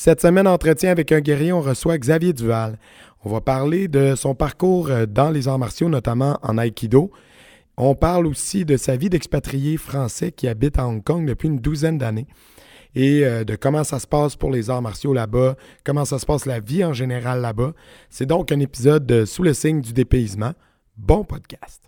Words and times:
Cette 0.00 0.20
semaine, 0.20 0.46
entretien 0.46 0.92
avec 0.92 1.10
un 1.10 1.18
guerrier, 1.18 1.52
on 1.52 1.60
reçoit 1.60 1.98
Xavier 1.98 2.32
Duval. 2.32 2.78
On 3.24 3.30
va 3.30 3.40
parler 3.40 3.88
de 3.88 4.14
son 4.14 4.32
parcours 4.32 4.90
euh, 4.90 5.06
dans 5.06 5.28
les 5.28 5.48
arts 5.48 5.58
martiaux, 5.58 5.88
notamment 5.88 6.38
en 6.42 6.56
Aikido. 6.56 7.10
On 7.76 7.96
parle 7.96 8.28
aussi 8.28 8.64
de 8.64 8.76
sa 8.76 8.94
vie 8.94 9.10
d'expatrié 9.10 9.76
français 9.76 10.30
qui 10.30 10.46
habite 10.46 10.78
à 10.78 10.86
Hong 10.86 11.02
Kong 11.02 11.26
depuis 11.26 11.48
une 11.48 11.58
douzaine 11.58 11.98
d'années 11.98 12.28
et 12.94 13.24
euh, 13.24 13.42
de 13.42 13.56
comment 13.56 13.82
ça 13.82 13.98
se 13.98 14.06
passe 14.06 14.36
pour 14.36 14.52
les 14.52 14.70
arts 14.70 14.82
martiaux 14.82 15.14
là-bas, 15.14 15.56
comment 15.82 16.04
ça 16.04 16.20
se 16.20 16.26
passe 16.26 16.46
la 16.46 16.60
vie 16.60 16.84
en 16.84 16.92
général 16.92 17.40
là-bas. 17.40 17.72
C'est 18.08 18.26
donc 18.26 18.52
un 18.52 18.60
épisode 18.60 19.24
sous 19.24 19.42
le 19.42 19.52
signe 19.52 19.80
du 19.80 19.92
dépaysement. 19.92 20.52
Bon 20.96 21.24
podcast. 21.24 21.87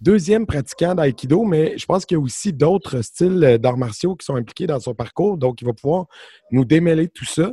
deuxième 0.00 0.46
pratiquant 0.46 0.94
d'aïkido, 0.94 1.44
mais 1.44 1.76
je 1.78 1.86
pense 1.86 2.06
qu'il 2.06 2.16
y 2.16 2.20
a 2.20 2.22
aussi 2.22 2.52
d'autres 2.52 3.02
styles 3.02 3.58
d'arts 3.60 3.76
martiaux 3.76 4.16
qui 4.16 4.24
sont 4.24 4.36
impliqués 4.36 4.66
dans 4.66 4.80
son 4.80 4.94
parcours. 4.94 5.38
Donc, 5.38 5.60
il 5.60 5.64
va 5.64 5.72
pouvoir 5.72 6.06
nous 6.50 6.64
démêler 6.64 7.08
tout 7.08 7.24
ça. 7.24 7.52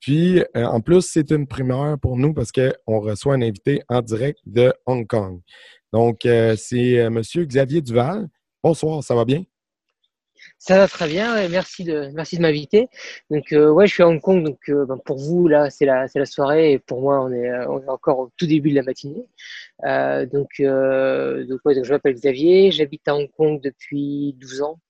Puis, 0.00 0.40
euh, 0.56 0.64
en 0.64 0.80
plus, 0.80 1.02
c'est 1.02 1.30
une 1.30 1.46
primeur 1.46 1.98
pour 1.98 2.16
nous 2.16 2.32
parce 2.32 2.52
qu'on 2.52 3.00
reçoit 3.00 3.34
un 3.34 3.42
invité 3.42 3.82
en 3.88 4.00
direct 4.00 4.38
de 4.46 4.72
Hong 4.86 5.06
Kong. 5.06 5.40
Donc, 5.92 6.24
euh, 6.26 6.54
c'est 6.56 6.98
euh, 6.98 7.06
M. 7.06 7.22
Xavier 7.22 7.80
Duval. 7.80 8.28
Bonsoir, 8.62 9.02
ça 9.02 9.14
va 9.14 9.24
bien? 9.24 9.42
Ça 10.60 10.76
va 10.76 10.88
très 10.88 11.06
bien, 11.06 11.48
merci 11.48 11.84
de, 11.84 12.10
merci 12.14 12.36
de 12.36 12.42
m'inviter. 12.42 12.88
Donc, 13.30 13.52
euh, 13.52 13.70
ouais, 13.70 13.86
je 13.86 13.94
suis 13.94 14.02
à 14.02 14.08
Hong 14.08 14.20
Kong, 14.20 14.44
donc 14.44 14.58
euh, 14.68 14.84
ben, 14.86 14.98
pour 14.98 15.16
vous, 15.16 15.46
là, 15.46 15.70
c'est 15.70 15.84
la, 15.84 16.08
c'est 16.08 16.18
la 16.18 16.26
soirée, 16.26 16.72
et 16.72 16.78
pour 16.80 17.00
moi, 17.00 17.22
on 17.22 17.32
est, 17.32 17.66
on 17.66 17.80
est 17.80 17.88
encore 17.88 18.18
au 18.18 18.30
tout 18.36 18.46
début 18.46 18.70
de 18.70 18.74
la 18.74 18.82
matinée. 18.82 19.24
Euh, 19.84 20.26
donc, 20.26 20.48
donc, 20.58 21.60
ouais, 21.64 21.74
donc, 21.76 21.84
je 21.84 21.92
m'appelle 21.92 22.14
Xavier, 22.14 22.72
j'habite 22.72 23.06
à 23.06 23.14
Hong 23.14 23.30
Kong 23.36 23.60
depuis 23.62 24.34
12 24.40 24.62
ans. 24.62 24.80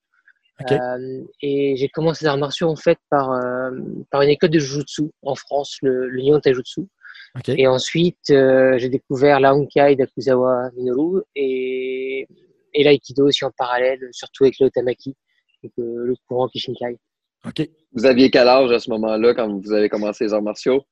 Et 1.41 1.75
j'ai 1.77 1.87
commencé 1.87 2.25
les 2.25 2.29
arts 2.29 2.37
martiaux, 2.37 2.67
en 2.67 2.75
fait, 2.75 2.97
par, 3.09 3.39
par 4.09 4.23
une 4.23 4.29
école 4.29 4.49
de 4.49 4.59
Jujutsu 4.59 5.03
en 5.21 5.35
France, 5.35 5.77
le, 5.83 6.09
le 6.09 6.21
Nihon 6.21 6.39
Taijutsu. 6.39 6.81
OK. 7.37 7.49
Et 7.49 7.67
ensuite, 7.67 8.25
j'ai 8.27 8.89
découvert 8.89 9.39
la 9.39 9.53
Honkai 9.55 9.95
d'Akuzawa 9.95 10.71
Minoru 10.75 11.21
et, 11.35 12.27
et 12.73 12.83
l'aïkido 12.83 13.27
aussi 13.27 13.45
en 13.45 13.51
parallèle, 13.55 13.99
surtout 14.11 14.45
avec 14.45 14.59
le 14.59 14.65
Otamaki, 14.65 15.15
donc, 15.63 15.71
euh, 15.79 16.05
le 16.05 16.15
courant 16.27 16.47
Kishinkai. 16.47 16.97
OK. 17.45 17.69
Vous 17.93 18.05
aviez 18.05 18.29
quel 18.29 18.47
âge 18.47 18.71
à 18.71 18.79
ce 18.79 18.89
moment-là 18.91 19.33
quand 19.33 19.47
vous 19.61 19.71
avez 19.71 19.89
commencé 19.89 20.25
les 20.25 20.33
arts 20.33 20.41
martiaux? 20.41 20.83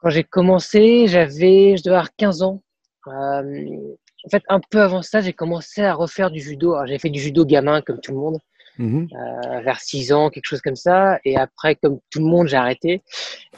Quand 0.00 0.10
j'ai 0.10 0.24
commencé, 0.24 1.06
j'avais, 1.06 1.76
je 1.76 1.82
devais 1.82 1.96
avoir 1.96 2.14
15 2.16 2.42
ans. 2.42 2.62
Euh, 3.08 3.76
en 4.24 4.28
fait, 4.30 4.42
un 4.48 4.60
peu 4.70 4.80
avant 4.80 5.02
ça, 5.02 5.20
j'ai 5.20 5.32
commencé 5.32 5.82
à 5.82 5.94
refaire 5.94 6.30
du 6.30 6.40
judo. 6.40 6.74
Alors, 6.74 6.86
J'ai 6.86 6.98
fait 6.98 7.10
du 7.10 7.20
judo 7.20 7.44
gamin 7.44 7.80
comme 7.82 8.00
tout 8.00 8.12
le 8.12 8.18
monde, 8.18 8.38
Mhm. 8.78 9.08
euh, 9.12 9.60
vers 9.60 9.80
6 9.80 10.12
ans, 10.12 10.28
quelque 10.30 10.46
chose 10.46 10.60
comme 10.60 10.76
ça. 10.76 11.18
Et 11.24 11.36
après, 11.36 11.76
comme 11.76 11.98
tout 12.10 12.18
le 12.18 12.26
monde, 12.26 12.48
j'ai 12.48 12.56
arrêté. 12.56 13.02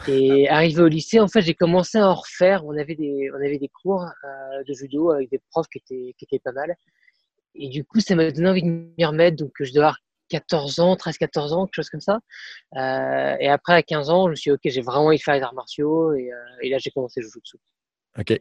Et 0.06 0.48
arrivé 0.48 0.82
au 0.82 0.88
lycée, 0.88 1.18
en 1.20 1.28
fait, 1.28 1.40
j'ai 1.40 1.54
commencé 1.54 1.98
à 1.98 2.08
en 2.08 2.14
refaire. 2.14 2.64
On 2.66 2.76
avait 2.76 2.94
des, 2.94 3.30
on 3.32 3.36
avait 3.36 3.58
des 3.58 3.68
cours 3.82 4.02
euh, 4.04 4.62
de 4.66 4.72
judo 4.74 5.10
avec 5.10 5.30
des 5.30 5.40
profs 5.50 5.66
qui 5.68 5.78
étaient, 5.78 6.14
qui 6.18 6.24
étaient 6.24 6.38
pas 6.40 6.52
mal. 6.52 6.76
Et 7.54 7.68
du 7.68 7.84
coup, 7.84 8.00
ça 8.00 8.14
m'a 8.14 8.30
donné 8.30 8.48
envie 8.48 8.62
de 8.62 8.68
m'y 8.68 9.04
remettre. 9.04 9.36
Donc, 9.38 9.52
je 9.60 9.70
devais 9.70 9.78
avoir 9.80 9.98
14 10.28 10.80
ans, 10.80 10.94
13-14 10.94 11.52
ans, 11.52 11.66
quelque 11.66 11.74
chose 11.74 11.90
comme 11.90 12.00
ça. 12.00 12.20
Euh, 12.76 13.36
et 13.40 13.48
après, 13.48 13.74
à 13.74 13.82
15 13.82 14.10
ans, 14.10 14.26
je 14.26 14.30
me 14.30 14.34
suis 14.36 14.50
dit, 14.50 14.54
OK, 14.54 14.60
j'ai 14.64 14.80
vraiment 14.80 15.06
envie 15.06 15.16
de 15.18 15.22
faire 15.22 15.34
les 15.34 15.42
arts 15.42 15.54
martiaux. 15.54 16.12
Et, 16.14 16.32
euh, 16.32 16.36
et 16.62 16.68
là, 16.70 16.78
j'ai 16.78 16.90
commencé 16.90 17.20
jujutsu. 17.22 17.56
OK. 18.18 18.40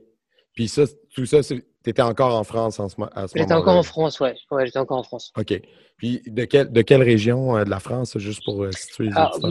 Puis 0.54 0.68
ça, 0.68 0.84
tout 1.14 1.26
ça, 1.26 1.42
tu 1.44 1.64
étais 1.86 2.02
encore 2.02 2.36
en 2.36 2.44
France 2.44 2.80
en 2.80 2.90
ce, 2.90 2.96
à 2.96 2.98
ce 2.98 3.02
moment-là? 3.02 3.28
J'étais 3.36 3.54
encore 3.54 3.76
en 3.78 3.84
France, 3.84 4.20
ouais. 4.20 4.36
Ouais, 4.50 4.66
j'étais 4.66 4.80
encore 4.80 4.98
en 4.98 5.04
France. 5.04 5.32
OK. 5.38 5.62
Puis 5.98 6.22
de, 6.26 6.46
quel- 6.46 6.72
de 6.72 6.82
quelle 6.82 7.04
région 7.04 7.58
euh, 7.58 7.64
de 7.64 7.70
la 7.70 7.80
France, 7.80 8.18
juste 8.18 8.44
pour 8.44 8.66
situer 8.74 9.06
les 9.10 9.16
Alors? 9.16 9.38
Euh, 9.46 9.50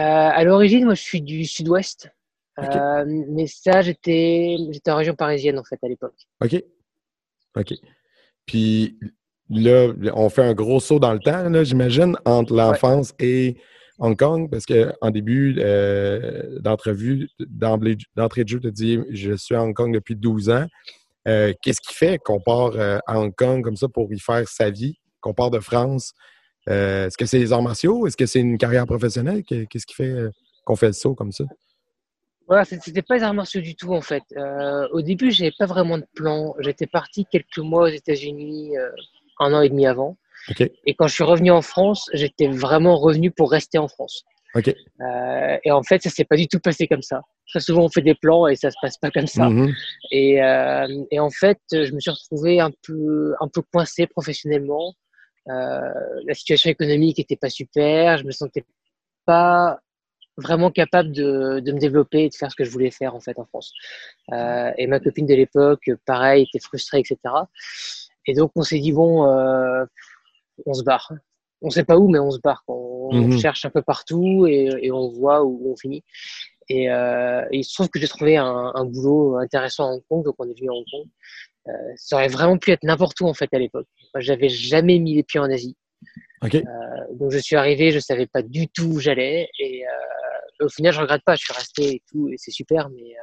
à 0.00 0.44
l'origine, 0.44 0.84
moi, 0.84 0.94
je 0.94 1.02
suis 1.02 1.20
du 1.20 1.44
sud-ouest. 1.44 2.08
Mais 2.60 3.46
ça, 3.46 3.82
j'étais, 3.82 4.56
j'étais 4.70 4.90
en 4.90 4.96
région 4.96 5.14
parisienne, 5.14 5.58
en 5.58 5.64
fait, 5.64 5.78
à 5.82 5.88
l'époque. 5.88 6.16
OK. 6.42 6.62
OK. 7.56 7.74
Puis 8.46 8.98
là, 9.50 9.92
on 10.14 10.28
fait 10.28 10.42
un 10.42 10.54
gros 10.54 10.80
saut 10.80 10.98
dans 10.98 11.12
le 11.12 11.18
temps, 11.20 11.48
là, 11.48 11.64
j'imagine, 11.64 12.16
entre 12.24 12.54
l'enfance 12.54 13.14
et 13.18 13.56
Hong 13.98 14.16
Kong, 14.16 14.48
parce 14.50 14.64
qu'en 14.66 15.10
début 15.10 15.56
euh, 15.58 16.58
d'entrevue, 16.60 17.28
d'emblée- 17.40 17.96
d'entrée 18.16 18.44
de 18.44 18.48
jeu, 18.48 18.60
tu 18.60 18.70
dis 18.70 18.98
Je 19.10 19.32
suis 19.34 19.54
à 19.54 19.62
Hong 19.62 19.74
Kong 19.74 19.92
depuis 19.92 20.14
12 20.16 20.50
ans. 20.50 20.66
Euh, 21.26 21.52
Qu'est-ce 21.62 21.80
qui 21.80 21.94
fait 21.94 22.18
qu'on 22.18 22.40
part 22.40 22.72
euh, 22.76 22.98
à 23.06 23.18
Hong 23.18 23.34
Kong 23.34 23.62
comme 23.64 23.76
ça 23.76 23.88
pour 23.88 24.12
y 24.12 24.18
faire 24.20 24.46
sa 24.48 24.70
vie, 24.70 24.94
qu'on 25.20 25.34
part 25.34 25.50
de 25.50 25.58
France? 25.60 26.12
Est-ce 26.66 27.16
que 27.16 27.24
c'est 27.24 27.38
les 27.38 27.52
arts 27.52 27.62
martiaux? 27.62 28.06
Est-ce 28.06 28.16
que 28.16 28.26
c'est 28.26 28.40
une 28.40 28.58
carrière 28.58 28.84
professionnelle? 28.86 29.42
Que- 29.42 29.64
Qu'est-ce 29.64 29.86
qui 29.86 29.94
fait 29.94 30.14
qu'on 30.64 30.76
fait 30.76 30.88
le 30.88 30.92
saut 30.92 31.14
comme 31.14 31.32
ça? 31.32 31.44
Voilà, 32.46 32.64
c'était 32.64 33.02
pas 33.02 33.16
les 33.16 33.22
arts 33.22 33.34
martiaux 33.34 33.60
du 33.62 33.74
tout, 33.74 33.92
en 33.94 34.00
fait. 34.02 34.22
Au 34.92 35.00
début, 35.02 35.30
j'avais 35.30 35.52
pas 35.58 35.66
vraiment 35.66 35.96
de 35.98 36.06
plan. 36.14 36.54
J'étais 36.60 36.86
parti 36.86 37.24
quelques 37.30 37.58
mois 37.58 37.84
aux 37.84 37.92
États-Unis, 37.92 38.72
un 39.40 39.52
an 39.54 39.60
et 39.60 39.68
demi 39.68 39.86
avant. 39.86 40.16
Et 40.86 40.94
quand 40.94 41.06
je 41.08 41.14
suis 41.14 41.24
revenu 41.24 41.50
en 41.50 41.62
France, 41.62 42.08
j'étais 42.12 42.48
vraiment 42.48 42.96
revenu 42.96 43.30
pour 43.30 43.50
rester 43.50 43.78
en 43.78 43.88
France. 43.88 44.24
Euh, 44.56 45.58
et 45.62 45.70
en 45.70 45.82
fait, 45.82 46.02
ça 46.02 46.10
s'est 46.10 46.24
pas 46.24 46.36
du 46.36 46.48
tout 46.48 46.58
passé 46.58 46.86
comme 46.86 47.02
ça. 47.02 47.22
Très 47.48 47.60
souvent, 47.60 47.84
on 47.84 47.88
fait 47.88 48.02
des 48.02 48.14
plans 48.14 48.46
et 48.46 48.56
ça 48.56 48.70
se 48.70 48.76
passe 48.80 48.98
pas 48.98 49.10
comme 49.10 49.26
ça. 49.26 49.48
Mhm. 49.48 49.72
Et, 50.10 50.42
euh, 50.42 51.04
et 51.10 51.20
en 51.20 51.30
fait, 51.30 51.58
je 51.70 51.92
me 51.92 52.00
suis 52.00 52.10
retrouvé 52.10 52.60
un 52.60 52.70
peu, 52.82 53.34
un 53.40 53.48
peu 53.48 53.62
coincé 53.72 54.06
professionnellement. 54.06 54.94
Euh, 55.48 55.80
la 56.26 56.34
situation 56.34 56.70
économique 56.70 57.18
était 57.18 57.36
pas 57.36 57.50
super. 57.50 58.18
Je 58.18 58.24
me 58.24 58.32
sentais 58.32 58.64
pas 59.26 59.78
vraiment 60.36 60.70
capable 60.70 61.10
de, 61.12 61.60
de 61.60 61.72
me 61.72 61.78
développer 61.78 62.24
et 62.24 62.28
de 62.28 62.34
faire 62.34 62.50
ce 62.50 62.56
que 62.56 62.64
je 62.64 62.70
voulais 62.70 62.92
faire 62.92 63.14
en 63.14 63.20
fait 63.20 63.38
en 63.38 63.44
France. 63.44 63.72
Et 64.78 64.86
ma 64.86 65.00
copine 65.00 65.26
de 65.26 65.34
l'époque, 65.34 65.90
pareil, 66.06 66.44
était 66.44 66.62
frustrée, 66.62 67.00
etc. 67.00 67.18
Et 68.28 68.34
donc 68.34 68.52
on 68.54 68.62
s'est 68.62 68.78
dit 68.78 68.92
bon, 68.92 69.24
euh, 69.26 69.84
on 70.66 70.74
se 70.74 70.82
barre. 70.84 71.12
On 71.62 71.70
sait 71.70 71.82
pas 71.82 71.96
où, 71.96 72.08
mais 72.08 72.18
on 72.20 72.30
se 72.30 72.38
barre. 72.38 72.62
On, 72.68 73.10
Mhm. 73.12 73.38
cherche 73.38 73.64
un 73.64 73.70
peu 73.70 73.80
partout 73.82 74.46
et, 74.46 74.68
et 74.82 74.92
on 74.92 75.08
voit 75.08 75.42
où 75.44 75.72
on 75.72 75.76
finit. 75.76 76.04
Et, 76.68 76.90
euh, 76.90 77.42
et 77.50 77.58
il 77.60 77.64
se 77.64 77.72
trouve 77.72 77.88
que 77.88 77.98
j'ai 77.98 78.06
trouvé 78.06 78.36
un, 78.36 78.70
un 78.74 78.84
boulot 78.84 79.38
intéressant 79.38 79.84
à 79.88 79.92
Hong 79.94 80.02
Kong, 80.10 80.24
donc 80.26 80.34
on 80.38 80.44
est 80.48 80.54
venu 80.58 80.68
à 80.68 80.74
Hong 80.74 80.84
Kong. 80.90 81.06
Euh, 81.68 81.72
ça 81.96 82.16
aurait 82.16 82.28
vraiment 82.28 82.58
pu 82.58 82.70
être 82.70 82.82
n'importe 82.84 83.18
où 83.22 83.26
en 83.26 83.32
fait 83.34 83.48
à 83.54 83.58
l'époque. 83.58 83.86
Moi, 84.14 84.20
j'avais 84.20 84.50
jamais 84.50 84.98
mis 84.98 85.14
les 85.14 85.22
pieds 85.22 85.40
en 85.40 85.50
Asie. 85.50 85.74
Donc 87.14 87.32
je 87.32 87.38
suis 87.38 87.56
arrivé, 87.56 87.90
je 87.90 87.98
savais 87.98 88.26
pas 88.26 88.42
du 88.42 88.68
tout 88.68 88.84
où 88.84 89.00
j'allais 89.00 89.48
et 89.58 89.82
au 90.60 90.68
final 90.68 90.92
je 90.92 91.00
regrette 91.00 91.22
pas, 91.24 91.34
je 91.34 91.40
suis 91.44 91.54
resté 91.54 91.82
et 91.96 92.02
tout 92.10 92.28
et 92.28 92.34
c'est 92.36 92.50
super, 92.52 92.88
mais 92.90 93.14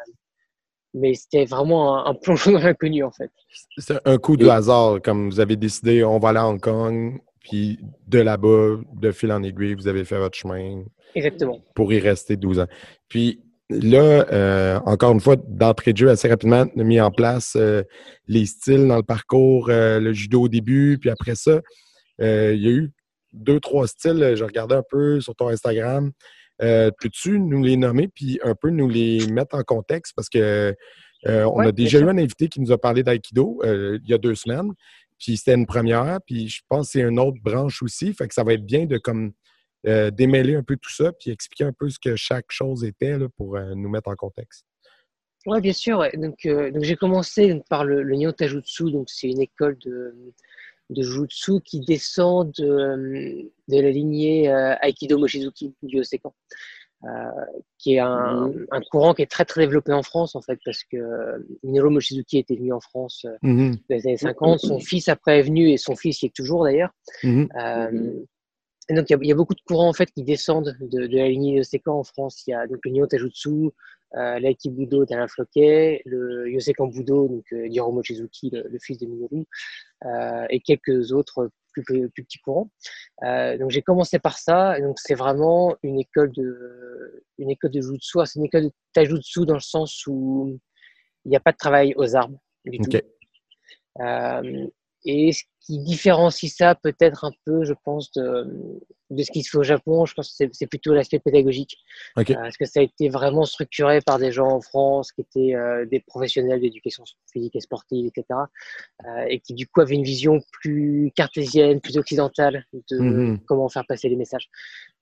mais 0.95 1.13
c'était 1.13 1.45
vraiment 1.45 2.07
un, 2.07 2.13
plongeon 2.13 2.53
dans 2.53 2.59
l'inconnu 2.59 3.03
en 3.03 3.11
fait. 3.11 3.29
C'est 3.77 3.99
un 4.05 4.17
coup 4.17 4.37
de 4.37 4.47
hasard, 4.47 5.01
comme 5.03 5.29
vous 5.29 5.39
avez 5.39 5.57
décidé, 5.57 6.03
on 6.03 6.19
va 6.19 6.29
aller 6.29 6.39
à 6.39 6.47
Hong 6.47 6.59
Kong, 6.59 7.19
puis 7.41 7.79
de 8.07 8.19
là-bas, 8.19 8.77
de 8.93 9.11
fil 9.11 9.31
en 9.31 9.43
aiguille, 9.43 9.75
vous 9.75 9.87
avez 9.87 10.05
fait 10.05 10.17
votre 10.17 10.37
chemin 10.37 10.83
Exactement. 11.13 11.59
pour 11.75 11.91
y 11.93 11.99
rester 11.99 12.37
12 12.37 12.61
ans. 12.61 12.67
Puis 13.09 13.41
là, 13.69 14.25
euh, 14.31 14.79
encore 14.85 15.11
une 15.11 15.19
fois, 15.19 15.35
d'entrée 15.35 15.91
de 15.91 15.97
jeu, 15.97 16.09
assez 16.09 16.29
rapidement, 16.29 16.65
on 16.75 16.79
a 16.79 16.83
mis 16.83 17.01
en 17.01 17.11
place 17.11 17.55
euh, 17.57 17.83
les 18.27 18.45
styles 18.45 18.87
dans 18.87 18.97
le 18.97 19.03
parcours, 19.03 19.69
euh, 19.69 19.99
le 19.99 20.13
judo 20.13 20.43
au 20.43 20.47
début, 20.47 20.97
puis 20.99 21.09
après 21.09 21.35
ça, 21.35 21.61
il 22.19 22.61
y 22.61 22.67
a 22.67 22.71
eu 22.71 22.91
deux, 23.33 23.59
trois 23.59 23.85
styles, 23.87 24.33
je 24.35 24.43
regardais 24.45 24.75
un 24.75 24.83
peu 24.89 25.19
sur 25.19 25.35
ton 25.35 25.49
Instagram. 25.49 26.11
Euh, 26.61 26.89
Peux-tu 26.99 27.39
nous 27.39 27.63
les 27.63 27.77
nommer, 27.77 28.07
puis 28.07 28.39
un 28.43 28.55
peu 28.55 28.69
nous 28.69 28.87
les 28.89 29.27
mettre 29.27 29.55
en 29.55 29.63
contexte, 29.63 30.13
parce 30.15 30.29
que 30.29 30.75
euh, 31.27 31.43
on 31.45 31.59
Ouais, 31.59 31.67
a 31.67 31.71
déjà 31.71 31.99
eu 31.99 32.03
un 32.03 32.17
invité 32.17 32.47
qui 32.47 32.61
nous 32.61 32.71
a 32.71 32.77
parlé 32.77 33.03
d'aïkido 33.03 33.61
euh, 33.63 33.99
il 34.03 34.09
y 34.09 34.13
a 34.13 34.17
deux 34.17 34.35
semaines, 34.35 34.71
puis 35.19 35.37
c'était 35.37 35.55
une 35.55 35.65
première, 35.65 36.19
puis 36.25 36.47
je 36.49 36.61
pense 36.69 36.87
que 36.87 36.91
c'est 36.93 37.01
une 37.01 37.19
autre 37.19 37.37
branche 37.41 37.81
aussi, 37.81 38.13
fait 38.13 38.27
que 38.27 38.33
ça 38.33 38.43
va 38.43 38.53
être 38.53 38.65
bien 38.65 38.85
de 38.85 38.97
comme 38.97 39.33
euh, 39.87 40.11
démêler 40.11 40.55
un 40.55 40.63
peu 40.63 40.77
tout 40.77 40.91
ça, 40.91 41.11
puis 41.13 41.31
expliquer 41.31 41.65
un 41.65 41.73
peu 41.73 41.89
ce 41.89 41.99
que 41.99 42.15
chaque 42.15 42.47
chose 42.49 42.83
était 42.83 43.17
là, 43.17 43.27
pour 43.37 43.59
nous 43.59 43.89
mettre 43.89 44.09
en 44.09 44.15
contexte. 44.15 44.65
Ouais, 45.45 45.61
bien 45.61 45.73
sûr. 45.73 45.99
ouais. 45.99 46.11
Donc, 46.17 46.37
donc 46.45 46.83
j'ai 46.83 46.95
commencé 46.95 47.53
donc, 47.53 47.67
par 47.69 47.85
le, 47.85 48.01
le 48.01 48.15
Nihon 48.15 48.31
Taijutsu, 48.31 48.91
donc 48.91 49.09
c'est 49.09 49.27
une 49.29 49.41
école 49.41 49.77
de, 49.85 50.33
de 50.89 51.01
Jutsu 51.01 51.61
qui 51.61 51.79
descend 51.81 52.51
de, 52.57 52.65
euh, 52.65 53.43
de 53.67 53.79
la 53.81 53.89
lignée 53.91 54.49
euh, 54.49 54.75
Aikido 54.81 55.17
Mochizuki 55.17 55.73
du 55.83 55.99
Osekan. 55.99 56.33
qui 57.77 57.95
est 57.95 57.99
un, 57.99 58.47
Mhm. 58.47 58.65
un 58.71 58.81
courant 58.81 59.13
qui 59.13 59.21
est 59.21 59.29
très 59.29 59.45
très 59.45 59.61
développé 59.61 59.93
en 59.93 60.01
France 60.01 60.35
en 60.35 60.41
fait 60.41 60.59
parce 60.65 60.83
que 60.83 60.97
euh, 60.97 61.37
Minoru 61.63 61.91
Mochizuki 61.91 62.39
était 62.39 62.55
venu 62.55 62.73
en 62.73 62.79
France 62.79 63.25
euh, 63.25 63.37
Mhm. 63.43 63.71
dans 63.75 63.95
les 63.95 64.07
années 64.07 64.17
50, 64.17 64.59
son 64.59 64.79
fils 64.79 65.07
après 65.07 65.39
est 65.39 65.43
venu 65.43 65.69
et 65.69 65.77
son 65.77 65.95
fils 65.95 66.23
y 66.23 66.27
est 66.27 66.35
toujours 66.35 66.63
d'ailleurs. 66.63 66.91
Mhm. 67.23 67.47
Euh, 67.61 68.13
et 68.89 68.93
donc, 68.93 69.09
il 69.09 69.13
y, 69.13 69.15
a- 69.15 69.19
il 69.21 69.27
y 69.27 69.31
a 69.31 69.35
beaucoup 69.35 69.55
de 69.55 69.61
courants 69.67 69.89
en 69.89 69.93
fait 69.93 70.09
qui 70.11 70.23
descendent 70.23 70.75
de, 70.79 71.07
de 71.07 71.17
la 71.17 71.27
lignée 71.29 71.57
de 71.57 71.63
Sekan 71.63 71.93
en 71.99 72.03
France. 72.03 72.43
Il 72.47 72.51
y 72.51 72.53
a 72.53 72.65
donc 72.67 72.79
le 72.83 72.91
Nihon 72.91 73.07
Tajutsu, 73.07 73.71
euh, 74.15 74.39
l'Aikibudo 74.39 75.05
d'Alain 75.05 75.27
Floquet, 75.27 76.01
le 76.05 76.49
Yosekan 76.49 76.87
Budo, 76.87 77.27
donc 77.27 77.45
euh, 77.53 77.67
d'Hiro 77.67 77.91
Mochizuki, 77.91 78.49
le, 78.51 78.67
le 78.69 78.79
fils 78.79 78.97
de 78.97 79.07
Minoru, 79.07 79.45
euh, 80.05 80.45
et 80.49 80.59
quelques 80.61 81.11
autres 81.11 81.49
plus, 81.73 81.83
plus, 81.83 82.09
plus 82.09 82.23
petits 82.23 82.39
courants. 82.39 82.69
Euh, 83.23 83.57
donc, 83.57 83.71
j'ai 83.71 83.81
commencé 83.81 84.19
par 84.19 84.37
ça. 84.37 84.77
Et 84.77 84.81
donc, 84.81 84.99
c'est 84.99 85.15
vraiment 85.15 85.75
une 85.83 85.99
école 85.99 86.31
de, 86.31 87.23
une 87.37 87.49
école 87.49 87.71
de 87.71 87.81
jutsu. 87.81 88.19
C'est 88.25 88.39
une 88.39 88.45
école 88.45 88.63
de 88.63 88.71
Tajutsu 88.93 89.45
dans 89.45 89.55
le 89.55 89.59
sens 89.59 90.05
où 90.07 90.57
il 91.25 91.29
n'y 91.29 91.35
a 91.35 91.39
pas 91.39 91.51
de 91.51 91.57
travail 91.57 91.93
aux 91.97 92.15
armes 92.15 92.37
du 92.65 92.79
tout. 92.79 92.97
Euh, 94.01 94.67
et 95.05 95.31
ce 95.31 95.43
qui 95.61 95.79
différencie 95.79 96.53
ça 96.53 96.75
peut-être 96.75 97.25
un 97.25 97.31
peu, 97.45 97.63
je 97.63 97.73
pense, 97.83 98.11
de, 98.13 98.81
de 99.11 99.21
ce 99.23 99.31
qui 99.31 99.43
se 99.43 99.51
fait 99.51 99.57
au 99.59 99.63
Japon, 99.63 100.05
je 100.05 100.13
pense 100.15 100.29
que 100.35 100.47
c'est- 100.51 100.65
plutôt 100.67 100.93
l'aspect 100.93 101.19
pédagogique. 101.19 101.77
OK. 102.17 102.31
Euh, 102.31 102.35
parce 102.35 102.57
que 102.57 102.65
ça 102.65 102.79
a 102.79 102.83
été 102.83 103.07
vraiment 103.09 103.45
structuré 103.45 104.01
par 104.01 104.17
des 104.17 104.31
gens 104.31 104.47
en 104.47 104.61
France 104.61 105.11
qui 105.11 105.21
étaient 105.21 105.53
euh, 105.55 105.85
des 105.85 105.99
professionnels 105.99 106.59
d'éducation 106.59 107.03
physique 107.31 107.55
et 107.55 107.59
sportive, 107.61 108.07
etc. 108.07 108.47
euh, 109.05 109.25
et 109.29 109.39
qui 109.39 109.53
du 109.53 109.67
coup 109.67 109.81
avaient 109.81 109.93
une 109.95 110.03
vision 110.03 110.41
plus 110.51 111.11
cartésienne, 111.15 111.81
plus 111.81 111.97
occidentale 111.97 112.65
de 112.89 112.99
Mhm. 112.99 113.39
comment 113.45 113.69
faire 113.69 113.85
passer 113.87 114.09
les 114.09 114.15
messages. 114.15 114.49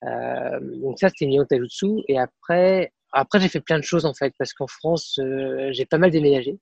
Donc 0.02 1.00
ça, 1.00 1.08
c'était 1.10 1.26
Nihon 1.28 1.46
Tajutsu. 1.46 2.04
Et 2.10 2.20
après, 2.20 2.92
après 3.14 3.40
j'ai 3.40 3.48
fait 3.48 3.62
plein 3.62 3.78
de 3.80 3.84
choses 3.84 4.06
en 4.06 4.14
fait, 4.14 4.34
parce 4.38 4.54
qu'en 4.54 4.68
France, 4.68 5.18
j'ai 5.72 5.86
pas 5.86 5.98
mal 5.98 6.12
déménagé 6.12 6.58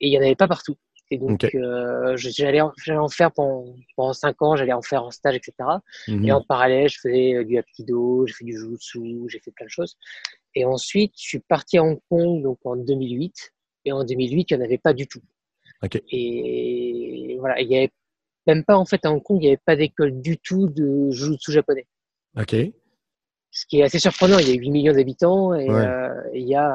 et 0.00 0.08
il 0.08 0.12
y 0.12 0.18
en 0.18 0.22
avait 0.22 0.34
pas 0.34 0.48
partout. 0.48 0.74
Et 1.10 1.18
donc, 1.18 1.44
euh, 1.54 2.16
j'allais 2.16 2.60
en, 2.60 2.72
en 2.88 3.08
faire 3.08 3.30
pendant, 3.30 3.76
pendant 3.96 4.12
5 4.12 4.42
ans, 4.42 4.56
j'allais 4.56 4.72
en 4.72 4.82
faire 4.82 5.04
en 5.04 5.10
stage, 5.12 5.36
etc. 5.36 5.52
Mhm. 6.08 6.24
Et 6.24 6.32
en 6.32 6.42
parallèle, 6.42 6.88
je 6.88 6.98
faisais 7.00 7.34
euh, 7.34 7.44
du 7.44 7.56
Aikido, 7.58 8.26
j'ai 8.26 8.34
fait 8.34 8.44
du 8.44 8.52
Jujutsu, 8.58 9.26
j'ai 9.28 9.38
fait 9.38 9.52
plein 9.52 9.66
de 9.66 9.70
choses. 9.70 9.96
Et 10.56 10.64
ensuite, 10.64 11.12
je 11.16 11.22
suis 11.22 11.38
parti 11.38 11.78
à 11.78 11.84
Hong 11.84 12.00
Kong 12.10 12.42
donc 12.42 12.58
en 12.64 12.74
2008. 12.76 13.52
Et 13.84 13.92
en 13.92 14.02
2008, 14.04 14.50
il 14.50 14.56
n'y 14.56 14.62
en 14.62 14.64
avait 14.64 14.78
pas 14.78 14.92
du 14.94 15.06
tout. 15.06 15.20
OK. 15.84 16.02
Et 16.10 17.36
voilà, 17.38 17.60
il 17.60 17.68
y 17.70 17.76
avait 17.76 17.92
même 18.48 18.64
pas 18.64 18.76
en 18.76 18.84
fait 18.84 19.04
à 19.06 19.12
Hong 19.12 19.22
Kong, 19.22 19.38
il 19.40 19.42
n'y 19.44 19.48
avait 19.48 19.62
pas 19.64 19.76
d'école 19.76 20.20
du 20.20 20.38
tout 20.38 20.68
de 20.68 21.10
Jujutsu 21.10 21.52
japonais. 21.52 21.86
OK. 22.36 22.54
Ce 23.52 23.64
qui 23.66 23.78
est 23.78 23.84
assez 23.84 23.98
surprenant, 24.00 24.38
il 24.38 24.48
y 24.48 24.50
a 24.50 24.54
8 24.54 24.70
millions 24.70 24.92
d'habitants 24.92 25.54
et 25.54 25.70
Ouais. 25.70 25.86
euh, 25.86 26.30
il 26.34 26.48
y 26.48 26.54
a, 26.56 26.74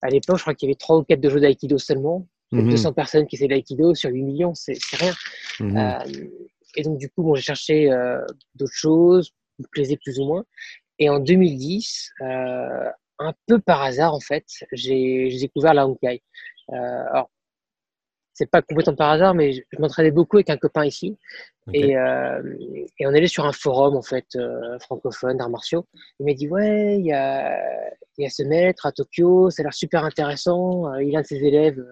à 0.00 0.08
l'époque, 0.08 0.36
je 0.38 0.42
crois 0.42 0.54
qu'il 0.54 0.68
y 0.68 0.70
avait 0.72 0.76
3 0.78 0.98
ou 0.98 1.02
4 1.04 1.20
dojos 1.20 1.40
d'aïkido 1.40 1.76
seulement. 1.78 2.26
Mhm. 2.52 2.70
200 2.70 2.92
personnes 2.92 3.26
qui 3.26 3.36
essaient 3.36 3.48
l'aïkido 3.48 3.94
sur 3.94 4.10
8 4.10 4.22
millions, 4.22 4.54
c'est 4.54 4.78
rien. 4.92 5.12
Mhm. 5.60 5.76
Euh, 5.76 6.28
et 6.76 6.82
donc, 6.82 6.98
du 6.98 7.08
coup, 7.08 7.22
bon, 7.22 7.34
j'ai 7.34 7.42
cherché 7.42 7.90
euh, 7.90 8.24
d'autres 8.54 8.72
choses, 8.74 9.30
qui 9.56 9.62
me 9.62 9.66
plaisaient 9.70 9.98
plus 10.02 10.18
ou 10.18 10.26
moins. 10.26 10.44
Et 10.98 11.08
en 11.08 11.18
2010, 11.18 12.10
euh, 12.20 12.90
un 13.18 13.32
peu 13.46 13.58
par 13.58 13.82
hasard, 13.82 14.14
en 14.14 14.20
fait, 14.20 14.44
j'ai 14.72 15.28
découvert 15.40 15.74
la 15.74 15.86
Honkai. 15.86 16.22
Alors, 16.68 17.30
c'est 18.34 18.50
pas 18.50 18.62
complètement 18.62 18.94
par 18.94 19.10
hasard, 19.10 19.34
mais 19.34 19.52
je, 19.52 19.62
je 19.70 19.78
m'entraînais 19.78 20.10
beaucoup 20.10 20.36
avec 20.36 20.48
un 20.48 20.56
copain 20.56 20.84
ici. 20.84 21.18
Et, 21.72 21.96
euh, 21.96 22.42
et 22.98 23.06
on 23.06 23.10
allait 23.10 23.28
sur 23.28 23.46
un 23.46 23.52
forum, 23.52 23.96
en 23.96 24.02
fait, 24.02 24.26
euh, 24.36 24.78
francophone 24.80 25.36
d'arts 25.36 25.50
martiaux. 25.50 25.86
Il 26.18 26.26
m'a 26.26 26.34
dit, 26.34 26.48
ouais, 26.48 26.98
il 26.98 27.06
y 27.06 27.12
a, 27.12 27.56
il 28.18 28.24
y 28.24 28.26
a 28.26 28.30
ce 28.30 28.42
maître 28.42 28.86
à 28.86 28.92
Tokyo, 28.92 29.50
ça 29.50 29.62
a 29.62 29.64
l'air 29.64 29.74
super 29.74 30.04
intéressant. 30.04 30.92
Il 30.96 31.14
a 31.14 31.20
un 31.20 31.22
de 31.22 31.26
ses 31.26 31.44
élèves 31.44 31.84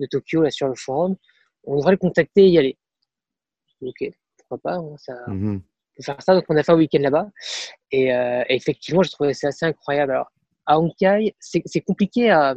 de 0.00 0.06
Tokyo, 0.06 0.42
là, 0.42 0.50
sur 0.50 0.68
le 0.68 0.74
forum. 0.74 1.16
On 1.64 1.76
devrait 1.76 1.92
le 1.92 1.98
contacter 1.98 2.44
et 2.46 2.48
y 2.50 2.58
aller. 2.58 2.78
Ok, 3.82 4.04
pourquoi 4.38 4.58
pas, 4.58 4.76
hein, 4.76 4.96
Mhm. 5.28 5.60
peut 5.96 6.02
faire 6.02 6.22
ça. 6.22 6.34
Donc, 6.34 6.44
on 6.48 6.56
a 6.56 6.62
fait 6.62 6.72
un 6.72 6.76
week-end 6.76 7.00
là-bas. 7.00 7.28
Et, 7.90 8.14
euh, 8.14 8.42
et 8.48 8.54
effectivement, 8.56 9.02
je 9.02 9.10
trouvais 9.10 9.34
ça 9.34 9.48
assez 9.48 9.66
incroyable. 9.66 10.12
Alors, 10.12 10.30
à 10.66 10.78
Honkai, 10.80 11.34
c'est 11.40 11.62
c'est 11.66 11.80
compliqué 11.80 12.30
à, 12.30 12.54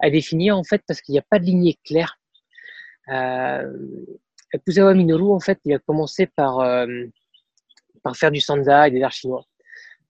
à 0.00 0.10
définir, 0.10 0.56
en 0.56 0.64
fait, 0.64 0.82
parce 0.86 1.00
qu'il 1.00 1.12
n'y 1.12 1.18
a 1.18 1.24
pas 1.28 1.38
de 1.38 1.44
lignée 1.44 1.78
claire. 1.84 2.18
Euh, 3.08 3.72
Kuzawa 4.66 4.94
Minoru, 4.94 5.32
en 5.32 5.40
fait, 5.40 5.58
il 5.64 5.72
a 5.74 5.78
commencé 5.78 6.26
par, 6.26 6.60
euh, 6.60 6.86
par 8.02 8.16
faire 8.16 8.30
du 8.30 8.40
sanda 8.40 8.88
et 8.88 8.90
des 8.90 9.02
arts 9.02 9.12
chinois. 9.12 9.44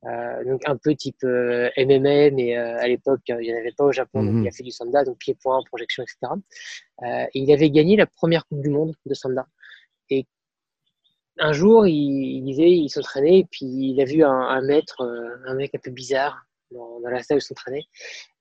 Euh, 0.04 0.44
donc, 0.44 0.62
un 0.66 0.76
peu 0.76 0.94
type 0.96 1.22
euh, 1.24 1.70
MMA, 1.78 2.30
mais 2.32 2.56
euh, 2.58 2.76
à 2.78 2.88
l'époque, 2.88 3.20
il 3.28 3.36
n'y 3.36 3.52
en 3.54 3.56
avait 3.58 3.72
pas 3.76 3.84
au 3.84 3.92
Japon. 3.92 4.24
Donc, 4.24 4.34
Mhm. 4.34 4.42
il 4.44 4.48
a 4.48 4.50
fait 4.50 4.64
du 4.64 4.72
sanda, 4.72 5.04
donc 5.04 5.18
pied-point, 5.18 5.60
projection, 5.66 6.02
etc. 6.02 6.32
Euh, 7.04 7.24
et 7.34 7.38
il 7.38 7.52
avait 7.52 7.70
gagné 7.70 7.96
la 7.96 8.06
première 8.06 8.44
Coupe 8.46 8.62
du 8.62 8.68
Monde 8.70 8.94
de 9.06 9.14
sanda. 9.14 9.46
Et 10.10 10.26
un 11.38 11.52
jour, 11.52 11.86
il, 11.86 11.94
il 11.94 12.42
disait, 12.44 12.70
il 12.70 12.88
s'entraînait, 12.88 13.38
et 13.40 13.46
puis 13.50 13.64
il 13.66 14.00
a 14.00 14.04
vu 14.04 14.22
un, 14.24 14.30
un 14.30 14.60
maître, 14.62 15.02
euh, 15.02 15.36
un 15.46 15.54
mec 15.54 15.74
un 15.74 15.78
peu 15.78 15.90
bizarre 15.90 16.44
dans, 16.72 17.00
dans 17.00 17.08
la 17.08 17.22
salle 17.22 17.36
où 17.36 17.38
il 17.38 17.42
s'entraînait. 17.42 17.84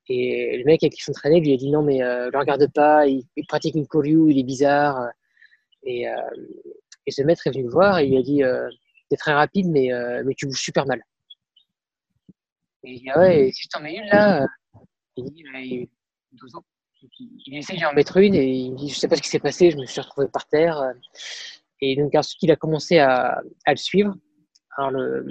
Et 0.09 0.57
le 0.57 0.63
mec 0.65 0.83
avec 0.83 0.93
qui 0.93 0.99
il 1.01 1.03
s'entraînait 1.03 1.39
lui 1.39 1.53
a 1.53 1.57
dit 1.57 1.69
non, 1.69 1.83
mais 1.83 2.01
euh, 2.03 2.29
le 2.33 2.37
regarde 2.39 2.67
pas, 2.73 3.05
il, 3.07 3.23
il 3.37 3.45
pratique 3.45 3.75
une 3.75 3.87
koryu, 3.87 4.31
il 4.31 4.39
est 4.39 4.43
bizarre. 4.43 5.07
Et, 5.83 6.09
euh, 6.09 6.15
et 7.05 7.11
ce 7.11 7.21
maître 7.21 7.45
est 7.47 7.51
venu 7.51 7.63
le 7.63 7.69
voir 7.69 7.99
et 7.99 8.05
il 8.05 8.11
lui 8.11 8.17
a 8.17 8.21
dit 8.21 8.43
euh, 8.43 8.67
T'es 9.09 9.17
très 9.17 9.33
rapide, 9.33 9.67
mais, 9.69 9.91
euh, 9.93 10.23
mais 10.25 10.33
tu 10.35 10.45
bouges 10.47 10.61
super 10.61 10.85
mal. 10.85 11.01
Et 12.83 12.91
il 12.93 12.99
dit 12.99 13.09
Ah 13.13 13.19
ouais, 13.19 13.47
et 13.47 13.51
si 13.51 13.63
je 13.63 13.67
t'en 13.69 13.81
mets 13.81 13.95
une 13.95 14.05
là, 14.07 14.43
euh, 14.43 14.47
il 15.17 15.25
dit 15.25 15.43
Il 15.45 15.83
a 15.83 15.87
12 16.33 16.55
ans. 16.55 16.63
Il, 17.19 17.29
il 17.47 17.57
essaie 17.57 17.77
d'en 17.77 17.93
mettre 17.93 18.17
une 18.17 18.35
et 18.35 18.45
il 18.45 18.75
dit 18.75 18.89
Je 18.89 18.95
sais 18.99 19.07
pas 19.07 19.15
ce 19.15 19.21
qui 19.21 19.29
s'est 19.29 19.39
passé, 19.39 19.71
je 19.71 19.77
me 19.77 19.85
suis 19.85 20.01
retrouvé 20.01 20.27
par 20.27 20.47
terre. 20.47 20.79
euh. 20.79 20.93
Et 21.81 21.95
donc, 21.95 22.13
ensuite, 22.13 22.41
il 22.43 22.51
a 22.51 22.55
commencé 22.55 22.99
à, 22.99 23.41
à 23.65 23.71
le 23.71 23.77
suivre. 23.77 24.13
Alors, 24.77 24.91
le- 24.91 25.25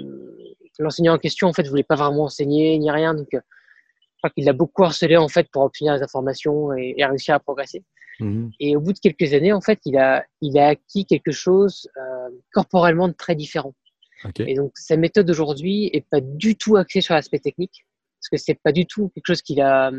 l'enseignant 0.79 1.13
en 1.15 1.17
question, 1.17 1.47
en 1.47 1.53
fait, 1.53 1.63
ne 1.63 1.69
voulait 1.69 1.83
pas 1.83 1.95
vraiment 1.95 2.23
enseigner 2.25 2.77
ni 2.77 2.91
rien. 2.91 3.13
Donc, 3.13 3.33
euh, 3.33 3.39
je 3.39 4.17
crois 4.17 4.29
qu'il 4.31 4.45
l'a 4.45 4.53
beaucoup 4.53 4.83
harcelé, 4.83 5.15
en 5.17 5.29
fait, 5.29 5.49
pour 5.49 5.63
obtenir 5.63 5.95
des 5.95 6.03
informations 6.03 6.73
et, 6.73 6.93
et 6.97 7.05
réussir 7.05 7.35
à 7.35 7.39
progresser. 7.39 7.83
Mhm. 8.19 8.51
Et 8.59 8.75
au 8.75 8.81
bout 8.81 8.91
de 8.93 8.99
quelques 8.99 9.33
années, 9.33 9.53
en 9.53 9.61
fait, 9.61 9.79
il 9.85 9.97
a, 9.97 10.25
il 10.41 10.59
a 10.59 10.67
acquis 10.67 11.05
quelque 11.05 11.31
chose 11.31 11.89
euh, 11.97 12.29
corporellement 12.53 13.07
de 13.07 13.13
très 13.13 13.33
différent. 13.35 13.73
Et 14.47 14.55
donc, 14.55 14.71
sa 14.77 14.97
méthode 14.97 15.29
aujourd'hui 15.29 15.89
est 15.93 16.05
pas 16.09 16.21
du 16.21 16.55
tout 16.55 16.77
axée 16.77 17.01
sur 17.01 17.13
l'aspect 17.15 17.39
technique, 17.39 17.85
parce 18.19 18.29
que 18.29 18.37
c'est 18.37 18.59
pas 18.61 18.71
du 18.71 18.85
tout 18.85 19.09
quelque 19.09 19.25
chose 19.27 19.41
qu'il 19.41 19.61
a, 19.61 19.91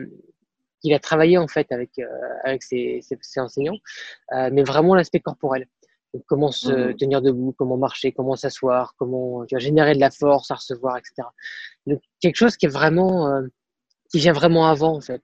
qu'il 0.80 0.94
a 0.94 0.98
travaillé 0.98 1.38
en 1.38 1.48
fait 1.48 1.70
avec, 1.72 1.98
euh, 1.98 2.06
avec 2.44 2.62
ses, 2.62 3.00
ses- 3.02 3.18
ses 3.20 3.40
enseignants, 3.40 3.78
euh, 4.32 4.50
mais 4.52 4.62
vraiment 4.62 4.94
l'aspect 4.94 5.20
corporel. 5.20 5.66
Donc, 6.14 6.24
comment 6.26 6.52
se 6.52 6.70
Mhm. 6.90 6.96
tenir 6.96 7.22
debout, 7.22 7.52
comment 7.56 7.76
marcher, 7.78 8.12
comment 8.12 8.36
s'asseoir, 8.36 8.94
comment 8.98 9.46
tu 9.46 9.54
vois, 9.54 9.60
générer 9.60 9.94
de 9.94 10.00
la 10.00 10.10
force 10.10 10.50
à 10.50 10.56
recevoir, 10.56 10.98
etc. 10.98 11.26
Donc, 11.86 12.00
quelque 12.20 12.36
chose 12.36 12.56
qui 12.56 12.66
est 12.66 12.68
vraiment, 12.68 13.28
euh, 13.28 13.42
qui 14.10 14.18
vient 14.18 14.34
vraiment 14.34 14.66
avant 14.66 14.94
en 14.94 15.00
fait. 15.00 15.22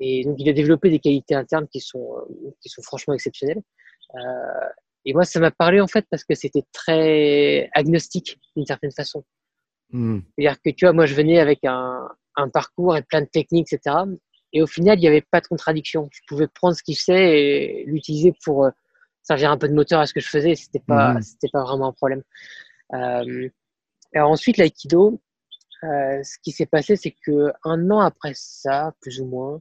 Et 0.00 0.24
donc, 0.24 0.36
il 0.40 0.48
a 0.48 0.52
développé 0.52 0.90
des 0.90 0.98
qualités 0.98 1.34
internes 1.34 1.68
qui 1.68 1.80
sont, 1.80 2.16
qui 2.60 2.68
sont 2.68 2.82
franchement 2.82 3.14
exceptionnelles. 3.14 3.62
Euh, 5.06 5.10
et 5.10 5.14
moi, 5.14 5.24
ça 5.24 5.40
m'a 5.40 5.50
parlé 5.50 5.80
en 5.80 5.86
fait 5.86 6.06
parce 6.10 6.24
que 6.24 6.34
c'était 6.34 6.64
très 6.72 7.70
agnostique 7.74 8.38
d'une 8.56 8.66
certaine 8.66 8.92
façon. 8.92 9.24
Mhm. 9.90 10.22
C'est-à-dire 10.36 10.60
que 10.62 10.70
tu 10.70 10.84
vois, 10.84 10.92
moi, 10.92 11.06
je 11.06 11.14
venais 11.14 11.38
avec 11.38 11.60
un, 11.64 12.08
un 12.34 12.48
parcours 12.48 12.96
et 12.96 13.02
plein 13.02 13.22
de 13.22 13.26
techniques, 13.26 13.72
etc. 13.72 13.96
Et 14.52 14.62
au 14.62 14.66
final, 14.66 14.98
il 14.98 15.02
n'y 15.02 15.08
avait 15.08 15.26
pas 15.30 15.40
de 15.40 15.46
contradiction. 15.46 16.08
Je 16.12 16.20
pouvais 16.28 16.48
prendre 16.48 16.76
ce 16.76 16.82
qu'il 16.82 16.96
sait 16.96 17.40
et 17.40 17.84
l'utiliser 17.86 18.32
pour 18.44 18.64
euh, 18.64 18.70
servir 19.22 19.50
un 19.50 19.58
peu 19.58 19.68
de 19.68 19.74
moteur 19.74 20.00
à 20.00 20.06
ce 20.06 20.14
que 20.14 20.20
je 20.20 20.28
faisais. 20.28 20.54
C'était 20.54 20.80
pas, 20.80 21.20
c'était 21.20 21.50
pas 21.52 21.62
vraiment 21.62 21.88
un 21.88 21.92
problème. 21.92 22.22
Euh, 22.94 23.48
alors 24.14 24.30
ensuite, 24.30 24.56
l'aïkido, 24.56 25.20
euh, 25.84 26.22
ce 26.22 26.38
qui 26.42 26.52
s'est 26.52 26.66
passé, 26.66 26.96
c'est 26.96 27.14
que 27.24 27.52
un 27.64 27.90
an 27.90 28.00
après 28.00 28.32
ça, 28.34 28.94
plus 29.00 29.20
ou 29.20 29.26
moins, 29.26 29.54
euh, 29.54 29.58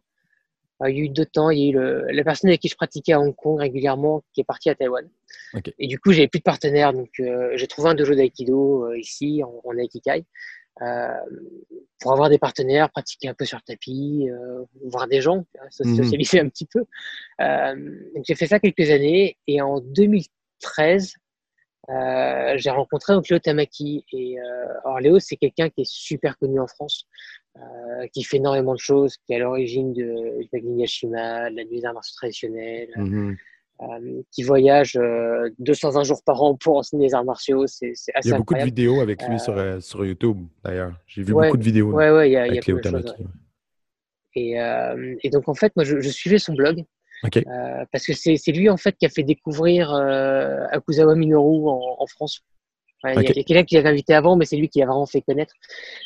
il 0.87 0.95
y 0.95 0.99
a 0.99 1.03
eu 1.03 1.09
deux 1.09 1.25
temps. 1.25 1.49
Il 1.49 1.59
y 1.59 1.65
a 1.67 1.69
eu 1.69 1.73
le- 1.73 2.05
la 2.11 2.23
personne 2.23 2.49
avec 2.49 2.59
qui 2.61 2.67
je 2.67 2.75
pratiquais 2.75 3.13
à 3.13 3.19
Hong 3.19 3.35
Kong 3.35 3.59
régulièrement 3.59 4.23
qui 4.33 4.41
est 4.41 4.45
partie 4.45 4.69
à 4.69 4.75
Taïwan. 4.75 5.07
Ok. 5.53 5.73
Et 5.79 5.87
du 5.87 5.99
coup, 5.99 6.11
j'avais 6.11 6.27
plus 6.27 6.39
de 6.39 6.43
partenaire. 6.43 6.91
Donc, 6.93 7.09
euh, 7.19 7.51
j'ai 7.55 7.67
trouvé 7.67 7.89
un 7.89 7.95
dojo 7.95 8.13
d'aïkido 8.15 8.85
euh, 8.85 8.97
ici, 8.99 9.41
en, 9.43 9.61
en 9.63 9.77
Aikikai, 9.77 10.25
euh, 10.81 11.07
pour 12.01 12.11
avoir 12.11 12.29
des 12.29 12.37
partenaires, 12.37 12.89
pratiquer 12.91 13.29
un 13.29 13.33
peu 13.33 13.45
sur 13.45 13.57
le 13.57 13.63
tapis, 13.65 14.27
euh, 14.29 14.63
voir 14.85 15.07
des 15.07 15.21
gens, 15.21 15.45
Mhm. 15.83 15.93
socialiser 15.93 16.39
un 16.45 16.49
petit 16.49 16.65
peu. 16.65 16.83
Euh, 17.41 17.75
donc, 18.15 18.25
j'ai 18.27 18.35
fait 18.35 18.47
ça 18.47 18.59
quelques 18.59 18.89
années. 18.91 19.37
Et 19.47 19.61
en 19.61 19.79
2013, 19.79 21.13
euh, 21.89 22.53
j'ai 22.57 22.69
rencontré 22.69 23.13
donc 23.13 23.29
Léo 23.29 23.39
Tamaki. 23.39 24.05
Et 24.11 24.37
euh, 24.39 25.19
c'est 25.19 25.35
quelqu'un 25.37 25.69
qui 25.69 25.81
est 25.81 25.89
super 25.89 26.37
connu 26.37 26.59
en 26.59 26.67
France, 26.67 27.07
euh, 27.57 28.07
qui 28.13 28.23
fait 28.23 28.37
énormément 28.37 28.73
de 28.73 28.79
choses, 28.79 29.17
qui 29.17 29.33
est 29.33 29.35
à 29.37 29.39
l'origine 29.39 29.93
de, 29.93 30.03
de 30.03 30.47
la 30.51 30.59
Gingashima, 30.59 31.49
de 31.51 31.55
la 31.57 31.63
nuit 31.63 31.79
des 31.79 31.85
arts 31.85 31.93
martiaux 31.93 32.15
traditionnels, 32.15 32.89
Mhm. 32.97 33.37
qui 34.31 34.43
voyage 34.43 34.97
220 35.59 36.03
jours 36.03 36.23
par 36.23 36.41
an 36.41 36.55
pour 36.55 36.77
enseigner 36.77 37.07
les 37.07 37.13
arts 37.13 37.25
martiaux. 37.25 37.67
C'est 37.67 37.91
assez 37.91 38.29
Il 38.29 38.31
y 38.31 38.33
a 38.33 38.37
beaucoup 38.37 38.53
incroyable. 38.53 38.71
de 38.71 38.75
vidéos 38.75 39.01
avec 39.01 39.21
lui 39.27 39.39
sur, 39.39 39.83
sur 39.83 40.05
YouTube, 40.05 40.37
d'ailleurs. 40.63 40.93
J'ai 41.07 41.23
vu 41.23 41.33
beaucoup 41.33 41.57
de 41.57 41.63
vidéos 41.63 41.91
ouais, 41.91 42.09
ouais, 42.09 42.29
il 42.29 42.33
y 42.33 42.37
a, 42.37 42.43
avec 42.43 42.65
y 42.65 42.71
a 42.71 42.73
Léo 42.73 42.79
Tamaki. 42.79 43.23
Et, 44.37 44.57
et, 45.23 45.29
donc, 45.29 45.47
en 45.47 45.53
fait, 45.53 45.73
moi, 45.75 45.85
je, 45.85 45.99
je 45.99 46.09
suivais 46.09 46.39
son 46.39 46.53
blog. 46.53 46.83
Euh, 47.47 47.85
parce 47.91 48.05
que 48.05 48.13
c'est 48.13 48.51
lui 48.51 48.69
en 48.69 48.77
fait 48.77 48.95
qui 48.97 49.05
a 49.05 49.09
fait 49.09 49.23
découvrir 49.23 49.93
euh, 49.93 50.65
Akuzawa 50.71 51.15
Minoru 51.15 51.67
en, 51.69 51.95
en 51.99 52.07
France. 52.07 52.41
Ouais, 53.03 53.13
Il 53.13 53.15
y 53.15 53.17
a- 53.17 53.21
Ok. 53.21 53.29
il 53.29 53.37
y 53.37 53.39
a, 53.39 53.43
quelqu'un 53.43 53.63
qui 53.65 53.75
l'avait 53.75 53.89
invité 53.89 54.13
avant, 54.13 54.35
mais 54.35 54.45
c'est 54.45 54.57
lui 54.57 54.69
qui 54.69 54.79
l'a 54.79 54.85
vraiment 54.85 55.05
fait 55.05 55.21
connaître. 55.21 55.53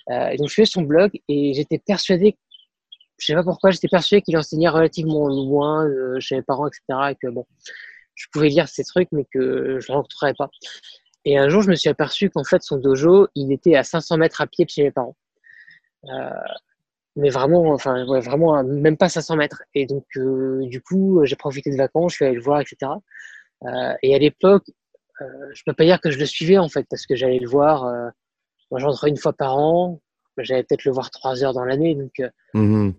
Euh, 0.10 0.36
donc 0.38 0.48
je 0.48 0.54
suivais 0.54 0.66
son 0.66 0.82
blog 0.82 1.12
et 1.28 1.54
j'étais 1.54 1.78
persuadé, 1.80 2.38
je 3.20 3.26
sais 3.26 3.34
pas 3.36 3.44
pourquoi, 3.44 3.72
j'étais 3.72 3.88
persuadé 3.88 4.22
qu'il 4.22 4.38
enseignait 4.38 4.70
relativement 4.70 5.28
loin 5.28 5.86
euh, 5.86 6.20
chez 6.20 6.36
mes 6.36 6.42
parents, 6.42 6.68
etc. 6.68 6.82
Et 7.12 7.16
que 7.16 7.28
bon, 7.32 7.46
je 8.16 8.26
pouvais 8.32 8.50
lire 8.50 8.68
ces 8.68 8.84
trucs, 8.84 9.10
mais 9.12 9.26
que 9.32 9.80
je 9.80 9.92
ne 9.92 9.96
rencontrerais 9.98 10.34
pas. 10.38 10.50
Et 11.26 11.38
un 11.38 11.48
jour, 11.50 11.62
je 11.62 11.70
me 11.70 11.76
suis 11.76 11.90
aperçu 11.90 12.30
qu'en 12.30 12.44
fait, 12.44 12.62
son 12.64 12.78
dojo, 12.78 13.28
il 13.36 13.52
était 13.52 13.76
à 13.76 13.84
500 13.84 14.18
mètres 14.18 14.42
à 14.42 14.48
pied 14.48 14.66
de 14.66 14.70
chez 14.70 14.84
mes 14.84 14.92
parents. 14.92 15.16
Euh, 16.06 16.30
mais 17.16 17.30
vraiment, 17.30 17.72
enfin, 17.72 18.06
ouais, 18.08 18.20
vraiment, 18.22 18.58
euh, 18.58 18.63
même 18.63 18.98
pas 18.98 19.10
500 19.10 19.36
mètres. 19.36 19.63
Et 19.74 19.86
donc, 19.86 20.06
euh, 20.18 20.66
du 20.68 20.82
coup, 20.82 21.22
j'ai 21.25 21.36
profité 21.36 21.72
de 21.72 21.75
vacances, 21.78 22.13
je 22.13 22.16
suis 22.18 22.25
allé 22.25 22.36
le 22.36 22.42
voir, 22.42 22.62
etc. 22.62 22.92
Euh, 23.66 23.94
et 24.04 24.16
à 24.16 24.20
l'époque, 24.20 24.66
euh, 25.22 25.25
je 25.54 25.63
peux 25.66 25.74
pas 25.74 25.84
dire 25.84 26.00
que 26.00 26.12
je 26.12 26.20
le 26.20 26.25
suivais 26.25 26.58
en 26.58 26.70
fait, 26.70 26.86
parce 26.89 27.06
que 27.06 27.16
j'allais 27.16 27.39
le 27.39 27.48
voir. 27.50 27.86
Euh, 27.86 28.10
moi, 28.72 28.80
j'entrais 28.80 29.10
une 29.10 29.18
fois 29.18 29.34
par 29.34 29.58
an. 29.58 30.01
J'allais 30.38 30.63
peut-être 30.63 30.86
le 30.86 30.92
voir 30.92 31.10
trois 31.12 31.44
heures 31.44 31.54
dans 31.54 31.66
l'année. 31.66 31.96
Donc, 31.96 32.20
euh, 32.22 32.30
Mhm. 32.54 32.94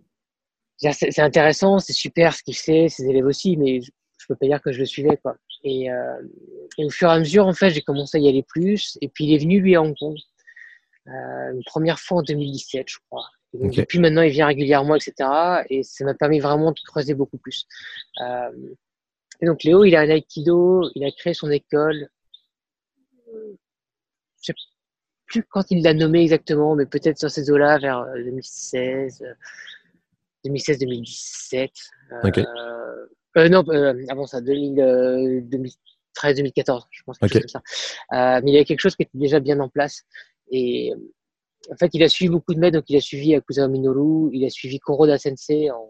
c'est 0.79 1.19
intéressant, 1.21 1.79
c'est 1.79 1.95
super 1.95 2.35
ce 2.35 2.43
qu'il 2.43 2.57
fait, 2.57 2.89
ses 2.91 3.05
élèves 3.09 3.25
aussi, 3.25 3.57
mais 3.57 3.81
je, 3.81 3.91
je 4.19 4.27
peux 4.29 4.35
pas 4.37 4.47
dire 4.47 4.61
que 4.61 4.73
je 4.73 4.79
le 4.81 4.85
suivais 4.85 5.17
quoi. 5.17 5.37
Et, 5.65 5.91
euh, 5.91 6.23
et 6.79 6.85
au 6.85 6.91
fur 6.91 7.09
et 7.09 7.13
à 7.13 7.19
mesure, 7.19 7.47
en 7.47 7.55
fait, 7.55 7.71
j'ai 7.71 7.81
commencé 7.83 8.19
à 8.19 8.21
y 8.21 8.29
aller 8.29 8.43
plus. 8.43 8.99
Et 9.01 9.09
puis, 9.09 9.25
il 9.25 9.35
est 9.35 9.39
venu 9.39 9.61
lui 9.61 9.75
à 9.77 9.83
Hong 9.83 9.97
Kong 9.99 10.15
euh, 10.15 10.40
une 11.11 11.63
première 11.65 11.99
fois 11.99 12.19
en 12.19 12.23
2017, 12.23 12.87
je 12.89 12.99
crois. 13.09 13.27
Et 13.53 13.59
donc, 13.59 13.73
Ok. 13.73 13.77
Depuis 13.79 13.99
maintenant, 13.99 14.23
il 14.23 14.31
vient 14.31 14.47
régulièrement, 14.47 14.95
etc. 14.95 15.13
Et 15.69 15.83
ça 15.83 16.05
m'a 16.05 16.15
permis 16.15 16.41
vraiment 16.41 16.71
de 16.73 16.79
creuser 16.87 17.15
beaucoup 17.15 17.39
plus. 17.39 17.67
Euh, 18.23 18.51
et 19.41 19.47
donc, 19.47 19.63
Léo, 19.65 19.85
il 19.85 19.97
a 19.97 20.01
un 20.01 20.09
aikido, 20.09 20.89
il 20.95 21.05
a 21.05 21.11
créé 21.11 21.35
son 21.35 21.51
école. 21.51 22.09
Je 23.33 23.53
sais 24.43 24.55
plus 25.27 25.45
quand 25.45 25.71
il 25.71 25.83
l'a 25.83 25.95
nommé 25.95 26.23
exactement, 26.23 26.75
mais 26.75 26.87
peut-être 26.87 27.19
sur 27.19 27.31
ces 27.31 27.51
eaux-là, 27.51 27.79
vers 27.79 28.01
euh, 28.01 28.23
2016, 28.25 29.23
euh, 29.23 29.35
2016-2017. 30.47 31.71
Ok. 32.25 32.39
Euh, 32.39 32.45
euh, 33.37 33.49
non, 33.49 33.65
euh, 33.69 33.95
avant 34.09 34.27
ça, 34.27 34.41
2000, 34.41 34.81
euh, 34.81 35.41
2013-2014, 35.43 36.87
je 36.91 37.03
pense, 37.05 37.19
quelque 37.19 37.37
Ok. 37.37 37.43
chose 37.43 37.53
comme 37.53 37.63
ça. 37.63 38.37
Euh, 38.37 38.41
mais 38.43 38.51
il 38.51 38.55
y 38.55 38.57
avait 38.57 38.65
quelque 38.65 38.81
chose 38.81 38.97
qui 38.97 39.03
était 39.03 39.19
déjà 39.19 39.41
bien 39.41 39.61
en 39.61 39.69
place. 39.69 40.03
Et 40.51 40.93
en 41.71 41.77
fait, 41.77 41.91
il 41.95 42.03
a 42.03 42.09
suivi 42.09 42.31
beaucoup 42.31 42.55
de 42.55 42.59
maîtres, 42.61 42.79
donc 42.79 42.89
il 42.89 42.97
a 42.97 43.01
suivi 43.01 43.35
Akuzawa 43.35 43.69
Minoru, 43.69 44.31
il 44.33 44.45
a 44.45 44.51
suivi 44.51 44.79
Koroda 44.79 45.19
Sensei 45.19 45.71
en- 45.71 45.89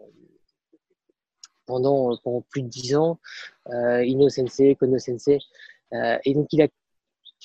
pendant, 1.65 2.17
pendant 2.23 2.41
plus 2.49 2.63
de 2.63 2.67
dix 2.67 2.95
ans, 2.95 3.19
euh, 3.71 4.03
Ino 4.05 4.29
Sensei, 4.29 4.75
Kono 4.75 4.97
Sensei. 4.99 5.39
Euh, 5.93 6.17
et 6.25 6.33
donc, 6.33 6.47
il 6.51 6.61
a 6.61 6.67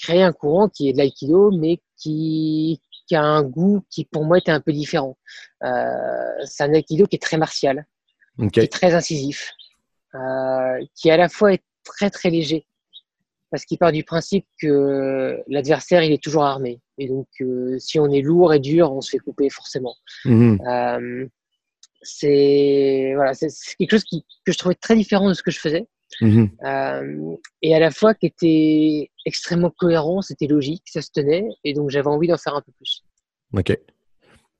créé 0.00 0.22
un 0.22 0.32
courant 0.32 0.68
qui 0.68 0.88
est 0.88 0.92
de 0.92 0.98
l'aïkido, 0.98 1.50
mais 1.52 1.80
qui, 1.96 2.80
qui 3.06 3.14
a 3.14 3.22
un 3.22 3.42
goût 3.44 3.82
qui, 3.90 4.04
pour 4.04 4.24
moi, 4.24 4.38
était 4.38 4.50
un 4.50 4.60
peu 4.60 4.72
différent. 4.72 5.16
Euh, 5.62 6.44
c'est 6.44 6.64
un 6.64 6.74
aïkido 6.74 7.06
qui 7.06 7.16
est 7.16 7.22
très 7.22 7.38
martial, 7.38 7.86
qui 8.50 8.60
est 8.60 8.72
très 8.72 8.94
incisif, 8.94 9.52
euh, 10.14 10.84
qui 10.94 11.10
à 11.10 11.16
la 11.16 11.28
fois 11.28 11.52
est 11.54 11.62
très 11.84 12.10
très 12.10 12.30
léger, 12.30 12.66
parce 13.50 13.64
qu'il 13.64 13.78
part 13.78 13.92
du 13.92 14.04
principe 14.04 14.46
que 14.60 15.40
l'adversaire 15.48 16.02
il 16.02 16.12
est 16.12 16.22
toujours 16.22 16.44
armé, 16.44 16.80
et 16.98 17.08
donc 17.08 17.28
euh, 17.40 17.78
si 17.78 17.98
on 17.98 18.10
est 18.10 18.22
lourd 18.22 18.52
et 18.54 18.58
dur, 18.58 18.92
on 18.92 19.00
se 19.00 19.10
fait 19.10 19.18
couper 19.18 19.48
forcément. 19.50 19.94
Mhm. 20.24 20.60
Euh, 20.68 21.26
c'est 22.02 23.12
voilà, 23.14 23.34
c'est 23.34 23.48
quelque 23.78 23.90
chose 23.90 24.04
qui, 24.04 24.24
que 24.44 24.52
je 24.52 24.58
trouvais 24.58 24.74
très 24.74 24.94
différent 24.94 25.28
de 25.28 25.34
ce 25.34 25.42
que 25.42 25.50
je 25.50 25.58
faisais, 25.60 25.86
Mhm. 26.20 26.50
euh, 26.64 27.36
et 27.62 27.74
à 27.74 27.80
la 27.80 27.90
fois 27.90 28.14
qui 28.14 28.26
était 28.26 29.10
extrêmement 29.26 29.70
cohérent, 29.70 30.22
c'était 30.22 30.46
logique, 30.46 30.84
ça 30.86 31.02
se 31.02 31.10
tenait, 31.10 31.44
et 31.64 31.74
donc 31.74 31.90
j'avais 31.90 32.06
envie 32.08 32.28
d'en 32.28 32.36
faire 32.36 32.54
un 32.54 32.60
peu 32.62 32.72
plus. 32.72 33.02
OK. 33.52 33.76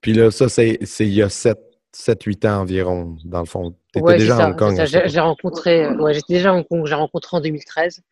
Puis 0.01 0.13
là, 0.13 0.31
ça, 0.31 0.49
c'est 0.49 0.79
il 1.01 1.15
y 1.15 1.23
a 1.23 1.29
7-8 1.29 2.47
ans 2.47 2.61
environ, 2.63 3.17
dans 3.25 3.41
le 3.41 3.47
fond. 3.47 3.71
Tu 3.93 3.99
étais 3.99 4.07
Ouais, 4.07 4.19
déjà 4.19 4.37
à 4.37 4.49
Hong 4.51 4.57
Kong. 4.57 4.81
J'ai 4.85 5.21
rencontré, 5.21 5.89
ouais, 5.89 6.15
j'étais 6.15 6.35
déjà 6.35 6.51
à 6.51 6.55
Hong 6.55 6.67
Kong, 6.67 6.85
j'ai 6.87 6.95
rencontré 6.95 7.37
en 7.37 7.41
2013. 7.41 8.03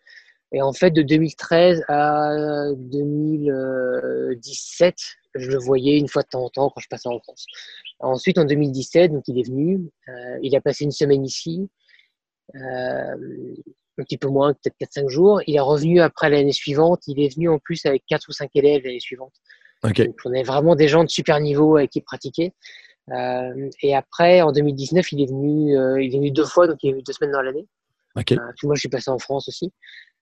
Et 0.54 0.62
en 0.62 0.73
fait, 0.73 0.92
de 0.92 1.02
2013 1.02 1.84
à 1.88 2.68
2017, 2.76 4.94
je 5.34 5.50
le 5.50 5.58
voyais 5.58 5.99
une 5.99 6.06
fois 6.06 6.23
de 6.23 6.28
temps 6.28 6.44
en 6.44 6.49
temps 6.49 6.70
quand 6.70 6.80
je 6.80 6.87
passais 6.88 7.08
en 7.08 7.18
France. 7.18 7.44
Ensuite, 7.99 8.38
en 8.38 8.44
2017, 8.44 9.11
donc 9.12 9.25
il 9.26 9.40
est 9.40 9.49
venu, 9.49 9.80
euh, 10.08 10.38
il 10.42 10.54
a 10.54 10.61
passé 10.61 10.84
une 10.84 10.92
semaine 10.92 11.25
ici, 11.25 11.68
euh, 12.54 13.16
un 13.99 14.04
petit 14.04 14.16
peu 14.16 14.28
moins, 14.28 14.54
peut-être 14.54 14.76
4-5 14.78 15.08
jours. 15.08 15.42
Il 15.49 15.56
est 15.56 15.61
revenu 15.61 16.00
après 16.00 16.30
l'année 16.30 16.52
suivante. 16.52 17.02
Il 17.08 17.20
est 17.20 17.34
venu 17.34 17.49
en 17.49 17.58
plus 17.58 17.84
avec 17.84 18.04
4 18.06 18.28
ou 18.28 18.32
5 18.32 18.49
élèves 18.54 18.84
l'année 18.84 19.00
suivante. 19.00 19.34
Donc, 19.82 20.14
on 20.25 20.30
avait 20.30 20.44
vraiment 20.44 20.76
des 20.76 20.87
gens 20.88 21.02
de 21.02 21.11
super 21.11 21.40
niveau 21.40 21.76
avec 21.76 21.90
qui 21.90 22.00
pratiquaient. 22.00 22.52
Euh, 23.12 23.68
et 23.82 23.94
après, 23.94 24.40
en 24.40 24.50
2019, 24.52 25.12
il 25.12 25.20
est 25.20 25.26
venu, 25.26 25.76
euh, 25.76 26.00
il 26.00 26.14
est 26.14 26.18
venu 26.18 26.30
deux 26.30 26.46
fois, 26.46 26.68
donc 26.68 26.78
il 26.82 26.90
est 26.90 26.92
venu 26.92 27.02
deux 27.02 27.12
semaines 27.12 27.32
dans 27.32 27.42
l'année. 27.42 27.66
Puis 28.56 28.66
moi, 28.66 28.76
je 28.76 28.80
suis 28.80 28.88
passé 28.88 29.11
en 29.11 29.18
France 29.18 29.49
aussi. 29.49 29.73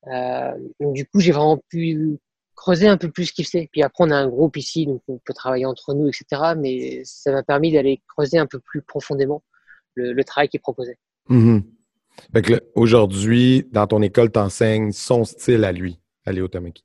Euh, 0.08 0.52
donc 0.80 0.94
du 0.94 1.06
coup, 1.06 1.20
j'ai 1.20 1.32
vraiment 1.32 1.58
pu 1.68 2.18
creuser 2.54 2.88
un 2.88 2.96
peu 2.96 3.10
plus 3.10 3.26
ce 3.26 3.32
qu'il 3.32 3.46
fait. 3.46 3.68
Puis 3.72 3.82
après, 3.82 4.04
on 4.04 4.10
a 4.10 4.16
un 4.16 4.28
groupe 4.28 4.56
ici, 4.56 4.86
donc 4.86 5.02
on 5.08 5.18
peut 5.18 5.32
travailler 5.32 5.66
entre 5.66 5.94
nous, 5.94 6.08
etc. 6.08 6.54
Mais 6.56 7.02
ça 7.04 7.32
m'a 7.32 7.42
permis 7.42 7.72
d'aller 7.72 8.02
creuser 8.08 8.38
un 8.38 8.46
peu 8.46 8.58
plus 8.58 8.82
profondément 8.82 9.42
le, 9.94 10.12
le 10.12 10.24
travail 10.24 10.48
qu'il 10.48 10.60
proposait. 10.60 10.98
Mhm. 11.28 11.62
Là, 12.34 12.60
aujourd'hui, 12.74 13.66
dans 13.72 13.86
ton 13.86 14.02
école, 14.02 14.30
tu 14.30 14.38
enseignes 14.38 14.92
son 14.92 15.24
style 15.24 15.64
à 15.64 15.72
lui, 15.72 15.98
à 16.26 16.32
Léo 16.32 16.48
Tamaki. 16.48 16.84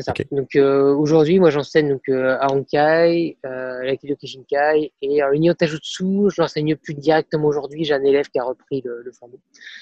C'est 0.00 0.06
ça. 0.06 0.12
Ok. 0.18 0.26
Donc 0.32 0.56
euh, 0.56 0.94
aujourd'hui, 0.94 1.38
moi, 1.38 1.50
j'enseigne 1.50 1.90
donc 1.90 2.08
euh, 2.08 2.36
à 2.40 2.52
Honkai, 2.52 3.36
euh, 3.44 3.82
l'Aikido 3.82 4.16
Kishinkai 4.16 4.92
et 5.02 5.22
à 5.22 5.30
l'Union 5.30 5.54
Tajutsu. 5.54 6.30
Je 6.30 6.40
l'enseigne 6.40 6.74
plus 6.76 6.94
directement 6.94 7.48
aujourd'hui. 7.48 7.84
J'ai 7.84 7.94
un 7.94 8.02
élève 8.02 8.28
qui 8.28 8.38
a 8.38 8.44
repris 8.44 8.82
le, 8.84 9.02
le. 9.02 9.10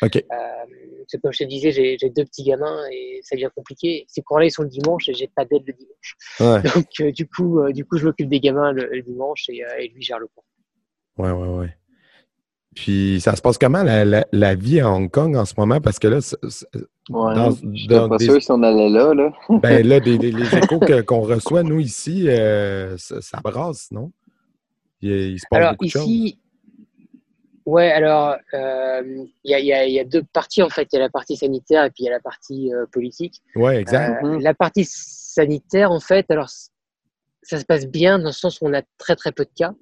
OK. 0.02 0.16
Euh, 0.16 0.38
c'est 1.06 1.20
comme 1.20 1.32
je 1.32 1.38
te 1.38 1.44
disais, 1.44 1.70
j'ai 1.70 1.96
deux 2.10 2.25
petits 2.25 2.42
gamins 2.42 2.82
et 2.92 3.20
ça 3.22 3.37
devient 3.37 3.50
compliqué. 3.54 4.04
Ces 4.08 4.22
cours-là, 4.22 4.46
ils 4.46 4.50
sont 4.50 4.62
le 4.62 4.68
dimanche 4.68 5.08
et 5.08 5.14
j'ai 5.14 5.28
pas 5.28 5.44
d'aide 5.44 5.62
le 5.66 5.72
dimanche. 5.72 6.16
Ouais, 6.40 6.62
Donc 6.75 6.88
euh, 7.00 7.12
du 7.12 7.28
coup, 7.28 7.60
euh, 7.60 7.72
du 7.72 7.84
coup, 7.84 7.96
je 7.98 8.06
m'occupe 8.06 8.28
des 8.28 8.40
gamins 8.40 8.72
le, 8.72 8.88
le 8.90 9.02
dimanche 9.02 9.48
et, 9.48 9.62
et 9.78 9.88
lui 9.88 10.02
gère 10.02 10.18
le 10.18 10.26
cours. 10.26 10.44
ouais, 11.18 11.30
ouais, 11.30 11.48
ouais. 11.48 11.77
Puis, 12.80 13.20
ça 13.20 13.35
se 13.35 13.42
passe 13.42 13.58
comment 13.58 13.82
la, 13.82 14.04
la, 14.04 14.25
la 14.30 14.54
vie 14.54 14.78
à 14.80 14.88
Hong 14.90 15.11
Kong 15.11 15.35
en 15.37 15.44
ce 15.44 15.54
moment? 15.58 15.80
Parce 15.80 15.99
que 15.99 16.06
là, 16.06 16.20
c'est- 16.20 16.37
c'est- 16.49 16.66
Ouais. 17.11 17.35
Dans- 17.35 17.50
Je 17.50 17.88
dans 17.88 18.08
pas 18.08 18.16
des- 18.18 18.26
sûr 18.26 18.40
si 18.42 18.50
on 18.52 18.62
allait 18.62 18.88
là, 18.90 19.14
là. 19.14 19.32
ben 19.62 19.85
là, 19.87 19.99
des- 19.99 20.18
des- 20.18 20.30
les 20.30 20.42
échos 20.70 20.78
qu'on 21.06 21.20
reçoit, 21.23 21.62
nous, 21.62 21.80
ici, 21.80 22.28
euh, 22.28 22.97
ça, 22.99 23.20
ça 23.20 23.40
brasse, 23.42 23.90
non? 23.90 24.12
Il, 25.00 25.11
il 25.11 25.38
se 25.40 25.47
passe 25.50 25.58
Alors 25.58 25.73
beaucoup 25.73 25.87
de 25.87 25.90
choses. 25.90 26.02
ici, 26.06 26.38
ouais, 27.66 27.90
alors 27.90 28.37
euh, 28.54 29.02
il 29.42 29.50
y, 29.50 29.54
a, 29.54 29.58
il 29.58 29.66
y 29.66 29.73
a- 29.73 29.87
il 29.87 29.92
y 29.94 30.00
a 30.00 30.04
deux 30.04 30.23
parties 30.32 30.62
en 30.62 30.68
fait. 30.68 30.87
Il 30.92 30.97
y 30.97 30.99
a 30.99 31.02
la 31.02 31.08
partie 31.11 31.37
sanitaire 31.37 31.85
et 31.85 31.90
puis 31.90 32.04
il 32.04 32.06
y 32.06 32.08
a 32.08 32.12
la 32.12 32.20
partie 32.20 32.73
euh, 32.75 32.85
politique. 32.92 33.40
Ouais, 33.56 33.76
exact. 33.80 34.23
Euh, 34.25 34.28
Mhm. 34.35 34.40
La 34.42 34.54
partie 34.54 34.85
sanitaire, 34.87 35.90
en 35.90 36.00
fait, 36.00 36.30
alors 36.30 36.49
ça 37.42 37.58
se 37.58 37.64
passe 37.64 37.87
bien 37.87 38.18
dans 38.18 38.26
le 38.26 38.32
sens 38.32 38.61
où 38.61 38.66
on 38.66 38.75
a 38.75 38.82
très 38.99 39.16
très 39.16 39.32
peu 39.32 39.44
de 39.44 39.50
cas. 39.56 39.73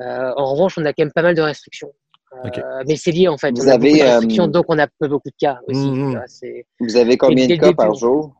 Euh, 0.00 0.32
en 0.36 0.52
revanche, 0.52 0.76
on 0.78 0.84
a 0.84 0.92
quand 0.92 1.04
même 1.04 1.12
pas 1.12 1.22
mal 1.22 1.34
de 1.34 1.40
restrictions. 1.42 1.92
Euh. 2.34 2.82
Mais 2.86 2.96
c'est 2.96 3.12
lié 3.12 3.28
en 3.28 3.38
fait. 3.38 3.50
Vous 3.56 3.66
on 3.66 3.72
avez, 3.72 4.02
euh, 4.02 4.20
donc 4.48 4.64
on 4.68 4.78
a 4.78 4.86
pas 4.86 5.08
beaucoup 5.08 5.28
de 5.30 5.34
cas 5.38 5.60
aussi. 5.66 6.00
Vois, 6.12 6.26
c'est- 6.26 6.66
Vous 6.80 6.96
avez 6.96 7.16
combien 7.16 7.46
de 7.46 7.56
cas 7.56 7.72
par 7.72 7.94
jour? 7.94 8.34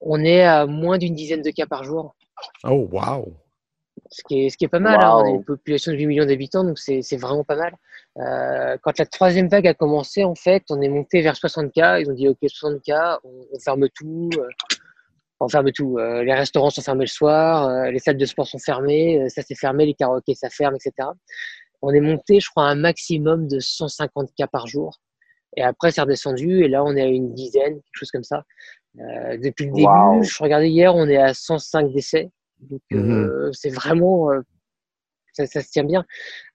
on 0.00 0.24
est 0.24 0.42
à 0.42 0.66
moins 0.66 0.98
d'une 0.98 1.14
dizaine 1.14 1.42
de 1.42 1.50
cas 1.50 1.66
par 1.66 1.84
jour. 1.84 2.14
Oh, 2.64 2.88
wow! 2.90 3.32
ce 4.10 4.22
qui 4.26 4.46
est, 4.46 4.50
ce 4.50 4.56
qui 4.56 4.64
est 4.64 4.68
pas 4.68 4.80
mal. 4.80 4.98
hein. 5.00 5.16
On 5.18 5.24
a 5.24 5.28
une 5.28 5.44
population 5.44 5.92
de 5.92 5.96
8 5.98 6.06
millions 6.06 6.24
d'habitants, 6.26 6.64
donc 6.64 6.78
c'est 6.78 7.02
c'est 7.02 7.16
vraiment 7.18 7.44
pas 7.44 7.56
mal. 7.56 7.74
Euh, 8.18 8.76
quand 8.82 8.98
la 8.98 9.06
troisième 9.06 9.48
vague 9.48 9.66
a 9.66 9.74
commencé, 9.74 10.24
en 10.24 10.34
fait, 10.34 10.64
on 10.70 10.80
est 10.82 10.88
monté 10.88 11.20
vers 11.22 11.36
60 11.36 11.72
cas. 11.72 11.98
Ils 12.00 12.10
ont 12.10 12.14
dit, 12.14 12.26
OK, 12.28 12.36
60 12.46 12.82
cas, 12.82 13.20
on, 13.24 13.30
on 13.54 13.58
ferme 13.60 13.88
tout. 13.90 14.30
euh, 14.38 14.48
on 15.40 15.48
ferme 15.48 15.72
tout. 15.72 15.98
Euh, 15.98 16.22
les 16.24 16.34
restaurants 16.34 16.70
sont 16.70 16.82
fermés 16.82 17.04
le 17.04 17.08
soir, 17.08 17.68
euh, 17.68 17.90
les 17.90 17.98
salles 17.98 18.16
de 18.16 18.24
sport 18.26 18.46
sont 18.46 18.58
fermées, 18.58 19.22
euh, 19.22 19.28
ça 19.28 19.42
c'est 19.42 19.56
fermé, 19.56 19.86
les 19.86 19.94
karaokés, 19.94 20.34
ça 20.34 20.48
ferme, 20.50 20.74
etc. 20.76 21.08
On 21.82 21.90
est 21.92 22.00
monté, 22.00 22.40
je 22.40 22.48
crois, 22.48 22.66
à 22.68 22.70
un 22.70 22.74
maximum 22.76 23.48
de 23.48 23.58
150 23.58 24.32
cas 24.36 24.46
par 24.46 24.66
jour. 24.66 25.00
Et 25.56 25.62
après, 25.62 25.90
c'est 25.90 26.00
redescendu, 26.00 26.64
et 26.64 26.68
là, 26.68 26.82
on 26.84 26.96
est 26.96 27.02
à 27.02 27.06
une 27.06 27.34
dizaine, 27.34 27.74
quelque 27.74 27.92
chose 27.92 28.10
comme 28.10 28.22
ça. 28.24 28.44
Euh, 29.00 29.36
depuis 29.38 29.66
le 29.66 29.72
début, 29.72 29.86
Wow. 29.86 30.22
je 30.22 30.42
regardais 30.42 30.70
hier, 30.70 30.94
on 30.94 31.08
est 31.08 31.16
à 31.18 31.34
105 31.34 31.92
décès. 31.92 32.30
Donc, 32.60 32.80
euh, 32.92 33.50
c'est 33.52 33.68
vraiment, 33.70 34.30
euh, 34.30 34.40
ça, 35.32 35.46
se 35.46 35.70
tient 35.70 35.84
bien. 35.84 36.04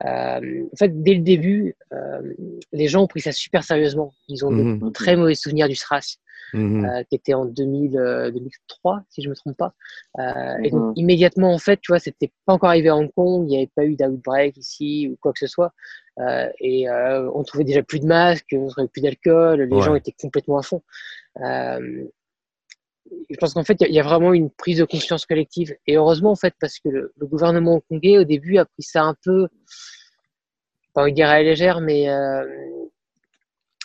Euh, 0.06 0.64
en 0.72 0.76
fait, 0.78 1.04
dès 1.04 1.16
le 1.16 1.22
début, 1.22 1.76
euh, 1.94 2.34
les 2.72 2.88
gens 2.88 3.04
ont 3.04 3.08
pris 3.08 3.22
ça 3.22 3.32
super 3.32 3.64
sérieusement. 3.64 4.14
Ils 4.28 4.46
ont 4.46 4.52
de 4.52 4.62
Mhm. 4.64 4.92
très 4.94 5.16
mauvais 5.16 5.36
souvenirs 5.36 5.68
du 5.68 5.76
SRAS, 5.76 6.18
Mhm. 6.54 6.86
euh, 6.86 7.04
qui 7.04 7.16
était 7.16 7.34
en 7.34 7.46
2000, 7.46 7.98
euh, 7.98 8.32
2003, 8.32 9.02
si 9.10 9.22
je 9.22 9.30
me 9.30 9.36
trompe 9.36 9.58
pas. 9.58 9.74
Euh, 10.20 10.58
Et 10.64 10.70
donc, 10.72 10.94
immédiatement, 10.98 11.54
en 11.54 11.58
fait, 11.58 11.80
tu 11.82 11.92
vois, 11.92 12.00
c'était 12.00 12.32
pas 12.46 12.54
encore 12.54 12.70
arrivé 12.70 12.90
à 12.90 12.96
Hong 12.96 13.12
Kong, 13.14 13.44
il 13.46 13.50
n'y 13.50 13.58
avait 13.58 13.72
pas 13.76 13.86
eu 13.86 13.96
d'outbreak 13.96 14.56
ici 14.58 15.10
ou 15.12 15.18
quoi 15.22 15.34
que 15.34 15.40
ce 15.40 15.48
soit. 15.48 15.74
Et 16.60 16.88
on 16.90 17.44
trouvait 17.44 17.64
déjà 17.66 17.84
plus 17.84 18.00
de 18.00 18.06
masques, 18.08 18.48
on 18.54 18.68
trouvait 18.68 18.88
plus 18.88 19.02
d'alcool, 19.02 19.62
les 19.64 19.76
Ouais. 19.76 19.82
gens 19.82 19.96
étaient 19.96 20.16
complètement 20.20 20.58
à 20.58 20.64
fond. 20.64 20.82
Je 21.40 22.06
pense 23.40 23.54
qu'en 23.54 23.64
fait, 23.64 23.76
il 23.80 23.84
y 23.84 23.86
a- 23.86 23.90
il 23.90 23.96
y, 23.96 24.00
a 24.00 24.04
vraiment 24.04 24.34
une 24.34 24.50
prise 24.50 24.80
de 24.80 24.84
conscience 24.86 25.26
collective. 25.26 25.76
Et 25.86 25.96
heureusement, 25.96 26.32
en 26.32 26.36
fait, 26.36 26.54
parce 26.60 26.80
que 26.80 26.90
le, 26.90 27.14
le 27.18 27.26
gouvernement 27.26 27.76
hongkongais, 27.76 28.18
au 28.18 28.24
début, 28.26 28.58
a 28.58 28.66
pris 28.66 28.84
ça 28.84 29.04
un 29.04 29.16
peu, 29.24 29.48
pas 30.94 31.06
de 31.06 31.14
dire 31.14 31.30
à 31.30 31.42
légère, 31.42 31.80
mais 31.82 32.04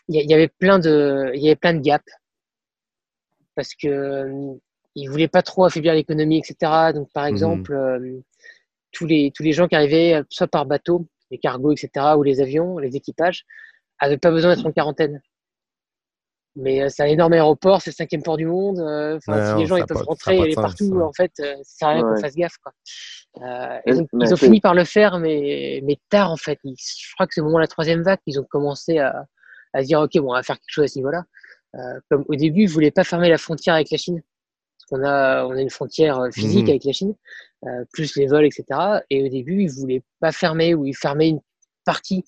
il 0.09 0.31
y 0.31 0.35
avait 0.35 0.49
plein 0.49 0.79
de, 0.79 1.31
il 1.35 1.41
y 1.43 1.47
avait 1.47 1.57
plein 1.57 1.75
de 1.75 1.81
gaps. 1.81 2.05
Parce 3.55 3.75
que 3.75 3.89
euh, 3.89 4.55
ils 4.95 5.09
voulaient 5.09 5.29
pas 5.29 5.43
trop 5.43 5.65
affaiblir 5.65 5.95
l'économie, 5.95 6.39
etc. 6.39 6.93
Donc, 6.95 7.11
par 7.13 7.25
Mhm. 7.25 7.31
exemple, 7.31 7.73
euh, 7.75 8.21
tous 8.93 9.07
les, 9.07 9.31
tous 9.35 9.43
les 9.43 9.53
gens 9.53 9.69
qui 9.69 9.75
arrivaient, 9.75 10.15
euh, 10.15 10.23
soit 10.31 10.47
par 10.49 10.67
bateau, 10.67 11.07
les 11.31 11.39
cargos, 11.39 11.73
etc., 11.73 12.15
ou 12.19 12.23
les 12.23 12.41
avions, 12.41 12.79
les 12.79 12.95
équipages, 12.97 13.45
avaient 13.99 14.19
pas 14.19 14.31
besoin 14.31 14.55
d'être 14.55 14.67
en 14.67 14.73
quarantaine. 14.73 15.23
Mais 16.55 16.83
euh, 16.83 16.89
c'est 16.91 17.03
un 17.03 17.07
énorme 17.07 17.33
aéroport, 17.33 17.81
c'est 17.81 17.91
le 17.91 17.95
cinquième 17.95 18.23
port 18.23 18.37
du 18.37 18.45
monde. 18.45 18.79
euh, 18.79 19.17
Enfin, 19.17 19.39
Ouais, 19.39 19.47
si 19.47 19.55
les 19.55 19.67
gens 19.67 19.77
ils 19.77 19.87
peuvent 19.87 20.03
rentrer 20.07 20.37
et 20.37 20.43
aller 20.43 20.55
sens, 20.55 20.63
partout, 20.63 21.01
en 21.01 21.13
fait, 21.13 21.33
euh, 21.41 21.55
ça 21.63 21.65
sert 21.65 21.89
à 21.89 21.93
rien 21.93 22.03
qu'on 22.03 22.21
fasse 22.21 22.35
gaffe. 22.35 22.57
Quoi. 22.59 22.73
Euh, 23.43 23.79
et 23.87 23.95
donc, 23.95 24.09
ils 24.13 24.35
ont 24.35 24.37
fini 24.37 24.61
par 24.61 24.75
le 24.75 24.85
faire, 24.85 25.19
mais, 25.19 25.81
mais 25.85 25.97
tard, 26.11 26.31
en 26.31 26.37
fait. 26.37 26.59
Ils- 26.65 26.77
je 26.77 27.15
crois 27.15 27.27
que 27.27 27.33
c'est 27.33 27.41
au 27.41 27.45
moment 27.45 27.57
de 27.57 27.63
la 27.63 27.69
troisième 27.69 28.03
vague 28.03 28.19
qu'ils 28.27 28.39
ont 28.39 28.45
commencé 28.45 28.99
à, 28.99 29.25
à 29.73 29.81
se 29.83 29.87
dire, 29.87 30.01
OK, 30.01 30.11
bon, 30.19 30.31
on 30.31 30.35
va 30.35 30.43
faire 30.43 30.57
quelque 30.57 30.69
chose 30.69 30.85
à 30.85 30.89
ce 30.89 30.99
niveau-là. 30.99 31.25
Euh, 31.75 32.01
comme 32.11 32.25
au 32.29 32.35
début, 32.35 32.63
ils 32.63 32.69
voulaient 32.69 32.91
pas 32.91 33.05
fermer 33.05 33.29
la 33.29 33.39
frontière 33.39 33.75
avec 33.75 33.91
la 33.91 33.97
Chine. 33.99 34.21
Parce 34.79 34.87
qu'on 35.03 35.07
a, 35.09 35.45
on 35.47 35.53
a 35.53 35.61
une 35.61 35.71
frontière 35.71 36.19
euh, 36.21 36.31
physique 36.31 36.65
Mhm. 36.65 36.71
avec 36.71 36.85
la 36.85 36.93
Chine, 36.93 37.15
euh, 37.67 37.85
plus 37.93 38.17
les 38.17 38.27
vols, 38.27 38.45
etc. 38.45 38.65
Et 39.11 39.23
au 39.25 39.29
début, 39.29 39.63
ils 39.63 39.71
voulaient 39.71 40.03
pas 40.21 40.33
fermer 40.33 40.75
ou 40.75 40.85
ils 40.87 40.97
fermaient 40.97 41.29
une 41.31 41.41
partie. 41.85 42.25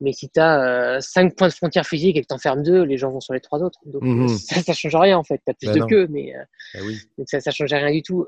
Mais 0.00 0.12
si 0.12 0.30
tu 0.30 0.38
as 0.40 1.00
cinq 1.00 1.34
points 1.36 1.48
de 1.48 1.52
frontière 1.52 1.84
physique 1.86 2.16
et 2.16 2.22
que 2.22 2.26
tu 2.28 2.32
en 2.34 2.38
fermes 2.38 2.62
deux, 2.62 2.82
les 2.84 2.96
gens 2.96 3.10
vont 3.10 3.20
sur 3.20 3.34
les 3.34 3.40
trois 3.40 3.58
autres. 3.62 3.80
Donc 3.84 4.02
Mhm. 4.02 4.28
ça, 4.62 4.62
ça 4.62 4.72
change 4.72 4.94
rien 4.96 5.18
en 5.18 5.24
fait. 5.24 5.38
Tu 5.44 5.50
as 5.50 5.54
plus 5.54 5.66
Ben 5.66 5.74
de 5.74 5.78
non. 5.80 5.86
queue, 5.86 6.06
mais 6.08 6.32
Ben 6.74 6.82
oui. 6.86 6.98
donc 7.18 7.28
ça, 7.28 7.40
ça 7.40 7.50
change 7.50 7.72
rien 7.72 7.90
du 7.90 8.02
tout. 8.02 8.26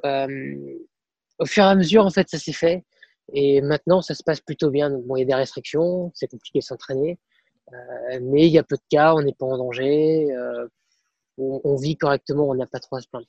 Au 1.39 1.47
fur 1.47 1.63
et 1.65 1.67
à 1.67 1.75
mesure, 1.75 2.05
en 2.05 2.11
fait, 2.11 2.29
ça 2.29 2.39
s'est 2.39 2.53
fait. 2.53 2.85
Et 3.33 3.61
maintenant, 3.63 4.03
ça 4.03 4.15
se 4.15 4.23
passe 4.23 4.41
plutôt 4.41 4.71
bien. 4.71 4.91
Donc, 4.91 5.05
bon, 5.07 5.17
il 5.17 5.21
y 5.21 5.23
a 5.23 5.27
des 5.27 5.35
restrictions, 5.35 6.11
c'est 6.15 6.27
compliqué 6.29 6.59
de 6.59 6.65
s'entraîner. 6.65 7.19
Euh, 7.73 8.19
mais 8.23 8.47
il 8.47 8.53
y 8.53 8.59
a 8.59 8.63
peu 8.63 8.77
de 8.77 8.83
cas, 8.91 9.15
on 9.15 9.23
n'est 9.23 9.35
pas 9.35 9.47
en 9.47 9.59
danger. 9.59 10.31
euh, 10.33 10.67
on, 11.39 11.61
on 11.65 11.77
vit 11.77 11.97
correctement, 11.97 12.49
on 12.49 12.55
n'a 12.55 12.67
pas 12.67 12.81
trop 12.81 12.97
à 12.97 13.01
se 13.01 13.09
plaindre. 13.09 13.27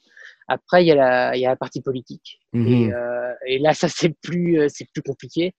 Après, 0.48 0.84
il 0.84 0.88
y 0.88 0.92
a 0.92 0.96
la, 0.96 1.36
il 1.36 1.42
y 1.42 1.46
a 1.46 1.50
la 1.50 1.56
partie 1.56 1.82
politique. 1.82 2.40
Mhm. 2.52 2.68
Et, 2.68 2.94
euh, 2.94 3.34
et 3.46 3.60
là, 3.60 3.74
ça, 3.74 3.88
c'est 3.88 4.14
plus, 4.22 4.60
c'est 4.70 4.88
plus 4.92 5.02
compliqué. 5.02 5.54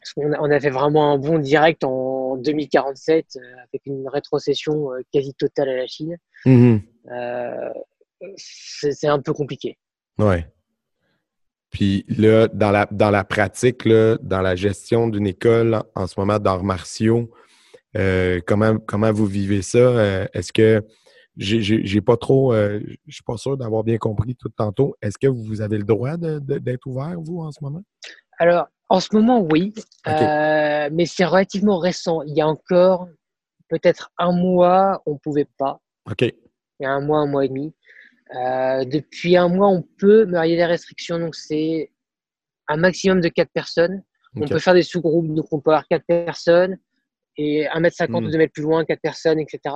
Parce 0.00 0.14
qu'on 0.14 0.32
a, 0.32 0.40
on 0.40 0.50
avait 0.50 0.70
vraiment 0.70 1.12
un 1.12 1.18
bond 1.18 1.38
direct 1.38 1.84
en 1.84 2.36
2047 2.36 3.26
euh, 3.36 3.40
avec 3.68 3.82
une 3.86 4.08
rétrocession 4.08 4.92
euh, 4.92 5.00
quasi 5.12 5.34
totale 5.34 5.68
à 5.68 5.76
la 5.76 5.86
Chine. 5.86 6.16
Mhm. 6.46 6.80
Euh, 7.12 7.70
c'est 8.36 9.08
un 9.08 9.20
peu 9.20 9.32
compliqué. 9.32 9.78
Ouais. 10.18 10.46
Puis 11.70 12.04
là, 12.08 12.48
dans 12.48 12.70
la, 12.70 12.86
dans 12.90 13.10
la 13.10 13.24
pratique, 13.24 13.84
là, 13.84 14.18
dans 14.22 14.42
la 14.42 14.56
gestion 14.56 15.08
d'une 15.08 15.26
école 15.26 15.82
en, 15.94 16.06
ce 16.06 16.18
moment 16.18 16.38
d'arts 16.38 16.64
martiaux, 16.64 17.30
euh, 17.96 18.40
comment, 18.46 18.76
comment 18.78 19.12
vous 19.12 19.26
vivez 19.26 19.62
ça? 19.62 19.78
Euh, 19.78 20.26
Est-ce 20.32 20.52
que 20.52 20.84
j'ai- 21.36 22.00
pas 22.00 22.16
trop, 22.16 22.52
euh, 22.52 22.80
je 23.06 23.14
suis 23.14 23.22
pas 23.22 23.36
sûr 23.36 23.56
d'avoir 23.56 23.84
bien 23.84 23.98
compris 23.98 24.34
tout 24.34 24.48
tantôt. 24.48 24.96
Est-ce 25.00 25.18
que 25.18 25.28
vous 25.28 25.60
avez 25.60 25.78
le 25.78 25.84
droit 25.84 26.16
d'être 26.16 26.86
ouvert, 26.86 27.16
vous, 27.20 27.40
en 27.40 27.50
ce 27.52 27.58
moment? 27.62 27.82
Alors, 28.38 28.66
en 28.88 28.98
ce 29.00 29.08
moment, 29.12 29.40
oui, 29.40 29.72
euh, 30.08 30.88
mais 30.92 31.06
c'est 31.06 31.24
relativement 31.24 31.78
récent. 31.78 32.22
Il 32.22 32.36
y 32.36 32.40
a 32.40 32.48
encore 32.48 33.06
peut-être 33.68 34.10
un 34.18 34.32
mois, 34.32 35.00
on 35.06 35.16
pouvait 35.16 35.48
pas. 35.56 35.80
OK. 36.10 36.22
Il 36.22 36.34
y 36.80 36.86
a 36.86 36.90
un 36.90 37.00
mois, 37.00 37.18
un 37.18 37.26
mois 37.26 37.44
et 37.44 37.48
demi. 37.48 37.72
Euh, 38.36 38.84
depuis 38.84 39.36
un 39.36 39.48
mois, 39.48 39.68
on 39.68 39.82
peut, 39.98 40.24
mais 40.26 40.48
il 40.48 40.50
y 40.52 40.54
a 40.54 40.56
des 40.56 40.64
restrictions. 40.66 41.18
Donc, 41.18 41.34
c'est 41.34 41.90
un 42.68 42.76
maximum 42.76 43.20
de 43.20 43.28
quatre 43.28 43.50
personnes. 43.52 44.02
On 44.36 44.46
peut 44.46 44.58
faire 44.60 44.74
des 44.74 44.82
sous-groupes. 44.84 45.34
Donc, 45.34 45.46
on 45.52 45.60
peut 45.60 45.70
avoir 45.70 45.88
quatre 45.88 46.04
personnes 46.06 46.78
et 47.36 47.66
1m50 47.74 48.08
Hmm. 48.22 48.26
ou 48.26 48.30
2 48.30 48.38
mètres 48.38 48.52
plus 48.52 48.62
loin, 48.62 48.84
quatre 48.84 49.00
personnes, 49.00 49.38
etc. 49.40 49.74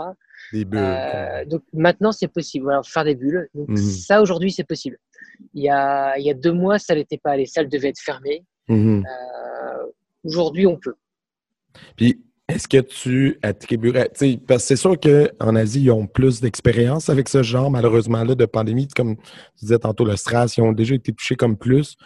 Des 0.53 0.65
bulles. 0.65 0.79
Euh, 0.81 1.45
donc 1.47 1.63
maintenant, 1.73 2.13
c'est 2.13 2.29
possible. 2.29 2.65
Voilà, 2.65 2.83
faire 2.85 3.05
des 3.05 3.15
bulles. 3.15 3.49
Donc 3.55 3.69
Mhm. 3.71 3.77
ça, 3.77 4.21
aujourd'hui, 4.21 4.53
c'est 4.53 4.65
possible. 4.65 4.99
Il 5.55 5.63
y, 5.63 5.69
a, 5.71 6.17
il 6.19 6.25
y 6.25 6.31
a 6.31 6.35
deux 6.35 6.53
mois, 6.53 6.79
ça 6.79 6.95
n'était 6.95 7.19
pas. 7.19 7.37
Les 7.37 7.47
salles 7.47 7.69
devaient 7.69 7.89
être 7.89 8.01
fermées. 8.01 8.45
Mhm. 8.69 9.05
Euh, 9.07 9.85
aujourd'hui, 10.25 10.67
on 10.67 10.77
peut. 10.77 10.95
Puis, 11.97 12.21
est-ce 12.49 12.69
que 12.69 12.79
tu 12.79 13.39
attribuerais, 13.43 14.11
parce 14.47 14.63
que 14.63 14.69
c'est 14.69 14.77
sûr 14.77 14.97
qu'en 15.01 15.57
Asie, 15.57 15.85
ils 15.85 15.91
ont 15.91 16.07
plus 16.07 16.41
d'expérience 16.41 17.09
avec 17.09 17.29
ce 17.29 17.43
genre, 17.43 17.71
malheureusement, 17.71 18.23
là, 18.23 18.35
de 18.35 18.45
pandémie. 18.45 18.87
Comme 18.89 19.17
tu 19.17 19.23
disais 19.63 19.79
tantôt, 19.79 20.05
le 20.05 20.17
stress, 20.17 20.57
ils 20.59 20.63
ont 20.63 20.73
déjà 20.73 20.95
été 20.95 21.13
touchés 21.13 21.37
comme 21.37 21.57
plus. 21.57 21.97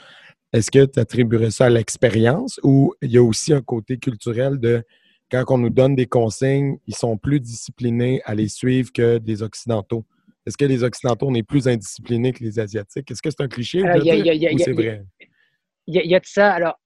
Est-ce 0.52 0.70
que 0.70 0.84
tu 0.84 1.00
attribuerais 1.00 1.50
ça 1.50 1.66
à 1.66 1.70
l'expérience 1.70 2.60
ou 2.62 2.94
il 3.02 3.10
y 3.10 3.18
a 3.18 3.22
aussi 3.22 3.52
un 3.52 3.60
côté 3.60 3.98
culturel 3.98 4.58
de 4.58 4.82
quand 5.30 5.44
on 5.48 5.58
nous 5.58 5.70
donne 5.70 5.94
des 5.94 6.06
consignes, 6.06 6.78
ils 6.86 6.94
sont 6.94 7.18
plus 7.18 7.40
disciplinés 7.40 8.22
à 8.24 8.34
les 8.34 8.48
suivre 8.48 8.90
que 8.92 9.18
des 9.18 9.42
Occidentaux? 9.42 10.06
Est-ce 10.46 10.56
que 10.56 10.64
les 10.64 10.84
Occidentaux, 10.84 11.26
on 11.28 11.34
est 11.34 11.42
plus 11.42 11.68
indisciplinés 11.68 12.32
que 12.32 12.42
les 12.42 12.58
Asiatiques? 12.58 13.10
Est-ce 13.10 13.20
que 13.20 13.28
c'est 13.28 13.42
un 13.42 13.48
cliché 13.48 13.82
ou 13.82 13.86
c'est 13.86 14.72
vrai? 14.72 15.04
Il 15.86 16.00
y, 16.02 16.08
y 16.08 16.14
a 16.14 16.20
de 16.20 16.26
ça. 16.26 16.52
Alors, 16.52 16.78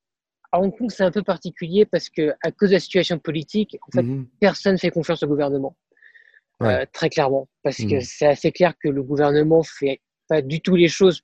à 0.52 0.60
Hong 0.60 0.76
Kong, 0.76 0.90
c'est 0.90 1.02
un 1.02 1.10
peu 1.10 1.22
particulier 1.22 1.86
parce 1.86 2.08
que 2.10 2.32
à 2.42 2.52
cause 2.52 2.68
de 2.70 2.74
la 2.74 2.80
situation 2.80 3.18
politique, 3.18 3.78
en 3.88 3.90
fait, 3.90 4.02
Mhm. 4.02 4.26
personne 4.38 4.74
ne 4.74 4.78
fait 4.78 4.90
confiance 4.90 5.22
au 5.22 5.26
gouvernement. 5.26 5.76
Ouais. 6.60 6.82
Euh, 6.82 6.86
très 6.92 7.08
clairement. 7.10 7.48
Parce 7.62 7.78
que 7.78 7.96
Mhm. 7.96 8.00
c'est 8.02 8.26
assez 8.26 8.52
clair 8.52 8.74
que 8.82 8.88
le 8.88 9.02
gouvernement 9.02 9.62
fait 9.62 10.00
pas 10.28 10.42
du 10.42 10.60
tout 10.60 10.76
les 10.76 10.88
choses 10.88 11.22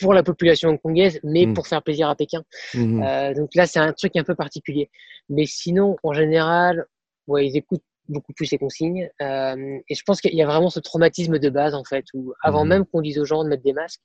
pour 0.00 0.14
la 0.14 0.22
population 0.22 0.70
hongkongaise, 0.70 1.18
mais 1.24 1.46
Mhm. 1.46 1.54
pour 1.54 1.66
faire 1.66 1.82
plaisir 1.82 2.08
à 2.08 2.14
Pékin. 2.14 2.44
Euh, 2.76 3.34
donc 3.34 3.54
là, 3.56 3.66
c'est 3.66 3.80
un 3.80 3.92
truc 3.92 4.14
un 4.16 4.22
peu 4.22 4.36
particulier. 4.36 4.90
Mais 5.28 5.44
sinon, 5.44 5.96
en 6.04 6.12
général, 6.12 6.86
ouais, 7.26 7.46
ils 7.48 7.56
écoutent 7.56 7.82
beaucoup 8.08 8.32
plus 8.32 8.50
les 8.50 8.58
consignes. 8.58 9.08
Euh, 9.20 9.78
et 9.88 9.94
je 9.94 10.02
pense 10.04 10.20
qu'il 10.20 10.34
y 10.34 10.42
a 10.42 10.46
vraiment 10.46 10.70
ce 10.70 10.80
traumatisme 10.80 11.38
de 11.38 11.50
base, 11.50 11.74
en 11.74 11.84
fait, 11.84 12.04
où 12.14 12.32
avant 12.42 12.64
Mhm. 12.64 12.68
même 12.70 12.86
qu'on 12.86 13.00
dise 13.00 13.18
aux 13.18 13.24
gens 13.24 13.44
de 13.44 13.48
mettre 13.48 13.62
des 13.62 13.72
masques, 13.72 14.00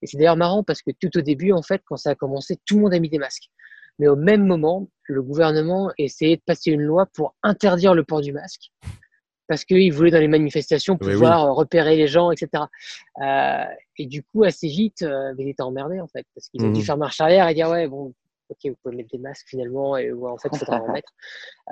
et 0.00 0.06
c'est 0.06 0.16
d'ailleurs 0.16 0.36
marrant 0.36 0.62
parce 0.64 0.82
que 0.82 0.90
tout 1.00 1.16
au 1.16 1.20
début, 1.20 1.52
en 1.52 1.62
fait, 1.62 1.82
quand 1.86 1.96
ça 1.96 2.10
a 2.10 2.14
commencé, 2.14 2.58
tout 2.66 2.76
le 2.76 2.82
monde 2.82 2.94
a 2.94 2.98
mis 2.98 3.10
des 3.10 3.18
masques. 3.18 3.50
Mais 3.98 4.08
au 4.08 4.16
même 4.16 4.46
moment, 4.46 4.88
le 5.04 5.22
gouvernement 5.22 5.92
essayait 5.98 6.36
de 6.36 6.42
passer 6.44 6.70
une 6.70 6.80
loi 6.82 7.06
pour 7.14 7.34
interdire 7.42 7.94
le 7.94 8.04
port 8.04 8.20
du 8.22 8.32
masque. 8.32 8.70
Parce 9.48 9.64
qu'il 9.66 9.92
voulait 9.92 10.10
dans 10.10 10.18
les 10.20 10.28
manifestations 10.28 10.96
Oui, 11.00 11.08
oui. 11.08 11.12
pouvoir 11.14 11.44
euh, 11.44 11.52
repérer 11.52 11.96
les 11.96 12.06
gens, 12.06 12.30
etc. 12.30 12.64
Euh, 13.22 13.64
et 13.98 14.06
du 14.06 14.22
coup, 14.22 14.44
assez 14.44 14.68
vite, 14.68 15.02
euh, 15.02 15.34
ils 15.38 15.48
étaient 15.48 15.62
emmerdés, 15.62 16.00
en 16.00 16.06
fait. 16.06 16.24
Parce 16.34 16.48
qu'ils 16.48 16.64
ont 16.64 16.70
dû 16.70 16.78
Mhm. 16.80 16.84
faire 16.86 16.96
marche 16.96 17.20
arrière 17.20 17.46
et 17.48 17.54
dire, 17.54 17.68
ouais, 17.68 17.86
bon, 17.86 18.14
ok, 18.52 18.70
vous 18.70 18.76
pouvez 18.82 18.96
mettre 18.96 19.10
des 19.10 19.18
masques 19.18 19.46
finalement, 19.48 19.96
et 19.96 20.12
en 20.12 20.38
fait, 20.38 20.48
il 20.52 20.58
faudra 20.58 20.80
en 20.80 20.92
mettre. 20.92 21.12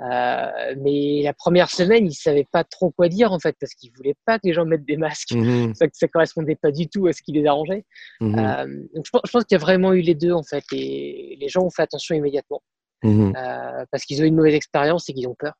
Euh, 0.01 0.75
mais 0.79 1.21
la 1.23 1.33
première 1.33 1.69
semaine, 1.69 2.05
ils 2.05 2.13
savaient 2.13 2.47
pas 2.51 2.63
trop 2.63 2.91
quoi 2.91 3.07
dire, 3.07 3.31
en 3.31 3.39
fait, 3.39 3.55
parce 3.59 3.73
qu'ils 3.73 3.91
voulaient 3.95 4.17
pas 4.25 4.37
que 4.37 4.47
les 4.47 4.53
gens 4.53 4.65
mettent 4.65 4.85
des 4.85 4.97
masques. 4.97 5.31
Mhm. 5.33 5.73
Ça, 5.75 5.85
ça 5.93 6.07
correspondait 6.07 6.55
pas 6.55 6.71
du 6.71 6.89
tout 6.89 7.07
à 7.07 7.13
ce 7.13 7.21
qui 7.21 7.31
les 7.31 7.45
arrangeait. 7.45 7.85
Mhm. 8.19 8.39
Euh, 8.39 8.65
donc 8.95 9.05
je 9.05 9.09
pense, 9.11 9.21
je 9.25 9.31
pense 9.31 9.43
qu'il 9.45 9.55
y 9.55 9.61
a 9.61 9.63
vraiment 9.63 9.93
eu 9.93 10.01
les 10.01 10.15
deux, 10.15 10.33
en 10.33 10.43
fait, 10.43 10.63
et 10.73 11.37
les 11.39 11.47
gens 11.47 11.61
ont 11.63 11.69
fait 11.69 11.83
attention 11.83 12.15
immédiatement, 12.15 12.61
Mhm. 13.03 13.33
euh, 13.35 13.85
parce 13.91 14.03
qu'ils 14.05 14.21
ont 14.21 14.25
eu 14.25 14.27
une 14.27 14.35
mauvaise 14.35 14.55
expérience 14.55 15.09
et 15.09 15.13
qu'ils 15.13 15.27
ont 15.27 15.35
peur. 15.35 15.53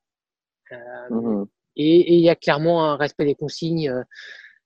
Et 1.78 2.16
il 2.16 2.22
y 2.22 2.30
a 2.30 2.36
clairement 2.36 2.86
un 2.86 2.96
respect 2.98 3.26
des 3.26 3.36
consignes. 3.36 3.94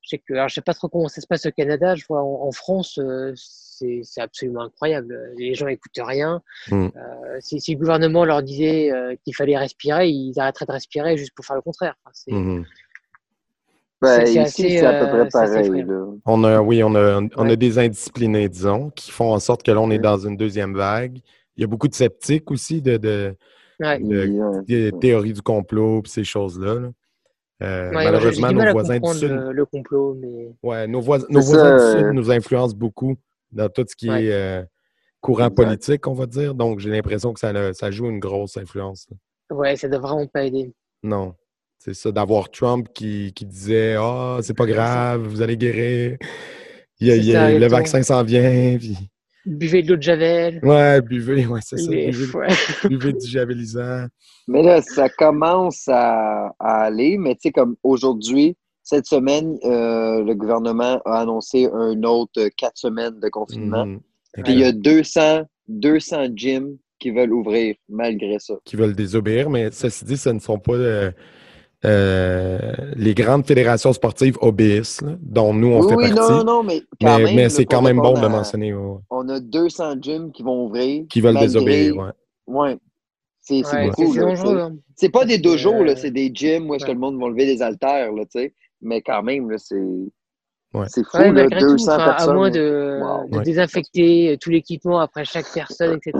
Je 0.05 0.09
sais 0.11 0.17
que, 0.19 0.33
alors 0.35 0.49
je 0.49 0.53
sais 0.53 0.61
pas 0.61 0.75
trop 0.75 0.87
comment 0.87 1.07
ça 1.07 1.19
se 1.19 1.25
passe 1.25 1.47
au 1.47 1.51
Canada. 1.51 1.95
Je 1.95 2.05
vois 2.07 2.21
en, 2.21 2.43
en 2.47 2.51
France, 2.51 2.99
euh, 2.99 3.33
c'est 3.35 4.03
absolument 4.17 4.61
incroyable. 4.61 5.19
Les 5.35 5.55
gens 5.55 5.65
écoutent 5.67 5.97
rien. 5.97 6.43
Mm. 6.69 6.85
Euh, 6.85 6.89
si, 7.39 7.59
si 7.59 7.73
le 7.73 7.79
gouvernement 7.79 8.23
leur 8.23 8.43
disait 8.43 8.91
euh, 8.91 9.15
qu'il 9.23 9.35
fallait 9.35 9.57
respirer, 9.57 10.07
ils 10.09 10.39
arrêteraient 10.39 10.67
de 10.67 10.71
respirer 10.73 11.17
juste 11.17 11.31
pour 11.35 11.43
faire 11.43 11.55
le 11.55 11.63
contraire. 11.63 11.95
Enfin, 12.05 12.11
c'est- 12.13 12.31
c'est 14.45 14.85
à 14.85 14.99
peu 14.99 15.07
près 15.09 15.29
pareil. 15.29 15.85
On 16.25 16.43
a, 16.43 16.61
oui, 16.61 16.83
on 16.83 16.93
a, 16.93 17.21
on 17.21 17.45
a 17.45 17.49
Ouais. 17.49 17.57
des 17.57 17.79
indisciplinés, 17.79 18.47
disons, 18.49 18.91
qui 18.91 19.09
font 19.09 19.33
en 19.33 19.39
sorte 19.39 19.63
que 19.63 19.71
là, 19.71 19.81
on 19.81 19.89
est 19.89 19.97
Mm. 19.97 20.01
dans 20.03 20.17
une 20.27 20.37
deuxième 20.37 20.75
vague. 20.75 21.19
Il 21.57 21.61
y 21.61 21.63
a 21.63 21.67
beaucoup 21.67 21.87
de 21.87 21.95
sceptiques 21.95 22.51
aussi, 22.51 22.81
de, 22.81 22.97
de, 22.97 23.35
Ouais. 23.79 23.99
de- 23.99 24.05
Ouais, 24.05 24.61
de 24.67 24.91
c'est 24.91 24.99
théories 24.99 25.33
du 25.33 25.41
complot 25.41 26.03
et 26.05 26.09
ces 26.09 26.23
choses-là. 26.23 26.75
là. 26.75 26.89
Euh, 27.65 27.89
Ouais, 27.89 28.05
malheureusement, 28.05 28.51
nos 28.51 28.71
voisins 28.71 28.99
du 28.99 29.13
Sud, 29.13 29.29
le, 29.31 29.51
le 29.51 29.65
complot, 29.65 30.15
mais 30.21 30.51
ouais, 30.63 30.87
nos 30.87 31.01
voisins, 31.01 31.25
nos 31.29 31.41
voisins 31.41 31.77
ça, 31.79 31.93
du 31.95 31.99
Sud 31.99 32.13
nous 32.13 32.31
influencent 32.31 32.75
beaucoup 32.75 33.15
dans 33.51 33.69
tout 33.69 33.85
ce 33.87 33.95
qui 33.95 34.09
Ouais. 34.09 34.25
est 34.25 34.31
euh, 34.33 34.63
courant 35.21 35.45
Exact. 35.47 35.55
politique, 35.55 36.07
on 36.07 36.13
va 36.13 36.25
dire. 36.27 36.53
Donc, 36.53 36.79
j'ai 36.79 36.91
l'impression 36.91 37.33
que 37.33 37.39
ça, 37.39 37.73
ça 37.73 37.91
joue 37.91 38.07
une 38.09 38.19
grosse 38.19 38.57
influence. 38.57 39.07
Ouais, 39.51 39.75
ça 39.75 39.87
doit 39.87 39.99
vraiment 39.99 40.27
pas 40.27 40.43
aider. 40.43 40.71
Non. 41.03 41.33
C'est 41.79 41.93
ça, 41.93 42.11
d'avoir 42.11 42.49
Trump 42.49 42.87
qui, 42.93 43.31
qui 43.33 43.45
disait 43.45 43.95
Ah, 43.97 44.39
c'est 44.41 44.55
pas 44.55 44.65
grave, 44.65 45.21
vous 45.21 45.41
allez 45.41 45.57
guérir. 45.57 46.17
Il 46.99 47.31
ça, 47.31 47.51
le 47.51 47.67
vaccin 47.67 48.01
s'en 48.03 48.23
vient. 48.23 48.77
Puis... 48.79 48.97
Buvez 49.45 49.83
de 49.83 49.89
l'eau 49.89 49.97
de 49.97 50.01
Javel. 50.01 50.59
Ouais, 50.63 51.01
buvez, 51.01 51.45
ouais, 51.45 51.59
c'est 51.63 51.77
ça. 51.77 51.89
Buvez, 51.89 52.35
ouais. 52.35 52.47
buvez 52.89 53.13
du 53.13 53.27
javelisant. 53.27 54.07
Mais 54.47 54.63
là, 54.63 54.81
ça 54.81 55.09
commence 55.09 55.87
à, 55.87 56.53
à 56.59 56.83
aller, 56.83 57.17
mais 57.17 57.35
tu 57.35 57.41
sais, 57.43 57.51
comme 57.51 57.75
aujourd'hui, 57.83 58.55
cette 58.85 59.07
semaine, 59.07 59.57
euh, 59.65 60.23
le 60.23 60.35
gouvernement 60.35 61.01
a 61.05 61.21
annoncé 61.21 61.67
un 61.73 62.03
autre 62.03 62.49
quatre 62.55 62.77
semaines 62.77 63.19
de 63.19 63.29
confinement. 63.29 63.85
Mhm. 63.85 63.99
Puis 64.43 64.53
il 64.53 64.59
y 64.59 64.63
a 64.63 64.71
200, 64.71 65.43
200 65.67 66.27
gyms 66.35 66.77
qui 66.99 67.09
veulent 67.09 67.33
ouvrir 67.33 67.75
malgré 67.89 68.37
ça. 68.39 68.55
qui 68.63 68.75
veulent 68.75 68.95
désobéir, 68.95 69.49
mais 69.49 69.71
ceci 69.71 70.05
dit, 70.05 70.17
ce 70.17 70.29
ne 70.29 70.39
sont 70.39 70.59
pas 70.59 70.73
euh, 70.73 71.11
euh, 71.83 72.59
les 72.95 73.13
grandes 73.13 73.45
fédérations 73.45 73.93
sportives 73.93 74.37
obéissent, 74.41 75.01
là, 75.01 75.15
dont 75.21 75.53
nous, 75.53 75.67
on 75.67 75.81
oui, 75.81 75.89
fait 75.89 75.95
oui, 75.95 76.13
partie. 76.15 76.31
non, 76.33 76.43
non, 76.43 76.63
mais 76.63 76.81
quand 77.01 77.17
mais 77.17 77.23
même. 77.25 77.35
mais 77.35 77.49
c'est 77.49 77.65
quand 77.65 77.81
même 77.81 77.97
bon 77.97 78.03
répondre 78.03 78.21
de 78.21 78.25
à- 78.27 78.29
mentionner 78.29 78.73
ouais, 78.73 78.97
On 79.09 79.27
a 79.29 79.39
200 79.39 79.95
gyms 80.01 80.31
qui 80.31 80.43
vont 80.43 80.65
ouvrir. 80.65 81.05
qui 81.09 81.21
veulent 81.21 81.33
malgré- 81.33 81.47
désobéir. 81.47 81.97
ouais. 81.97 82.09
Ouais. 82.47 82.77
C'est 83.41 83.63
Ouais, 83.73 83.89
beaucoup. 83.89 84.13
c'est 84.95 85.09
pas 85.09 85.25
des 85.25 85.37
dojos, 85.37 85.73
euh, 85.73 85.93
c'est 85.95 86.09
des 86.09 86.31
gyms 86.33 86.67
où 86.69 86.73
est-ce 86.75 86.85
que 86.85 86.91
le 86.91 86.97
monde 86.97 87.19
va 87.19 87.27
lever 87.29 87.45
des 87.45 87.61
haltères, 87.61 88.11
là, 88.11 88.23
tu 88.25 88.39
sais. 88.39 88.53
Mais 88.81 89.01
quand 89.01 89.21
même, 89.21 89.51
là, 89.51 89.57
c'est 89.59 89.75
Ouais. 90.73 90.85
c'est 90.87 91.03
fou, 91.05 91.17
Ouais, 91.17 91.25
là, 91.27 91.31
malgré 91.31 91.59
tout, 91.59 91.67
200 91.73 91.93
enfin, 91.93 92.03
à 92.03 92.05
personnes. 92.09 92.35
moins 92.35 92.49
de, 92.49 92.99
Wow. 93.01 93.29
de 93.29 93.37
Ouais. 93.37 93.43
désinfecter 93.43 94.31
euh, 94.31 94.37
tout 94.37 94.49
l'équipement 94.49 94.99
après 94.99 95.23
chaque 95.25 95.45
personne, 95.53 95.97
etc. 96.03 96.11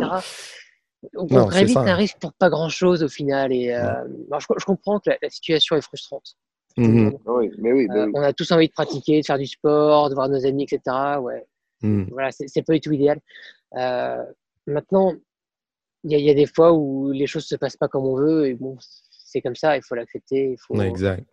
On, 1.16 1.26
Non, 1.28 1.46
on 1.46 1.52
c'est 1.52 1.62
évite 1.62 1.74
ça. 1.76 1.82
un 1.82 1.96
risque 1.96 2.18
pour 2.20 2.34
pas 2.34 2.50
grand-chose 2.50 3.04
au 3.04 3.08
final. 3.08 3.52
Et, 3.54 3.72
euh, 3.72 4.04
alors, 4.30 4.40
je, 4.40 4.48
je 4.58 4.66
comprends 4.66 5.00
que 5.00 5.10
la, 5.12 5.18
la 5.22 5.30
situation 5.30 5.76
est 5.76 5.82
frustrante. 5.82 6.36
Oui, 6.78 6.88
mais 7.58 7.72
oui, 7.72 7.88
mais 7.90 8.00
Euh, 8.00 8.12
on 8.14 8.22
a 8.22 8.34
tous 8.34 8.52
envie 8.52 8.68
de 8.68 8.74
pratiquer, 8.74 9.22
de 9.22 9.26
faire 9.26 9.38
du 9.38 9.46
sport, 9.48 10.10
de 10.10 10.16
voir 10.16 10.28
nos 10.30 10.46
amis, 10.46 10.64
etc. 10.64 10.82
Ouais, 11.22 11.46
mhm. 11.82 12.08
voilà, 12.12 12.32
c'est 12.32 12.62
pas 12.64 12.74
du 12.74 12.82
tout 12.82 12.92
idéal. 12.92 13.20
Euh, 13.78 14.24
maintenant, 14.68 15.14
il 16.04 16.12
y, 16.12 16.16
a- 16.16 16.18
il 16.18 16.26
y 16.26 16.30
a 16.30 16.34
des 16.34 16.46
fois 16.48 16.74
où 16.74 17.12
les 17.12 17.28
choses 17.28 17.46
se 17.46 17.56
passent 17.56 17.78
pas 17.78 17.88
comme 17.88 18.06
on 18.06 18.16
veut, 18.16 18.48
et 18.48 18.54
bon, 18.56 18.78
c'est 19.10 19.42
comme 19.42 19.56
ça, 19.56 19.78
il 19.78 19.84
faut 19.84 19.96
l'accepter. 19.96 20.52
Il 20.52 20.58
faut... 20.58 20.76
Ouais, 20.78 20.88
exact. 20.90 21.24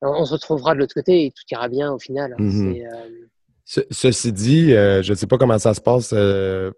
on, 0.00 0.08
on 0.08 0.24
se 0.24 0.32
retrouvera 0.32 0.74
de 0.74 0.78
l'autre 0.80 0.94
côté 0.94 1.26
et 1.26 1.30
tout 1.32 1.42
ira 1.50 1.68
bien 1.68 1.92
au 1.92 1.98
final. 1.98 2.34
Euh, 2.40 3.08
Ce- 3.64 3.80
ceci 3.90 4.32
dit, 4.32 4.72
euh, 4.74 5.02
je 5.02 5.10
ne 5.12 5.16
sais 5.16 5.26
pas 5.26 5.36
comment 5.38 5.58
ça 5.58 5.74
se 5.74 5.80
passe 5.82 6.12
euh, 6.14 6.70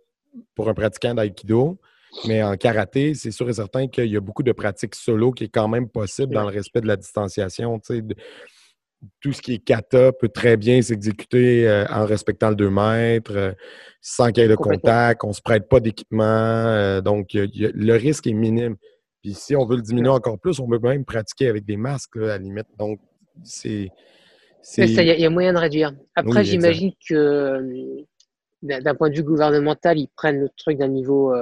pour 0.57 0.69
un 0.69 0.75
pratiquant 0.75 1.15
d'aïkido, 1.15 1.79
mais 2.27 2.43
en 2.43 2.57
karaté, 2.57 3.15
c'est 3.15 3.31
sûr 3.31 3.49
et 3.49 3.55
certain 3.55 3.87
qu'il 3.89 4.07
y 4.07 4.17
a 4.17 4.21
beaucoup 4.21 4.43
de 4.43 4.53
pratiques 4.53 4.95
solo 4.95 5.33
qui 5.33 5.45
est 5.45 5.49
quand 5.49 5.69
même 5.69 5.89
possible 5.89 6.35
dans 6.35 6.43
le 6.49 6.55
respect 6.55 6.81
de 6.81 6.87
la 6.87 6.97
distanciation. 6.97 7.81
de- 7.91 8.15
tout 9.21 9.33
ce 9.33 9.43
qui 9.43 9.55
est 9.55 9.59
kata 9.59 10.13
peut 10.13 10.31
très 10.31 10.57
bien 10.57 10.81
s'exécuter 10.81 11.69
euh, 11.69 11.85
en 11.91 12.07
respectant 12.07 12.49
le 12.49 12.57
2 12.57 12.71
mètres, 12.71 13.37
euh, 13.37 13.53
sans 14.01 14.31
qu'il 14.33 14.43
y 14.43 14.47
ait 14.47 14.49
de 14.49 14.55
contact, 14.57 15.25
on 15.25 15.29
ne 15.29 15.33
se 15.35 15.43
prête 15.43 15.69
pas 15.69 15.79
d'équipement, 15.81 16.23
euh, 16.25 17.03
donc 17.03 17.35
il 17.35 17.37
y 17.37 17.41
a- 17.41 17.45
il 17.53 17.61
y 17.61 17.67
a- 17.67 17.71
le 17.75 17.93
risque 17.95 18.27
est 18.27 18.33
minime. 18.33 18.77
Puis 19.23 19.35
si 19.35 19.55
on 19.57 19.67
veut 19.67 19.77
le 19.77 19.83
diminuer 19.83 20.09
encore 20.09 20.39
plus, 20.39 20.59
on 20.59 20.67
peut 20.69 20.79
même 20.79 21.05
pratiquer 21.05 21.49
avec 21.49 21.67
des 21.67 21.77
masques 21.77 22.17
là, 22.17 22.25
à 22.25 22.29
la 22.29 22.39
limite. 22.39 22.67
Donc, 22.79 22.99
c'est. 23.43 23.91
Il 24.79 24.89
y, 24.91 24.99
a- 24.99 25.15
il 25.15 25.21
y 25.21 25.27
a 25.27 25.31
moyen 25.31 25.53
de 25.53 25.59
réduire. 25.59 25.93
Après, 26.15 26.41
Oui, 26.41 26.47
j'imagine 26.47 26.93
que 27.07 27.15
euh, 27.15 28.03
d'un 28.63 28.95
point 28.95 29.11
de 29.11 29.17
vue 29.17 29.23
gouvernemental, 29.23 29.99
ils 29.99 30.09
prennent 30.17 30.41
le 30.41 30.49
truc 30.57 30.79
d'un 30.79 30.89
niveau 30.89 31.35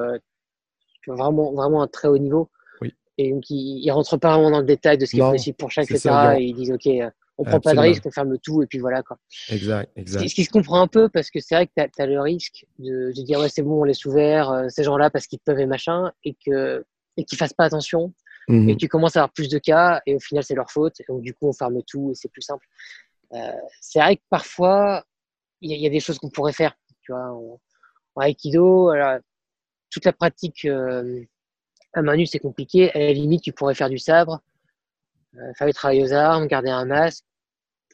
vraiment, 1.07 1.53
vraiment 1.53 1.83
un 1.83 1.89
très 1.89 2.09
haut 2.09 2.19
niveau. 2.19 2.51
Oui. 2.81 2.95
Et 3.19 3.31
donc, 3.33 3.49
ils, 3.51 3.79
ils 3.85 3.91
rentrent 3.91 4.17
pas 4.17 4.35
vraiment 4.35 4.51
dans 4.51 4.61
le 4.61 4.67
détail 4.67 4.99
de 4.99 5.05
ce 5.07 5.13
qui 5.13 5.19
Non, 5.19 5.31
est 5.31 5.37
possible 5.37 5.57
pour 5.57 5.71
chaque, 5.71 5.91
etc. 5.91 6.01
ça, 6.01 6.39
et 6.41 6.45
ils 6.45 6.55
disent, 6.55 6.73
OK, 6.73 6.87
euh, 6.87 7.11
on 7.39 7.45
prend 7.45 7.61
pas 7.61 7.75
de 7.75 7.81
risque, 7.81 8.05
on 8.07 8.11
ferme 8.11 8.39
tout, 8.39 8.63
et 8.63 8.67
puis 8.67 8.79
voilà. 8.79 9.03
Quoi. 9.03 9.17
Exact, 9.49 9.91
exact. 9.97 10.29
ce 10.29 10.35
qui 10.35 10.45
se 10.45 10.51
comprend 10.51 10.81
un 10.81 10.87
peu, 10.87 11.09
parce 11.09 11.31
que 11.31 11.41
c'est 11.41 11.55
vrai 11.55 11.67
que 11.67 11.73
tu 11.75 12.03
as, 12.03 12.07
le 12.07 12.21
risque 12.21 12.67
de, 12.79 13.13
de 13.17 13.23
dire, 13.23 13.41
ouais, 13.41 13.49
c'est 13.49 13.63
bon, 13.63 13.81
on 13.81 13.85
laisse 13.85 14.05
ouvert, 14.05 14.51
euh, 14.51 14.69
ces 14.69 14.85
gens-là, 14.85 15.11
parce 15.11 15.27
qu'ils 15.27 15.41
peuvent 15.41 15.59
et 15.59 15.67
machin, 15.67 16.13
et 16.25 16.37
que 16.47 16.85
et 17.17 17.25
qu'ils 17.25 17.37
fassent 17.39 17.53
pas 17.55 17.65
attention, 17.65 18.13
Mhm. 18.49 18.71
et 18.71 18.77
tu 18.77 18.89
commences 18.89 19.17
à 19.17 19.21
avoir 19.21 19.33
plus 19.33 19.49
de 19.49 19.59
cas, 19.59 20.01
et 20.07 20.15
au 20.17 20.19
final, 20.19 20.43
c'est 20.43 20.55
leur 20.55 20.71
faute, 20.71 20.99
et 21.01 21.05
donc 21.09 21.21
du 21.23 21.33
coup, 21.33 21.47
on 21.49 21.53
ferme 21.53 21.81
tout, 21.87 22.11
et 22.11 22.15
c'est 22.15 22.29
plus 22.29 22.43
simple. 22.43 22.67
Euh, 23.35 23.53
c'est 23.81 23.99
vrai 24.01 24.17
que 24.17 24.23
parfois, 24.31 25.05
il 25.61 25.71
y, 25.71 25.75
a- 25.75 25.77
il 25.77 25.83
y 25.83 25.87
a 25.87 25.91
des 25.91 26.01
choses 26.01 26.19
qu'on 26.19 26.29
pourrait 26.29 26.53
faire. 26.53 26.75
Tu 27.03 27.13
vois, 27.13 27.33
en, 27.33 27.61
en 28.17 28.21
Aikido, 28.23 28.89
alors, 28.91 29.21
toute 29.93 30.05
la 30.07 30.13
pratique 30.13 30.65
euh, 30.65 31.23
à 31.93 32.03
main 32.03 32.17
nue, 32.17 32.27
c'est 32.27 32.39
compliqué. 32.39 32.91
À 32.95 32.99
la 32.99 33.13
limite, 33.13 33.43
tu 33.43 33.53
pourrais 33.53 33.75
faire 33.75 33.91
du 33.91 33.99
sabre, 33.99 34.41
euh, 35.37 35.53
faire 35.57 35.67
du 35.69 35.75
travail 35.75 36.03
aux 36.03 36.13
armes, 36.13 36.47
garder 36.49 36.71
un 36.71 36.87
masque. 36.87 37.25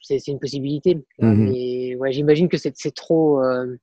C'est 0.00 0.28
une 0.28 0.38
possibilité. 0.38 0.94
Mhm. 1.18 1.50
Mais 1.50 1.96
ouais, 1.96 2.12
j'imagine 2.12 2.48
que 2.48 2.56
c'est 2.56 2.94
trop. 2.94 3.42
euh, 3.42 3.76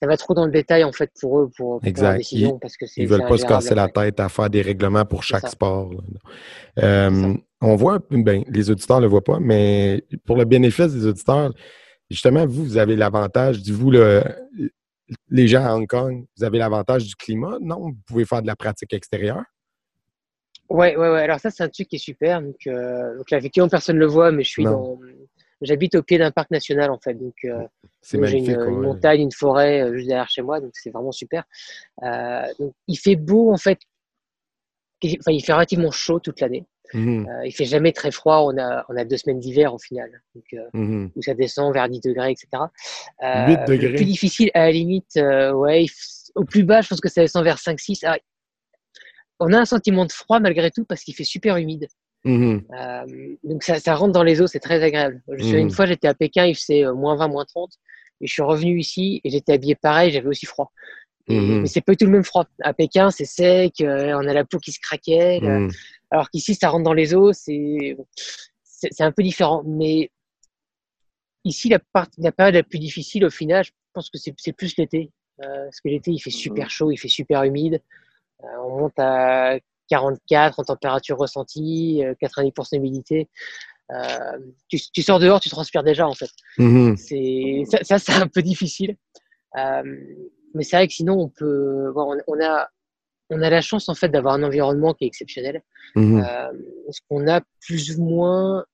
ça 0.00 0.06
va 0.06 0.16
trop 0.16 0.34
dans 0.34 0.44
le 0.44 0.52
détail 0.52 0.84
en 0.84 0.92
fait 0.92 1.10
pour 1.18 1.40
eux 1.40 1.50
pour, 1.56 1.80
pour 1.80 1.88
Exact. 1.88 2.12
la 2.12 2.18
décision 2.18 2.58
parce 2.58 2.76
que 2.76 2.86
c'est 2.86 3.00
Ils 3.00 3.08
veulent 3.08 3.26
pas 3.26 3.38
se 3.38 3.46
casser 3.46 3.74
la 3.74 3.88
tête 3.88 4.20
à 4.20 4.28
faire 4.28 4.50
des 4.50 4.60
règlements 4.62 5.04
pour 5.06 5.22
chaque 5.22 5.48
sport. 5.48 5.90
on 6.76 7.76
voit, 7.76 7.98
ben, 8.10 8.44
les 8.48 8.70
auditeurs 8.70 8.98
ne 8.98 9.02
le 9.02 9.08
voient 9.08 9.24
pas, 9.24 9.40
mais 9.40 10.04
pour 10.26 10.36
le 10.36 10.44
bénéfice 10.44 10.92
des 10.92 11.06
auditeurs, 11.06 11.52
justement, 12.10 12.46
vous, 12.46 12.64
vous 12.64 12.76
avez 12.76 12.94
l'avantage, 12.94 13.62
dites-vous, 13.62 13.90
le- 13.90 14.22
les 15.28 15.48
gens 15.48 15.64
à 15.64 15.74
Hong 15.74 15.86
Kong, 15.86 16.24
vous 16.36 16.44
avez 16.44 16.58
l'avantage 16.58 17.06
du 17.06 17.14
climat, 17.14 17.58
non? 17.60 17.80
Vous 17.80 17.96
pouvez 18.06 18.24
faire 18.24 18.42
de 18.42 18.46
la 18.46 18.56
pratique 18.56 18.92
extérieure? 18.92 19.42
Ouais, 20.68 20.96
ouais, 20.96 21.10
ouais. 21.10 21.22
Alors 21.22 21.38
ça, 21.38 21.50
c'est 21.50 21.62
un 21.62 21.68
truc 21.68 21.88
qui 21.88 21.96
est 21.96 22.00
super. 22.00 22.42
Donc, 22.42 22.66
euh, 22.66 23.16
donc 23.16 23.30
là, 23.30 23.38
effectivement, 23.38 23.68
personne 23.68 23.96
ne 23.96 24.00
le 24.00 24.06
voit, 24.06 24.32
mais 24.32 24.42
je 24.42 24.48
suis 24.50 24.64
Non. 24.64 24.70
dans. 24.70 25.00
J'habite 25.62 25.94
au 25.94 26.02
pied 26.02 26.18
d'un 26.18 26.30
parc 26.30 26.50
national 26.50 26.90
en 26.90 26.98
fait. 26.98 27.14
Donc, 27.14 27.34
euh, 27.44 27.66
C'est 28.02 28.22
J'ai 28.26 28.38
une, 28.38 28.80
montagne, 28.80 29.22
une 29.22 29.32
forêt 29.32 29.82
euh, 29.82 29.94
juste 29.94 30.08
derrière 30.08 30.28
chez 30.28 30.42
moi, 30.42 30.60
donc 30.60 30.70
c'est 30.74 30.90
vraiment 30.90 31.12
super. 31.12 31.44
Euh, 32.02 32.42
donc, 32.58 32.74
il 32.88 32.98
fait 32.98 33.16
beau 33.16 33.52
en 33.52 33.56
fait. 33.56 33.78
Enfin, 35.02 35.32
il 35.32 35.42
fait 35.42 35.52
relativement 35.52 35.90
chaud 35.90 36.20
toute 36.20 36.40
l'année. 36.40 36.66
Mhm, 36.94 37.26
Euh, 37.28 37.46
il 37.46 37.52
fait 37.52 37.64
jamais 37.64 37.92
très 37.92 38.10
froid. 38.10 38.40
On 38.44 38.56
a, 38.58 38.84
on 38.88 38.96
a 38.96 39.04
deux 39.04 39.16
semaines 39.16 39.40
d'hiver 39.40 39.74
au 39.74 39.78
final, 39.78 40.10
donc, 40.34 40.44
euh, 40.54 40.58
mhm. 40.72 41.10
où 41.16 41.22
ça 41.22 41.34
descend 41.34 41.72
vers 41.74 41.88
10 41.88 42.00
degrés, 42.00 42.30
etc. 42.32 42.48
Euh, 43.22 43.46
8 43.46 43.58
degrés. 43.68 43.88
Le 43.88 43.94
plus 43.96 44.04
difficile, 44.04 44.50
à 44.54 44.60
la 44.66 44.70
limite, 44.72 45.16
euh, 45.16 45.52
ouais, 45.52 45.86
au 46.34 46.44
plus 46.44 46.62
bas, 46.64 46.80
je 46.82 46.88
pense 46.88 47.00
que 47.00 47.08
ça 47.08 47.22
descend 47.22 47.44
vers 47.44 47.58
5-6. 47.58 48.04
Ah, 48.04 48.18
on 49.40 49.52
a 49.52 49.58
un 49.58 49.64
sentiment 49.64 50.06
de 50.06 50.12
froid 50.12 50.40
malgré 50.40 50.70
tout 50.70 50.84
parce 50.84 51.02
qu'il 51.02 51.14
fait 51.14 51.24
super 51.24 51.56
humide. 51.56 51.88
Mhm. 52.24 52.62
Euh, 52.78 53.04
donc 53.44 53.62
ça, 53.62 53.78
ça 53.78 53.94
rentre 53.94 54.12
dans 54.12 54.22
les 54.24 54.40
os, 54.40 54.50
c'est 54.50 54.60
très 54.60 54.82
agréable. 54.82 55.22
Je 55.36 55.44
sais, 55.44 55.52
Mhm. 55.52 55.58
Une 55.58 55.70
fois, 55.70 55.86
j'étais 55.86 56.08
à 56.08 56.14
Pékin, 56.14 56.46
il 56.46 56.54
faisait 56.54 56.84
moins 56.92 57.16
20, 57.16 57.28
moins 57.28 57.44
30, 57.44 57.72
et 58.20 58.26
je 58.26 58.32
suis 58.32 58.42
revenu 58.42 58.78
ici 58.78 59.20
et 59.24 59.30
j'étais 59.30 59.52
habillé 59.52 59.74
pareil, 59.74 60.10
j'avais 60.10 60.26
aussi 60.28 60.46
froid. 60.46 60.72
Mais 61.28 61.66
c'est 61.66 61.80
pas 61.80 61.92
du 61.92 61.96
tout 61.98 62.04
le 62.06 62.12
même 62.12 62.22
froid. 62.24 62.46
À 62.62 62.72
Pékin, 62.72 63.10
c'est 63.10 63.24
sec, 63.24 63.74
on 63.80 64.28
a 64.28 64.32
la 64.32 64.44
peau 64.44 64.58
qui 64.58 64.70
se 64.72 64.78
craquait. 64.80 65.40
Alors 66.10 66.30
qu'ici, 66.30 66.54
ça 66.54 66.68
rentre 66.68 66.84
dans 66.84 66.92
les 66.92 67.14
os, 67.14 67.36
c'est 67.36 69.00
un 69.00 69.12
peu 69.12 69.22
différent. 69.22 69.62
Mais 69.66 70.10
ici, 71.44 71.68
la, 71.68 71.78
part, 71.78 72.06
la 72.18 72.32
période 72.32 72.54
la 72.54 72.62
plus 72.62 72.78
difficile, 72.78 73.24
au 73.24 73.30
final, 73.30 73.64
je 73.64 73.72
pense 73.92 74.10
que 74.10 74.18
c'est 74.18 74.52
plus 74.52 74.76
l'été. 74.76 75.10
Euh, 75.42 75.64
parce 75.64 75.80
que 75.80 75.88
l'été, 75.88 76.12
il 76.12 76.18
fait 76.18 76.30
super 76.30 76.70
chaud, 76.70 76.90
il 76.90 76.96
fait 76.96 77.08
super 77.08 77.42
humide. 77.42 77.82
Euh, 78.42 78.46
on 78.64 78.80
monte 78.80 78.98
à 78.98 79.58
44 79.88 80.60
en 80.60 80.64
température 80.64 81.18
ressentie, 81.18 82.02
euh, 82.04 82.14
90% 82.20 82.70
d'humidité. 82.72 83.28
Euh, 83.92 84.38
tu, 84.68 84.78
tu 84.92 85.02
sors 85.02 85.20
dehors, 85.20 85.40
tu 85.40 85.48
transpires 85.48 85.84
déjà 85.84 86.08
en 86.08 86.14
fait. 86.14 86.30
Mhm. 86.58 86.96
C'est 86.96 87.62
ça, 87.70 87.78
ça, 87.82 87.98
c'est 87.98 88.20
un 88.20 88.26
peu 88.26 88.42
difficile. 88.42 88.96
Euh, 89.56 89.82
mais 90.54 90.64
c'est 90.64 90.76
vrai 90.76 90.88
que 90.88 90.94
sinon 90.94 91.20
on 91.20 91.28
peut, 91.28 91.92
on 91.94 92.40
a, 92.42 92.68
on 93.30 93.42
a 93.42 93.50
la 93.50 93.60
chance 93.60 93.88
en 93.88 93.94
fait 93.94 94.08
d'avoir 94.08 94.34
un 94.34 94.42
environnement 94.42 94.94
qui 94.94 95.04
est 95.04 95.08
exceptionnel. 95.08 95.62
Mhm. 95.94 96.18
Euh, 96.20 96.52
parce 96.86 97.00
qu'on 97.08 97.26
a 97.28 97.40
plus 97.60 97.96
ou 97.98 98.04
moins 98.04 98.64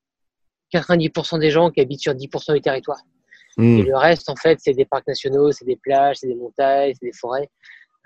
90% 0.74 1.38
des 1.38 1.50
gens 1.50 1.70
qui 1.70 1.80
habitent 1.80 2.00
sur 2.00 2.14
10% 2.14 2.54
du 2.54 2.60
territoire. 2.60 2.98
Et 3.58 3.62
Mhm. 3.82 3.84
le 3.86 3.96
reste, 3.96 4.28
en 4.30 4.36
fait, 4.36 4.58
c'est 4.62 4.72
des 4.72 4.86
parcs 4.86 5.06
nationaux, 5.06 5.52
c'est 5.52 5.64
des 5.66 5.76
plages, 5.76 6.16
c'est 6.20 6.26
des 6.26 6.34
montagnes, 6.34 6.94
c'est 6.98 7.06
des 7.06 7.12
forêts. 7.12 7.48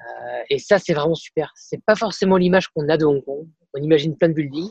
Euh, 0.00 0.42
et 0.50 0.58
ça, 0.58 0.78
c'est 0.78 0.92
vraiment 0.92 1.14
super. 1.14 1.52
C'est 1.56 1.80
pas 1.84 1.94
forcément 1.94 2.36
l'image 2.36 2.68
qu'on 2.68 2.88
a 2.88 2.96
de 2.96 3.04
Hong 3.04 3.24
Kong. 3.24 3.46
On 3.74 3.80
imagine 3.82 4.16
plein 4.16 4.28
de 4.28 4.34
buildings, 4.34 4.70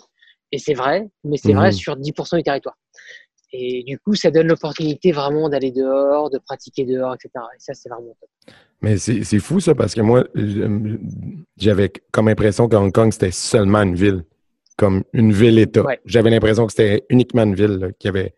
et 0.52 0.58
c'est 0.60 0.74
vrai, 0.74 1.08
mais 1.24 1.38
c'est 1.38 1.54
vrai 1.54 1.68
Mhm. 1.68 1.72
sur 1.74 1.96
10% 1.96 2.38
du 2.38 2.44
territoire. 2.44 2.78
Et 3.54 3.84
du 3.84 3.98
coup, 4.00 4.16
ça 4.16 4.32
donne 4.32 4.48
l'opportunité 4.48 5.12
vraiment 5.14 5.48
d'aller 5.48 5.72
dehors, 5.72 6.30
de 6.30 6.40
pratiquer 6.40 6.84
dehors, 6.86 7.14
etc. 7.16 7.30
Et 7.56 7.60
ça, 7.60 7.74
c'est 7.74 7.88
vraiment 7.90 8.14
top. 8.20 8.30
Mais 8.82 8.98
c'est 8.98 9.40
fou 9.40 9.60
ça 9.60 9.74
parce 9.74 9.96
que 9.96 10.02
moi, 10.02 10.26
j'avais 11.58 11.92
comme 12.12 12.28
impression 12.28 12.68
que 12.68 12.76
Hong 12.76 12.92
Kong, 12.92 13.12
c'était 13.12 13.32
seulement 13.32 13.82
une 13.82 13.96
ville, 13.96 14.24
comme 14.78 15.04
une 15.14 15.32
ville-État. 15.32 15.84
Ouais. 15.84 16.00
J'avais 16.06 16.30
l'impression 16.30 16.66
que 16.68 16.72
c'était 16.72 17.04
uniquement 17.10 17.44
une 17.44 17.56
ville, 17.56 17.94
qu'il 17.98 18.10
y 18.10 18.10
avait, 18.10 18.34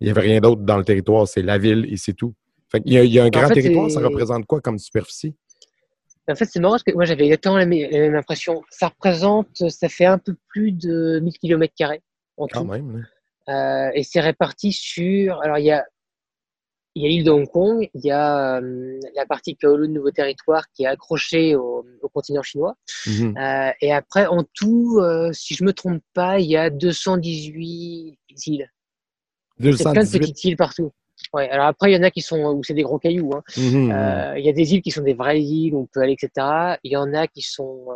il 0.00 0.08
y 0.08 0.10
avait 0.10 0.20
rien 0.20 0.40
d'autre 0.40 0.62
dans 0.62 0.76
le 0.76 0.84
territoire, 0.84 1.26
c'est 1.26 1.42
la 1.42 1.58
ville 1.58 1.86
et 1.90 1.96
c'est 1.96 2.12
tout. 2.12 2.34
Fait 2.70 2.80
qu'il 2.80 2.92
y 2.92 2.98
a, 2.98 3.04
il 3.04 3.12
y 3.12 3.18
a 3.18 3.24
un 3.24 3.26
En 3.26 3.30
grand 3.30 3.48
fait, 3.48 3.54
territoire, 3.54 3.90
ça 3.90 4.00
représente 4.00 4.46
quoi 4.46 4.60
comme 4.60 4.78
superficie? 4.78 5.34
En 6.30 6.34
fait, 6.34 6.44
c'est 6.44 6.60
marrant 6.60 6.74
parce 6.74 6.82
que 6.82 6.92
moi, 6.92 7.06
j'avais 7.06 7.24
exactement 7.24 7.56
la, 7.56 7.64
même 7.64 8.14
impression. 8.14 8.62
Ça 8.70 8.88
représente, 8.88 9.48
ça 9.70 9.88
fait 9.88 10.04
un 10.04 10.18
peu 10.18 10.36
plus 10.48 10.72
de 10.72 11.20
1000 11.20 11.32
km 11.38 11.74
en 12.36 12.46
Quand 12.46 12.60
tout. 12.60 12.66
même. 12.66 12.98
là. 12.98 13.04
Euh, 13.48 13.90
et 13.94 14.02
c'est 14.02 14.20
réparti 14.20 14.72
sur. 14.72 15.40
Alors, 15.40 15.58
il 15.58 15.64
y 15.64 15.70
a, 15.70 15.84
il 16.98 17.02
y 17.02 17.06
a 17.06 17.08
l'île 17.10 17.24
de 17.24 17.30
Hong 17.30 17.48
Kong, 17.48 17.88
il 17.94 18.04
y 18.04 18.10
a 18.10 18.56
euh, 18.56 18.98
la 19.14 19.24
partie 19.24 19.56
Kowloon, 19.56 19.88
Nouveau 19.88 20.10
Territoire, 20.10 20.64
qui 20.74 20.82
est 20.82 20.86
accrochée 20.86 21.54
au, 21.54 21.86
au 22.02 22.08
continent 22.08 22.42
chinois. 22.42 22.74
Mhm. 23.06 23.36
Euh, 23.38 23.70
et 23.80 23.92
après, 23.92 24.26
en 24.26 24.44
tout, 24.52 24.98
euh, 25.00 25.30
si 25.32 25.54
je 25.54 25.62
me 25.62 25.72
trompe 25.72 26.02
pas, 26.12 26.40
il 26.40 26.46
y 26.46 26.56
a 26.56 26.70
218 26.70 28.18
îles. 28.46 28.70
C'est 29.60 29.84
plein 29.84 29.92
de 29.92 29.98
218. 30.00 30.18
petites 30.20 30.44
îles 30.44 30.56
partout. 30.56 30.90
Ouais, 31.32 31.48
alors 31.50 31.66
après, 31.66 31.90
il 31.92 31.94
y 31.94 31.98
en 31.98 32.02
a 32.02 32.10
qui 32.10 32.20
sont 32.20 32.40
où 32.52 32.64
c'est 32.64 32.74
des 32.74 32.82
gros 32.82 32.98
cailloux. 32.98 33.30
Hein. 33.32 33.42
Mhm. 33.56 33.92
Euh, 33.92 34.38
Il 34.38 34.44
y 34.44 34.48
a 34.48 34.52
des 34.52 34.74
îles 34.74 34.82
qui 34.82 34.90
sont 34.90 35.02
des 35.02 35.14
vraies 35.14 35.40
îles 35.40 35.74
où 35.74 35.82
on 35.82 35.86
peut 35.86 36.00
aller, 36.00 36.16
etc. 36.20 36.78
Il 36.82 36.90
y 36.90 36.96
en 36.96 37.14
a 37.14 37.28
qui 37.28 37.42
sont 37.42 37.86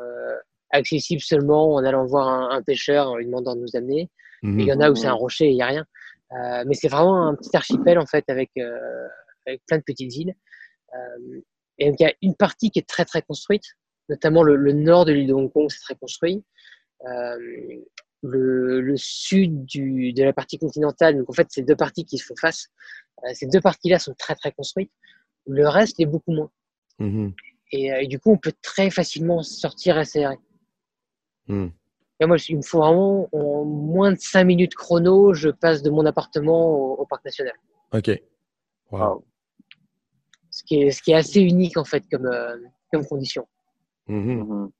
accessibles 0.70 1.20
seulement 1.20 1.74
en 1.74 1.84
allant 1.84 2.06
voir 2.06 2.28
un, 2.28 2.50
un 2.56 2.62
pêcheur 2.62 3.08
en 3.10 3.16
lui 3.16 3.26
demandant 3.26 3.56
de 3.56 3.60
nous 3.60 3.76
amener. 3.76 4.08
Mhm. 4.42 4.60
Et 4.60 4.62
il 4.62 4.68
y 4.68 4.72
en 4.72 4.80
a 4.80 4.90
où 4.90 4.94
c'est 4.94 5.08
un 5.08 5.12
rocher 5.12 5.46
et 5.46 5.50
il 5.50 5.56
n'y 5.56 5.62
a 5.62 5.66
rien. 5.66 5.86
Euh, 6.34 6.64
mais 6.66 6.74
c'est 6.74 6.88
vraiment 6.88 7.26
un 7.26 7.34
petit 7.34 7.54
archipel 7.54 7.98
en 7.98 8.06
fait 8.06 8.24
avec, 8.28 8.50
euh, 8.58 9.08
avec 9.46 9.62
plein 9.66 9.78
de 9.78 9.82
petites 9.82 10.14
îles. 10.16 10.34
Euh, 10.94 11.40
et 11.78 11.88
donc 11.88 12.00
il 12.00 12.04
y 12.04 12.06
a 12.06 12.14
une 12.22 12.34
partie 12.34 12.70
qui 12.70 12.78
est 12.78 12.88
très 12.88 13.04
très 13.04 13.22
construite, 13.22 13.64
notamment 14.08 14.42
le, 14.42 14.56
le 14.56 14.72
nord 14.72 15.04
de 15.04 15.12
l'île 15.12 15.28
de 15.28 15.34
Hong 15.34 15.52
Kong, 15.52 15.70
c'est 15.70 15.80
très 15.80 15.96
construit. 15.96 16.44
Le, 18.24 18.80
le 18.80 18.96
sud 18.96 19.64
du, 19.64 20.12
de 20.12 20.22
la 20.22 20.32
partie 20.32 20.56
continentale, 20.56 21.18
donc 21.18 21.28
en 21.28 21.32
fait 21.32 21.48
c'est 21.50 21.62
deux 21.62 21.74
parties 21.74 22.04
qui 22.04 22.18
se 22.18 22.24
font 22.24 22.36
face. 22.40 22.68
Ces 23.34 23.46
deux 23.48 23.60
parties-là 23.60 23.98
sont 23.98 24.14
très 24.14 24.36
très 24.36 24.52
construites. 24.52 24.92
Le 25.46 25.66
reste 25.66 25.98
est 25.98 26.06
beaucoup 26.06 26.32
moins. 26.32 26.50
Mhm. 27.00 27.34
Et, 27.72 27.86
et 27.86 28.06
du 28.06 28.20
coup, 28.20 28.30
on 28.30 28.38
peut 28.38 28.52
très 28.62 28.90
facilement 28.90 29.42
sortir 29.42 29.98
et 29.98 30.04
serrer. 30.04 30.38
Et 32.22 32.26
moi, 32.26 32.36
il 32.48 32.56
me 32.56 32.62
faut 32.62 32.78
vraiment, 32.78 33.28
en 33.32 33.64
moins 33.64 34.12
de 34.12 34.18
5 34.20 34.44
minutes 34.44 34.76
chrono, 34.76 35.34
je 35.34 35.48
passe 35.48 35.82
de 35.82 35.90
mon 35.90 36.06
appartement 36.06 36.70
au, 36.70 37.00
au 37.02 37.04
parc 37.06 37.24
national. 37.24 37.54
OK. 37.92 38.10
Wow. 38.92 38.98
Wow. 39.00 39.24
Ce 40.48 40.62
qui 40.62 40.82
est, 40.82 40.90
ce 40.92 41.02
qui 41.02 41.10
est 41.10 41.16
assez 41.16 41.40
unique, 41.40 41.76
en 41.76 41.84
fait, 41.84 42.04
comme, 42.08 42.26
euh, 42.26 42.56
comme 42.92 43.04
condition. 43.04 43.44
Mhm. 44.06 44.44
Mhm. 44.44 44.70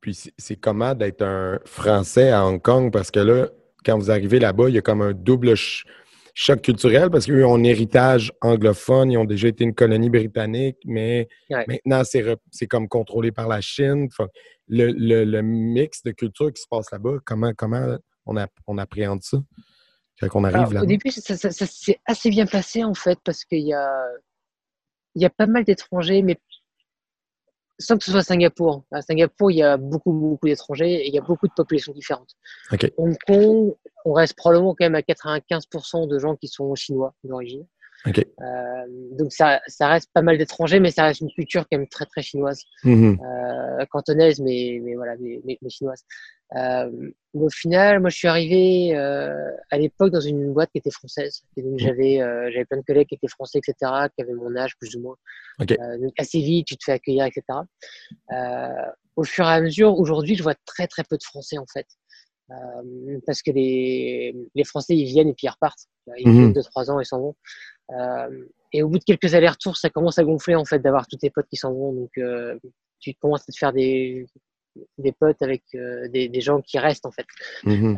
Puis 0.00 0.30
c'est- 0.38 0.56
comment 0.56 0.94
d'être 0.94 1.22
un 1.22 1.58
Français 1.64 2.30
à 2.30 2.46
Hong 2.46 2.62
Kong? 2.62 2.92
Parce 2.92 3.10
que 3.10 3.18
là, 3.20 3.48
quand 3.84 3.98
vous 3.98 4.10
arrivez 4.12 4.38
là-bas, 4.38 4.68
il 4.68 4.76
y 4.76 4.78
a 4.78 4.82
comme 4.82 5.02
un 5.02 5.12
double 5.12 5.48
ch- 5.48 5.84
choc 6.32 6.62
culturel 6.62 7.10
parce 7.10 7.26
qu'eux 7.26 7.44
ont 7.44 7.56
un 7.56 7.64
héritage 7.64 8.32
anglophone, 8.40 9.10
ils 9.10 9.18
ont 9.18 9.24
déjà 9.24 9.48
été 9.48 9.64
une 9.64 9.74
colonie 9.74 10.08
britannique, 10.10 10.76
mais 10.86 11.26
Ouais. 11.50 11.64
maintenant 11.66 12.02
c'est 12.04 12.66
comme 12.68 12.88
contrôlé 12.88 13.32
par 13.32 13.48
la 13.48 13.60
Chine. 13.60 14.08
Le, 14.70 14.92
le- 14.92 15.24
le 15.24 15.42
mix 15.42 16.02
de 16.04 16.12
culture 16.12 16.52
qui 16.52 16.62
se 16.62 16.68
passe 16.68 16.90
là-bas, 16.92 17.18
comment, 17.24 17.52
comment 17.54 17.96
on, 18.24 18.36
a- 18.36 18.46
on 18.66 18.78
appréhende 18.78 19.22
ça? 19.22 19.38
Quand 20.20 20.28
on 20.34 20.44
arrive 20.44 20.56
Alors, 20.58 20.72
là 20.72 20.82
au 20.82 20.86
début, 20.86 21.10
ça, 21.10 21.36
ça- 21.36 21.50
ça 21.50 21.66
s'est 21.66 21.98
assez 22.06 22.30
bien 22.30 22.46
passé, 22.46 22.84
en 22.84 22.94
fait, 22.94 23.18
parce 23.24 23.44
qu'il 23.44 23.66
y 23.66 23.72
a, 23.74 23.90
il 25.14 25.22
y 25.22 25.24
a 25.24 25.30
pas 25.30 25.46
mal 25.46 25.64
d'étrangers, 25.64 26.22
mais 26.22 26.36
sans 27.78 27.96
que 27.96 28.04
ce 28.04 28.10
soit 28.12 28.22
Singapour. 28.22 28.84
À 28.92 29.00
Singapour, 29.00 29.50
il 29.50 29.56
y 29.56 29.62
a 29.62 29.78
beaucoup, 29.78 30.12
beaucoup 30.12 30.46
d'étrangers 30.46 30.92
et 30.96 31.08
il 31.08 31.14
y 31.14 31.18
a 31.18 31.22
beaucoup 31.22 31.48
de 31.48 31.52
populations 31.54 31.94
différentes. 31.94 32.34
OK. 32.70 32.92
Hong 32.98 33.16
Kong, 33.26 33.74
on 34.04 34.12
reste 34.12 34.36
probablement 34.36 34.74
quand 34.78 34.84
même 34.84 34.94
à 34.94 35.00
95% 35.00 36.06
de 36.06 36.18
gens 36.18 36.36
qui 36.36 36.46
sont 36.48 36.74
chinois 36.74 37.14
d'origine. 37.24 37.66
Euh, 38.40 38.86
donc 39.18 39.32
ça, 39.32 39.60
ça 39.66 39.88
reste 39.88 40.08
pas 40.14 40.22
mal 40.22 40.38
d'étrangers, 40.38 40.80
mais 40.80 40.90
ça 40.90 41.04
reste 41.04 41.20
une 41.20 41.30
culture 41.32 41.66
quand 41.70 41.76
même 41.78 41.86
très 41.88 42.06
très 42.06 42.22
chinoise, 42.22 42.62
Mhm. 42.84 43.18
euh, 43.22 43.84
cantonaise, 43.90 44.40
mais, 44.40 44.80
mais 44.82 44.94
voilà, 44.94 45.16
mais, 45.20 45.40
mais- 45.44 45.58
mais 45.60 45.68
chinoise. 45.70 46.02
Euh, 46.56 46.90
mais 47.34 47.42
au 47.44 47.50
final, 47.50 48.00
moi 48.00 48.08
je 48.10 48.16
suis 48.16 48.26
arrivé 48.26 48.94
à 48.96 49.78
l'époque 49.78 50.10
dans 50.10 50.20
une 50.20 50.52
boîte 50.52 50.70
qui 50.72 50.78
était 50.78 50.90
française, 50.90 51.42
et 51.56 51.62
donc 51.62 51.78
j'avais 51.78 52.20
euh, 52.20 52.50
j'avais 52.52 52.64
plein 52.64 52.78
de 52.78 52.82
collègues 52.84 53.08
qui 53.08 53.14
étaient 53.16 53.28
français, 53.28 53.58
etc., 53.58 53.92
qui 54.16 54.22
avaient 54.22 54.32
mon 54.34 54.56
âge 54.56 54.76
plus 54.78 54.96
ou 54.96 55.00
moins. 55.00 55.16
Donc 55.98 56.12
assez 56.18 56.40
vite, 56.40 56.66
tu 56.66 56.76
te 56.76 56.84
fais 56.84 56.92
accueillir, 56.92 57.26
etc. 57.26 57.42
Au 59.16 59.24
fur 59.24 59.44
et 59.44 59.48
à 59.52 59.60
mesure, 59.60 59.98
aujourd'hui, 59.98 60.34
je 60.36 60.42
vois 60.42 60.54
très 60.64 60.86
très 60.86 61.02
peu 61.04 61.16
de 61.18 61.22
Français 61.22 61.58
en 61.58 61.66
fait. 61.66 61.86
Euh, 62.50 63.18
parce 63.26 63.42
que 63.42 63.50
les, 63.52 64.34
les 64.54 64.64
Français, 64.64 64.96
ils 64.96 65.04
viennent 65.06 65.28
et 65.28 65.34
puis 65.34 65.46
ils 65.46 65.50
repartent. 65.50 65.86
Ils 66.18 66.28
Mhm. 66.28 66.34
viennent 66.38 66.52
deux, 66.52 66.62
trois 66.62 66.90
ans 66.90 66.98
et 67.00 67.04
s'en 67.04 67.20
vont. 67.20 67.36
Euh, 67.90 68.44
et 68.72 68.82
au 68.82 68.88
bout 68.88 68.98
de 68.98 69.04
quelques 69.04 69.34
allers-retours, 69.34 69.76
ça 69.76 69.90
commence 69.90 70.18
à 70.18 70.24
gonfler 70.24 70.54
en 70.56 70.64
fait 70.64 70.78
d'avoir 70.80 71.06
tous 71.06 71.16
tes 71.16 71.30
potes 71.30 71.46
qui 71.48 71.56
s'en 71.56 71.72
vont. 71.72 71.92
Donc 71.92 72.10
euh, 72.18 72.58
tu 72.98 73.14
commences 73.14 73.42
à 73.48 73.52
te 73.52 73.58
faire 73.58 73.72
des, 73.72 74.26
des 74.98 75.12
potes 75.12 75.42
avec 75.42 75.62
des, 75.72 76.28
des 76.28 76.40
gens 76.40 76.60
qui 76.60 76.78
restent 76.78 77.06
en 77.06 77.12
fait. 77.12 77.26
Mhm. 77.64 77.96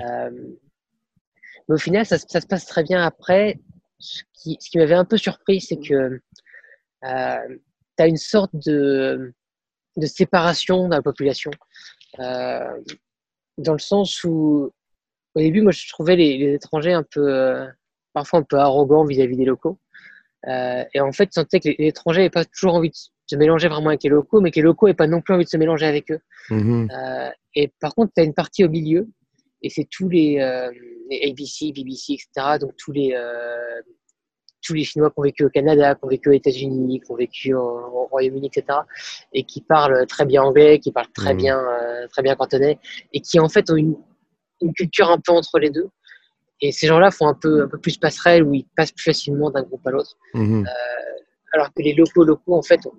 Mais 1.68 1.74
au 1.74 1.78
final, 1.78 2.04
ça, 2.04 2.18
se- 2.18 2.26
ça 2.28 2.40
se 2.40 2.46
passe 2.46 2.66
très 2.66 2.82
bien 2.82 3.02
après. 3.04 3.58
Ce 3.98 4.22
qui, 4.34 4.56
ce 4.60 4.68
qui 4.68 4.78
m'avait 4.78 4.94
un 4.94 5.04
peu 5.04 5.16
surpris, 5.16 5.60
c'est 5.60 5.76
que 5.76 6.20
tu 7.02 7.06
as 7.06 8.06
une 8.06 8.16
sorte 8.16 8.50
de, 8.66 9.32
de 9.96 10.06
séparation 10.06 10.88
dans 10.88 10.96
la 10.96 11.02
population. 11.02 11.50
Euh, 12.18 12.80
dans 13.58 13.72
le 13.72 13.78
sens 13.78 14.24
où, 14.24 14.72
au 15.34 15.40
début, 15.40 15.62
moi, 15.62 15.72
je 15.72 15.88
trouvais 15.88 16.16
les, 16.16 16.38
les 16.38 16.54
étrangers 16.54 16.92
un 16.92 17.04
peu, 17.04 17.32
euh, 17.32 17.66
parfois 18.12 18.40
un 18.40 18.42
peu 18.42 18.56
arrogants 18.56 19.04
vis-à-vis 19.04 19.36
des 19.36 19.44
locaux. 19.44 19.78
Euh, 20.48 20.84
et 20.92 21.00
en 21.00 21.12
fait, 21.12 21.28
je 21.30 21.40
sentais 21.40 21.60
que 21.60 21.68
les, 21.68 21.76
les 21.78 21.86
étrangers 21.88 22.20
n'avaient 22.20 22.30
pas 22.30 22.44
toujours 22.44 22.74
envie 22.74 22.90
de 22.90 22.96
se 23.26 23.36
mélanger 23.36 23.68
vraiment 23.68 23.88
avec 23.88 24.02
les 24.02 24.10
locaux, 24.10 24.40
mais 24.40 24.50
que 24.50 24.56
les 24.56 24.62
locaux 24.62 24.86
n'avaient 24.86 24.96
pas 24.96 25.06
non 25.06 25.20
plus 25.20 25.34
envie 25.34 25.44
de 25.44 25.50
se 25.50 25.56
mélanger 25.56 25.86
avec 25.86 26.10
eux. 26.10 26.20
Mhm. 26.50 26.90
Euh, 26.90 27.30
et 27.54 27.72
par 27.80 27.94
contre, 27.94 28.12
tu 28.14 28.20
as 28.20 28.24
une 28.24 28.34
partie 28.34 28.64
au 28.64 28.68
milieu, 28.68 29.08
et 29.62 29.70
c'est 29.70 29.86
tous 29.90 30.08
les, 30.08 30.40
euh, 30.40 30.70
les 31.10 31.30
ABC, 31.30 31.72
BBC, 31.72 32.14
etc. 32.14 32.58
Donc 32.60 32.72
tous 32.76 32.92
les, 32.92 33.12
euh, 33.14 33.80
tous 34.62 34.74
les 34.74 34.84
Chinois 34.84 35.10
qui 35.10 35.18
ont 35.18 35.22
vécu 35.22 35.44
au 35.44 35.50
Canada, 35.50 35.94
qui 35.94 36.04
ont 36.04 36.08
vécu 36.08 36.28
aux 36.30 36.32
États-Unis, 36.32 37.00
qui 37.00 37.10
ont 37.10 37.16
vécu 37.16 37.54
au, 37.54 37.60
au 37.60 38.06
Royaume-Uni, 38.06 38.46
etc. 38.54 38.78
Et 39.32 39.42
qui 39.44 39.60
parlent 39.60 40.06
très 40.06 40.24
bien 40.24 40.42
anglais, 40.42 40.78
qui 40.78 40.92
parlent 40.92 41.10
très 41.12 41.32
Mhm. 41.34 41.38
bien, 41.38 41.58
euh, 41.60 42.06
très 42.08 42.22
bien 42.22 42.34
cantonais, 42.36 42.78
et 43.12 43.20
qui 43.20 43.38
en 43.40 43.48
fait 43.48 43.68
ont 43.70 43.76
une, 43.76 43.96
une 44.60 44.72
culture 44.72 45.10
un 45.10 45.18
peu 45.18 45.32
entre 45.32 45.58
les 45.58 45.70
deux. 45.70 45.88
Et 46.60 46.70
ces 46.70 46.86
gens-là 46.86 47.10
font 47.10 47.26
un 47.26 47.34
peu, 47.34 47.64
un 47.64 47.68
peu 47.68 47.78
plus 47.78 47.96
passerelle, 47.98 48.44
où 48.44 48.54
ils 48.54 48.64
passent 48.76 48.92
plus 48.92 49.02
facilement 49.04 49.50
d'un 49.50 49.62
groupe 49.62 49.84
à 49.86 49.90
l'autre 49.90 50.16
Mhm. 50.34 50.64
alors 51.54 51.66
que 51.74 51.82
les 51.82 51.92
locaux 51.94 52.24
locaux 52.24 52.54
en 52.54 52.62
fait 52.62 52.80
ne 52.86 52.90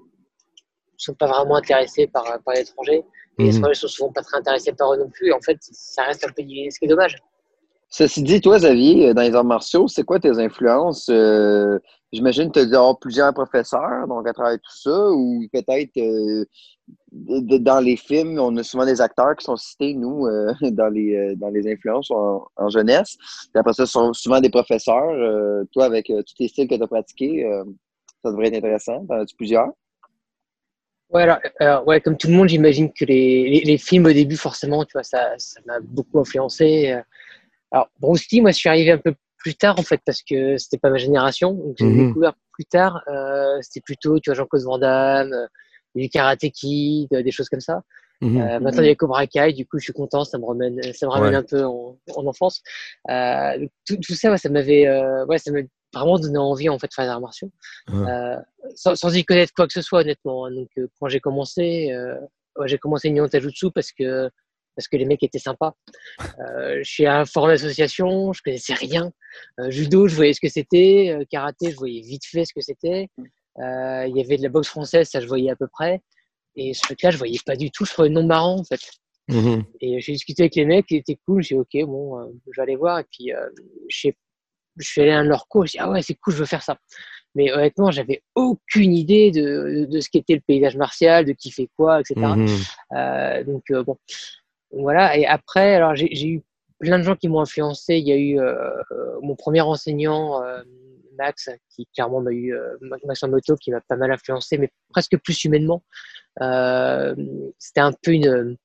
sont 0.98 1.16
pas 1.16 1.28
vraiment 1.28 1.56
intéressés 1.56 2.08
par, 2.08 2.24
par 2.46 2.54
l'étranger 2.54 3.04
et 3.40 3.44
les 3.44 3.52
Mhm. 3.52 3.58
étrangers 3.58 3.74
sont 3.80 3.88
souvent 3.88 4.12
pas 4.12 4.22
très 4.22 4.38
intéressés 4.38 4.74
par 4.74 4.94
eux 4.94 4.98
non 4.98 5.10
plus 5.10 5.30
et 5.30 5.34
en 5.34 5.42
fait 5.42 5.58
ça 5.62 6.04
reste 6.04 6.24
un 6.24 6.28
peu 6.28 6.44
ce 6.44 6.78
qui 6.80 6.86
est 6.86 6.88
dommage 6.88 7.16
Ceci 7.96 8.24
dit, 8.24 8.42
toi, 8.42 8.58
Xavier, 8.58 9.10
euh, 9.10 9.14
dans 9.14 9.22
les 9.22 9.36
arts 9.36 9.44
martiaux, 9.44 9.88
c'est 9.88 10.04
quoi 10.04 10.20
tes 10.20 10.40
influences? 10.40 11.10
Euh, 11.10 11.78
J'imagine 12.12 12.48
que 12.48 12.54
tu 12.54 12.60
as 12.60 12.66
dû 12.66 12.74
avoir 12.76 12.98
plusieurs 12.98 13.32
professeurs, 13.36 14.08
donc 14.08 14.28
à 14.28 14.34
travers 14.34 14.58
tout 14.58 14.78
ça, 14.78 15.12
ou 15.12 15.46
peut-être 15.54 15.96
euh, 15.98 16.44
dans 17.12 17.80
les 17.80 17.96
films, 17.96 18.40
on 18.40 18.58
a 18.58 18.64
souvent 18.64 18.88
des 18.88 19.00
acteurs 19.00 19.36
qui 19.36 19.46
sont 19.46 19.56
cités, 19.56 19.94
nous, 19.94 20.28
dans, 20.72 20.90
les, 20.90 21.36
dans 21.36 21.50
les 21.50 21.72
influences 21.72 22.10
en, 22.10 22.70
jeunesse. 22.70 23.16
Puis 23.52 23.60
après 23.60 23.74
ça, 23.74 23.86
ce 23.86 23.92
sont 23.92 24.14
souvent 24.14 24.42
des 24.42 24.50
professeurs. 24.50 25.66
Toi, 25.72 25.86
avec 25.86 26.08
tous 26.08 26.36
tes 26.36 26.48
styles 26.48 26.68
que 26.68 26.76
tu 26.76 26.84
as 26.84 26.88
pratiqués, 26.88 27.48
ça 28.24 28.32
devrait 28.32 28.48
être 28.48 28.58
intéressant. 28.58 29.06
T'en 29.06 29.22
as-tu 29.22 29.36
plusieurs? 29.36 29.70
ouais 31.10 31.28
alors, 31.60 31.88
ouais 31.88 32.02
comme 32.02 32.18
tout 32.18 32.28
le 32.28 32.34
monde 32.34 32.50
j'imagine 32.50 32.92
que 32.92 33.06
les, 33.06 33.48
les, 33.48 33.60
les 33.60 33.78
films 33.78 34.08
au 34.08 34.14
début 34.14 34.36
forcément 34.36 34.84
tu 34.84 34.94
vois 34.94 35.04
ça 35.04 35.36
m'a 35.68 35.80
beaucoup 35.80 36.20
influencé 36.20 37.04
alors 37.74 37.90
Bruce 38.00 38.30
Lee 38.32 38.40
moi 38.40 38.52
je 38.52 38.58
suis 38.58 38.70
arrivé 38.70 38.92
un 38.92 38.98
peu 38.98 39.14
plus 39.38 39.56
tard 39.56 39.78
en 39.78 39.84
fait 39.84 40.00
parce 40.06 40.22
que 40.22 40.56
c'était 40.58 40.78
pas 40.78 40.90
ma 40.90 40.98
génération 40.98 41.52
donc 41.54 41.76
j'ai 41.78 41.86
Mhm. 41.86 42.08
découvert 42.08 42.34
plus 42.54 42.66
tard 42.66 43.04
euh, 43.10 43.58
c'était 43.62 43.82
plutôt 43.82 44.20
tu 44.20 44.30
vois 44.30 44.36
Jean-Claude 44.36 44.64
Van 44.64 44.78
Damme 44.78 45.34
euh, 45.34 45.48
du 45.96 46.08
Karate 46.10 46.50
Kid 46.52 47.12
euh, 47.14 47.22
des 47.24 47.32
choses 47.32 47.50
comme 47.50 47.60
ça 47.60 47.82
Mhm. 48.22 48.40
Euh, 48.42 48.60
maintenant, 48.62 48.84
il 48.84 48.88
y 48.88 48.90
a 48.92 48.96
Cobra 48.96 49.28
Kai, 49.28 49.52
du 49.52 49.66
coup, 49.66 49.80
je 49.80 49.84
suis 49.84 49.92
content, 49.92 50.24
ça 50.24 50.38
me 50.38 50.46
ramène, 50.46 50.82
ça 50.94 51.06
me 51.08 51.12
ramène 51.12 51.32
Ouais. 51.32 51.36
un 51.40 51.44
peu 51.44 51.66
en, 51.66 51.98
en 52.16 52.26
enfance. 52.26 52.62
Euh, 53.10 53.68
tout, 53.86 53.98
tout 53.98 54.14
ça, 54.16 54.32
ouais, 54.32 54.38
ça 54.38 54.48
m'avait, 54.50 54.88
euh, 54.88 55.26
ouais, 55.26 55.38
ça 55.40 55.52
vraiment 55.94 56.18
donné 56.18 56.38
envie 56.38 56.70
en 56.70 56.80
fait 56.80 56.88
de 56.88 56.94
faire 56.94 57.04
des 57.04 57.12
arts 57.12 57.20
martiaux, 57.20 57.52
Ah. 57.88 58.36
euh, 58.38 58.40
sans, 58.76 58.96
sans 58.96 59.14
y 59.14 59.26
connaître 59.26 59.52
quoi 59.54 59.68
que 59.68 59.74
ce 59.74 59.82
soit, 59.82 60.02
honnêtement. 60.02 60.46
hein. 60.46 60.52
Donc, 60.52 60.70
quand 61.02 61.10
j'ai 61.10 61.20
commencé, 61.20 61.92
euh, 61.92 62.16
ouais, 62.58 62.70
j'ai 62.70 62.78
commencé 62.78 63.10
Nihon 63.10 63.28
Tajutsu 63.28 63.72
parce 63.72 63.92
que 63.92 64.30
parce 64.76 64.88
que 64.88 64.98
les 64.98 65.06
mecs 65.06 65.24
étaient 65.24 65.40
sympas. 65.40 65.74
Euh, 66.40 66.80
je 66.84 66.90
suis 66.90 67.06
à 67.06 67.20
un 67.20 67.26
forum 67.26 67.50
d'association, 67.50 68.34
je 68.34 68.42
connaissais 68.42 68.74
rien. 68.74 69.12
Euh, 69.60 69.70
judo, 69.70 70.08
je 70.08 70.16
voyais 70.16 70.34
ce 70.34 70.42
que 70.42 70.50
c'était. 70.50 71.16
Euh, 71.16 71.26
karaté, 71.30 71.72
je 71.72 71.76
voyais 71.78 72.02
vite 72.02 72.26
fait 72.26 72.46
ce 72.46 72.54
que 72.54 72.62
c'était. 72.62 73.08
Euh, 73.60 74.06
Il 74.08 74.18
y 74.18 74.22
avait 74.22 74.38
de 74.38 74.44
la 74.44 74.50
boxe 74.50 74.68
française, 74.68 75.10
ça 75.10 75.22
je 75.22 75.28
voyais 75.28 75.52
à 75.52 75.56
peu 75.56 75.68
près. 75.68 76.02
Et 76.56 76.74
ce 76.74 76.82
truc-là, 76.82 77.12
je 77.12 77.18
voyais 77.18 77.40
pas 77.46 77.56
du 77.56 77.72
tout. 77.72 77.86
Je 77.86 77.94
trouvais 77.94 78.10
le 78.10 78.16
nom 78.16 78.24
marrant 78.24 78.60
en 78.60 78.64
fait. 78.64 78.80
Mhm. 79.30 79.64
Et 79.80 80.02
j'ai 80.02 80.12
discuté 80.12 80.44
avec 80.44 80.56
les 80.56 80.66
mecs, 80.66 80.86
ils 80.90 80.98
étaient 80.98 81.18
cool. 81.26 81.42
J'ai 81.42 81.56
dit, 81.56 81.62
ok, 81.62 81.88
bon, 81.88 82.34
je 82.52 82.58
vais 82.58 82.64
aller 82.64 82.76
voir. 82.76 83.00
Et 83.00 83.06
puis, 83.10 83.32
je 83.90 83.98
suis- 83.98 85.02
allé 85.02 85.12
à 85.12 85.20
un 85.20 85.24
de 85.24 85.30
leurs 85.30 85.48
cours. 85.48 85.66
J'ai 85.66 85.78
dit, 85.78 85.80
ah 85.80 85.90
ouais, 85.90 86.02
c'est 86.02 86.16
cool, 86.16 86.34
je 86.34 86.40
veux 86.40 86.46
faire 86.46 86.64
ça. 86.64 86.78
Mais 87.36 87.52
honnêtement, 87.52 87.90
j'avais 87.90 88.22
aucune 88.36 88.94
idée 88.94 89.32
de, 89.32 89.88
de, 89.90 90.00
ce 90.00 90.10
qu'était 90.10 90.36
le 90.36 90.42
paysage 90.42 90.76
martial, 90.76 91.26
de 91.26 91.32
qui 91.32 91.50
fait 91.52 91.70
quoi, 91.76 92.02
etc. 92.02 92.16
Mhm. 92.20 93.44
Donc 93.46 93.64
bon, 93.86 93.98
voilà. 94.74 95.18
Et 95.18 95.26
après, 95.26 95.76
alors 95.76 95.96
j'ai 95.96 96.28
eu 96.28 96.42
plein 96.80 97.00
de 97.00 97.04
gens 97.04 97.16
qui 97.16 97.30
m'ont 97.30 97.42
influencé. 97.42 97.96
Il 97.96 98.08
y 98.08 98.12
a 98.12 98.18
eu 98.18 98.40
mon 99.22 99.36
premier 99.36 99.62
enseignant. 99.62 100.42
Max, 101.16 101.48
qui 101.70 101.88
clairement 101.94 102.22
m'a 102.22 102.32
eu 102.32 102.56
Max 102.82 103.22
moto, 103.24 103.56
qui 103.56 103.70
m'a 103.70 103.82
pas 103.82 103.96
mal 103.96 104.12
influencé, 104.12 104.58
mais 104.58 104.72
presque 104.90 105.16
plus 105.18 105.46
humainement. 105.46 105.84
C'était 106.40 107.82
un 107.82 107.94
peu 108.02 108.14
une, 108.14 108.58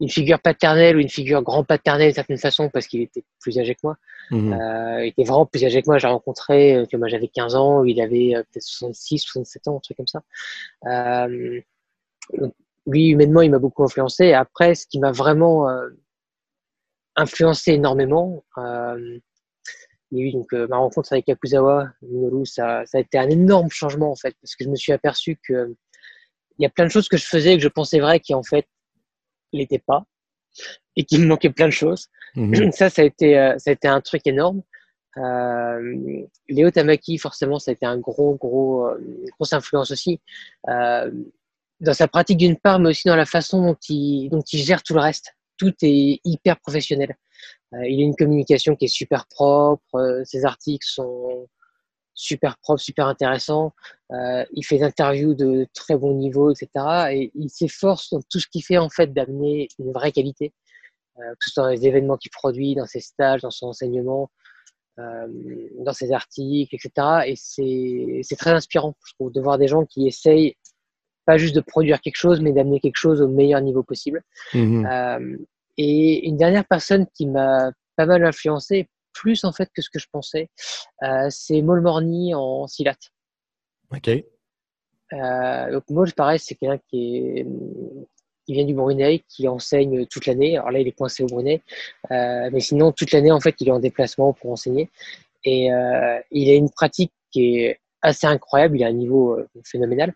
une 0.00 0.08
figure 0.08 0.40
paternelle 0.40 0.96
ou 0.96 1.00
une 1.00 1.10
figure 1.10 1.42
grand-paternelle 1.42 2.08
d'une 2.08 2.14
certaine 2.14 2.38
façon 2.38 2.70
parce 2.70 2.86
qu'il 2.86 3.02
était 3.02 3.22
plus 3.40 3.58
âgé 3.58 3.74
que 3.74 3.80
moi. 3.84 3.96
Mhm. 4.30 4.52
Euh, 4.52 5.04
il 5.04 5.08
était 5.08 5.24
vraiment 5.24 5.46
plus 5.46 5.64
âgé 5.64 5.82
que 5.82 5.86
moi. 5.86 5.98
J'ai 5.98 6.08
rencontré, 6.08 6.76
euh, 6.76 6.86
moi 6.94 7.08
j'avais 7.08 7.28
15 7.28 7.54
ans, 7.54 7.84
il 7.84 8.00
avait 8.00 8.34
euh, 8.34 8.42
peut-être 8.50 8.64
66, 8.64 9.18
67 9.18 9.68
ans, 9.68 9.76
un 9.76 9.80
truc 9.80 9.96
comme 9.98 10.06
ça. 10.06 10.22
Euh, 10.86 11.60
lui, 12.90 13.08
humainement, 13.08 13.42
il 13.42 13.50
m'a 13.50 13.58
beaucoup 13.58 13.84
influencé. 13.84 14.32
après, 14.32 14.74
ce 14.74 14.86
qui 14.86 14.98
m'a 14.98 15.12
vraiment 15.12 15.68
influencé 17.16 17.72
énormément, 17.72 18.44
il 18.56 19.20
y 20.12 20.22
a 20.22 20.24
eu 20.26 20.32
donc, 20.32 20.52
ma 20.52 20.76
rencontre 20.76 21.12
avec 21.12 21.28
Yakuzawa 21.28 21.88
Minoru, 22.02 22.44
ça, 22.46 22.84
ça 22.86 22.98
a 22.98 23.00
été 23.00 23.18
un 23.18 23.30
énorme 23.30 23.70
changement 23.70 24.10
en 24.10 24.16
fait, 24.16 24.34
parce 24.42 24.56
que 24.56 24.64
je 24.64 24.68
me 24.68 24.76
suis 24.76 24.92
aperçu 24.92 25.38
que 25.46 25.74
il 26.58 26.64
y 26.64 26.66
a 26.66 26.70
plein 26.70 26.84
de 26.84 26.90
choses 26.90 27.08
que 27.08 27.16
je 27.16 27.24
faisais 27.24 27.54
et 27.54 27.56
que 27.56 27.62
je 27.62 27.68
pensais 27.68 28.00
vrai 28.00 28.20
qui 28.20 28.34
en 28.34 28.42
fait 28.42 28.66
n'était 29.52 29.78
pas 29.78 30.04
et 30.96 31.04
qu'il 31.04 31.20
me 31.22 31.26
manquait 31.26 31.50
plein 31.50 31.66
de 31.66 31.72
choses. 31.72 32.08
Mhm. 32.36 32.72
Ça, 32.72 32.90
ça 32.90 33.02
a, 33.02 33.04
été, 33.04 33.38
euh, 33.38 33.56
ça 33.58 33.70
a 33.70 33.72
été 33.72 33.88
un 33.88 34.00
truc 34.00 34.26
énorme. 34.26 34.62
Euh, 35.16 36.24
Léo 36.48 36.70
Tamaki, 36.70 37.18
forcément, 37.18 37.58
ça 37.58 37.70
a 37.70 37.74
été 37.74 37.84
un 37.84 37.98
gros, 37.98 38.36
gros, 38.36 38.86
euh, 38.86 39.24
grosse 39.32 39.52
influence 39.52 39.90
aussi. 39.90 40.20
Euh, 40.68 41.10
dans 41.80 41.94
sa 41.94 42.08
pratique 42.08 42.38
d'une 42.38 42.56
part, 42.56 42.78
mais 42.78 42.90
aussi 42.90 43.08
dans 43.08 43.16
la 43.16 43.26
façon 43.26 43.62
dont 43.62 43.76
il, 43.88 44.28
dont 44.28 44.42
il 44.52 44.58
gère 44.58 44.82
tout 44.82 44.94
le 44.94 45.00
reste. 45.00 45.34
Tout 45.56 45.74
est 45.82 46.20
hyper 46.24 46.58
professionnel. 46.60 47.16
il 47.72 48.00
a 48.00 48.04
une 48.04 48.16
communication 48.16 48.76
qui 48.76 48.86
est 48.86 48.88
super 48.88 49.26
propre. 49.26 50.22
ses 50.24 50.44
articles 50.44 50.86
sont 50.86 51.46
super 52.20 52.58
propre, 52.58 52.80
super 52.80 53.06
intéressant. 53.06 53.72
Euh, 54.12 54.44
il 54.52 54.64
fait 54.64 54.78
des 54.78 54.84
interviews 54.84 55.34
de 55.34 55.66
très 55.74 55.96
bon 55.96 56.14
niveau, 56.14 56.50
etc. 56.50 56.68
Et 57.12 57.30
il 57.34 57.48
s'efforce 57.48 58.10
dans 58.10 58.20
tout 58.28 58.38
ce 58.38 58.46
qu'il 58.46 58.62
fait 58.62 58.78
en 58.78 58.90
fait 58.90 59.12
d'amener 59.12 59.68
une 59.78 59.92
vraie 59.92 60.12
qualité, 60.12 60.52
euh, 61.18 61.30
que 61.30 61.44
ce 61.44 61.50
soit 61.50 61.62
dans 61.64 61.70
les 61.70 61.86
événements 61.86 62.16
qu'il 62.16 62.30
produit, 62.30 62.74
dans 62.74 62.86
ses 62.86 63.00
stages, 63.00 63.40
dans 63.40 63.50
son 63.50 63.68
enseignement, 63.68 64.30
euh, 64.98 65.26
dans 65.78 65.92
ses 65.92 66.12
articles, 66.12 66.74
etc. 66.74 67.24
Et 67.26 67.36
c'est 68.22 68.36
très 68.36 68.50
inspirant, 68.50 68.94
je 69.06 69.14
trouve, 69.14 69.32
de 69.32 69.40
voir 69.40 69.58
des 69.58 69.68
gens 69.68 69.86
qui 69.86 70.06
essayent 70.06 70.56
pas 71.30 71.38
juste 71.38 71.54
de 71.54 71.60
produire 71.60 72.00
quelque 72.00 72.16
chose, 72.16 72.40
mais 72.40 72.52
d'amener 72.52 72.80
quelque 72.80 72.96
chose 72.96 73.22
au 73.22 73.28
meilleur 73.28 73.60
niveau 73.60 73.84
possible. 73.84 74.20
Mhm. 74.52 74.84
Euh, 74.84 75.36
et 75.76 76.26
une 76.26 76.36
dernière 76.36 76.64
personne 76.64 77.06
qui 77.14 77.24
m'a 77.26 77.70
pas 77.94 78.04
mal 78.04 78.24
influencé, 78.24 78.88
plus 79.12 79.44
en 79.44 79.52
fait 79.52 79.70
que 79.72 79.80
ce 79.80 79.90
que 79.90 80.00
je 80.00 80.08
pensais. 80.10 80.48
Euh, 81.04 81.28
c'est 81.30 81.62
Maul 81.62 81.82
Morny 81.82 82.34
en 82.34 82.66
Silat. 82.66 82.96
Ok. 83.92 84.08
Euh, 84.08 85.72
donc 85.72 85.84
Maul, 85.88 86.12
pareil, 86.14 86.40
c'est 86.40 86.56
quelqu'un 86.56 86.80
qui, 86.88 87.18
est, 87.18 87.46
qui 88.44 88.54
vient 88.54 88.64
du 88.64 88.74
Brunei, 88.74 89.22
qui 89.28 89.46
enseigne 89.46 90.06
toute 90.06 90.26
l'année. 90.26 90.56
Alors 90.56 90.72
là, 90.72 90.80
il 90.80 90.88
est 90.88 90.98
coincé 90.98 91.22
au 91.22 91.26
Brunei, 91.26 91.62
euh, 92.10 92.50
mais 92.52 92.60
sinon 92.60 92.90
toute 92.90 93.12
l'année 93.12 93.30
en 93.30 93.40
fait, 93.40 93.54
il 93.60 93.68
est 93.68 93.72
en 93.72 93.78
déplacement 93.78 94.32
pour 94.32 94.50
enseigner. 94.50 94.90
Et 95.44 95.68
il 96.32 96.50
a 96.50 96.54
une 96.54 96.70
pratique 96.70 97.12
qui 97.30 97.60
est 97.60 97.80
assez 98.02 98.26
incroyable. 98.26 98.76
Il 98.76 98.84
a 98.84 98.88
un 98.88 98.92
niveau 98.92 99.38
phénoménal. 99.64 100.12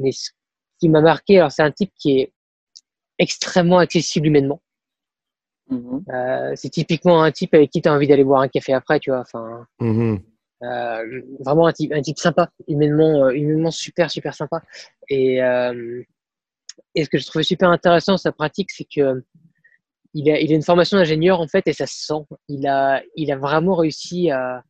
Mais 0.00 0.12
ce 0.12 0.30
qui 0.80 0.88
m'a 0.88 1.00
marqué, 1.00 1.38
alors 1.38 1.52
c'est 1.52 1.62
un 1.62 1.70
type 1.70 1.92
qui 1.96 2.18
est 2.18 2.32
extrêmement 3.18 3.78
accessible 3.78 4.26
humainement. 4.26 4.60
Mhm. 5.68 6.04
Euh, 6.12 6.52
c'est 6.56 6.70
typiquement 6.70 7.22
un 7.22 7.30
type 7.30 7.54
avec 7.54 7.70
qui 7.70 7.80
tu 7.80 7.88
as 7.88 7.92
envie 7.92 8.08
d'aller 8.08 8.24
boire 8.24 8.40
un 8.40 8.48
café 8.48 8.72
après, 8.72 8.98
tu 8.98 9.10
vois. 9.10 9.20
Enfin, 9.20 9.66
mhm. 9.78 10.20
euh, 10.62 11.22
vraiment 11.40 11.66
un 11.66 11.72
type, 11.72 11.92
un 11.92 12.00
type 12.00 12.18
sympa, 12.18 12.50
humainement, 12.66 13.26
euh, 13.26 13.30
humainement 13.30 13.70
super, 13.70 14.10
super 14.10 14.34
sympa. 14.34 14.62
Et, 15.08 15.38
et 16.94 17.04
ce 17.04 17.08
que 17.08 17.18
je 17.18 17.26
trouvais 17.26 17.44
super 17.44 17.68
intéressant 17.68 18.12
dans 18.12 18.18
sa 18.18 18.32
pratique, 18.32 18.70
c'est 18.70 18.84
que 18.84 19.22
il 20.12 20.28
a, 20.28 20.40
il 20.40 20.52
a 20.52 20.56
une 20.56 20.62
formation 20.62 20.96
d'ingénieur 20.96 21.40
en 21.40 21.46
fait, 21.46 21.66
et 21.68 21.72
ça 21.72 21.86
se 21.86 22.04
sent. 22.04 22.36
Il 22.48 22.66
a, 22.66 23.02
il 23.14 23.30
a 23.30 23.36
vraiment 23.36 23.76
réussi 23.76 24.30
à, 24.30 24.64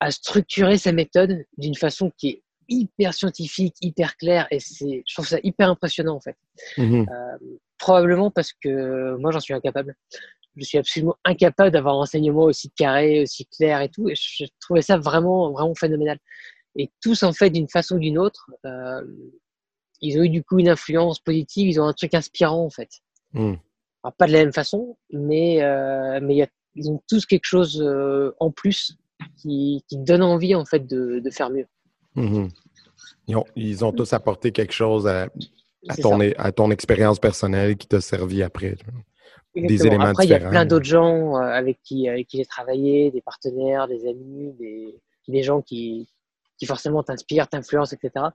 à 0.00 0.10
structurer 0.10 0.76
sa 0.76 0.92
méthode 0.92 1.44
d'une 1.56 1.74
façon 1.74 2.12
qui 2.16 2.28
est 2.28 2.43
hyper 2.68 3.14
scientifique, 3.14 3.74
hyper 3.80 4.16
claire, 4.16 4.46
et 4.50 4.60
c'est, 4.60 5.02
je 5.06 5.14
trouve 5.14 5.26
ça 5.26 5.38
hyper 5.42 5.70
impressionnant 5.70 6.16
en 6.16 6.20
fait. 6.20 6.36
Mhm. 6.78 7.06
Probablement 7.78 8.30
parce 8.30 8.52
que 8.52 9.16
moi, 9.16 9.30
j'en 9.30 9.40
suis 9.40 9.54
incapable. 9.54 9.94
Je 10.56 10.64
suis 10.64 10.78
absolument 10.78 11.16
incapable 11.24 11.70
d'avoir 11.70 11.96
un 11.96 12.02
enseignement 12.02 12.44
aussi 12.44 12.70
carré, 12.70 13.22
aussi 13.22 13.46
clair 13.46 13.80
et 13.80 13.88
tout. 13.88 14.08
Et 14.08 14.14
je 14.14 14.44
trouvais 14.60 14.82
ça 14.82 14.96
vraiment, 14.96 15.50
vraiment 15.50 15.74
phénoménal. 15.74 16.18
Et 16.76 16.90
tous, 17.02 17.22
en 17.22 17.32
fait, 17.32 17.50
d'une 17.50 17.68
façon 17.68 17.96
ou 17.96 17.98
d'une 17.98 18.18
autre, 18.18 18.50
euh, 18.64 19.02
ils 20.00 20.18
ont 20.18 20.22
eu 20.22 20.28
du 20.28 20.42
coup 20.42 20.58
une 20.58 20.68
influence 20.68 21.20
positive. 21.20 21.68
Ils 21.68 21.80
ont 21.80 21.84
un 21.84 21.92
truc 21.92 22.14
inspirant, 22.14 22.64
en 22.64 22.70
fait. 22.70 22.90
Hmm. 23.32 23.54
pas 24.16 24.26
de 24.26 24.32
la 24.32 24.38
même 24.38 24.52
façon, 24.52 24.96
mais, 25.10 25.60
euh, 25.64 26.20
mais 26.22 26.36
y 26.36 26.42
a, 26.42 26.46
ils 26.76 26.88
ont 26.88 27.02
tous 27.08 27.26
quelque 27.26 27.46
chose 27.46 27.82
euh, 27.84 28.32
en 28.38 28.52
plus 28.52 28.96
qui, 29.36 29.84
qui, 29.88 29.96
donne 29.98 30.22
envie, 30.22 30.54
en 30.54 30.64
fait, 30.64 30.86
de, 30.86 31.18
de 31.18 31.30
faire 31.30 31.50
mieux. 31.50 31.66
Hmm. 32.14 32.48
Ils, 33.26 33.36
ont, 33.36 33.44
ils, 33.56 33.84
ont, 33.84 33.92
tous 33.92 34.12
apporté 34.12 34.52
quelque 34.52 34.72
chose 34.72 35.06
à, 35.06 35.28
à 35.88 35.96
ton, 35.96 36.20
à 36.20 36.52
ton 36.52 36.70
expérience 36.70 37.18
personnelle 37.18 37.76
qui 37.76 37.86
t'a 37.86 38.00
servi 38.00 38.42
après. 38.42 38.76
Des 39.54 39.86
éléments 39.86 40.06
Après, 40.06 40.24
il 40.24 40.30
y 40.30 40.34
a 40.34 40.40
plein 40.40 40.66
d'autres 40.66 40.84
gens 40.84 41.36
euh, 41.36 41.40
avec 41.40 41.78
qui, 41.82 42.08
avec 42.08 42.26
qui 42.26 42.38
j'ai 42.38 42.46
travaillé, 42.46 43.10
des 43.10 43.20
partenaires, 43.20 43.86
des 43.86 44.06
amis, 44.06 44.52
des, 44.58 44.96
des 45.28 45.42
gens 45.42 45.62
qui, 45.62 46.08
qui 46.58 46.66
forcément 46.66 47.02
t'inspirent, 47.02 47.48
t'influencent, 47.48 47.94
etc. 47.94 48.26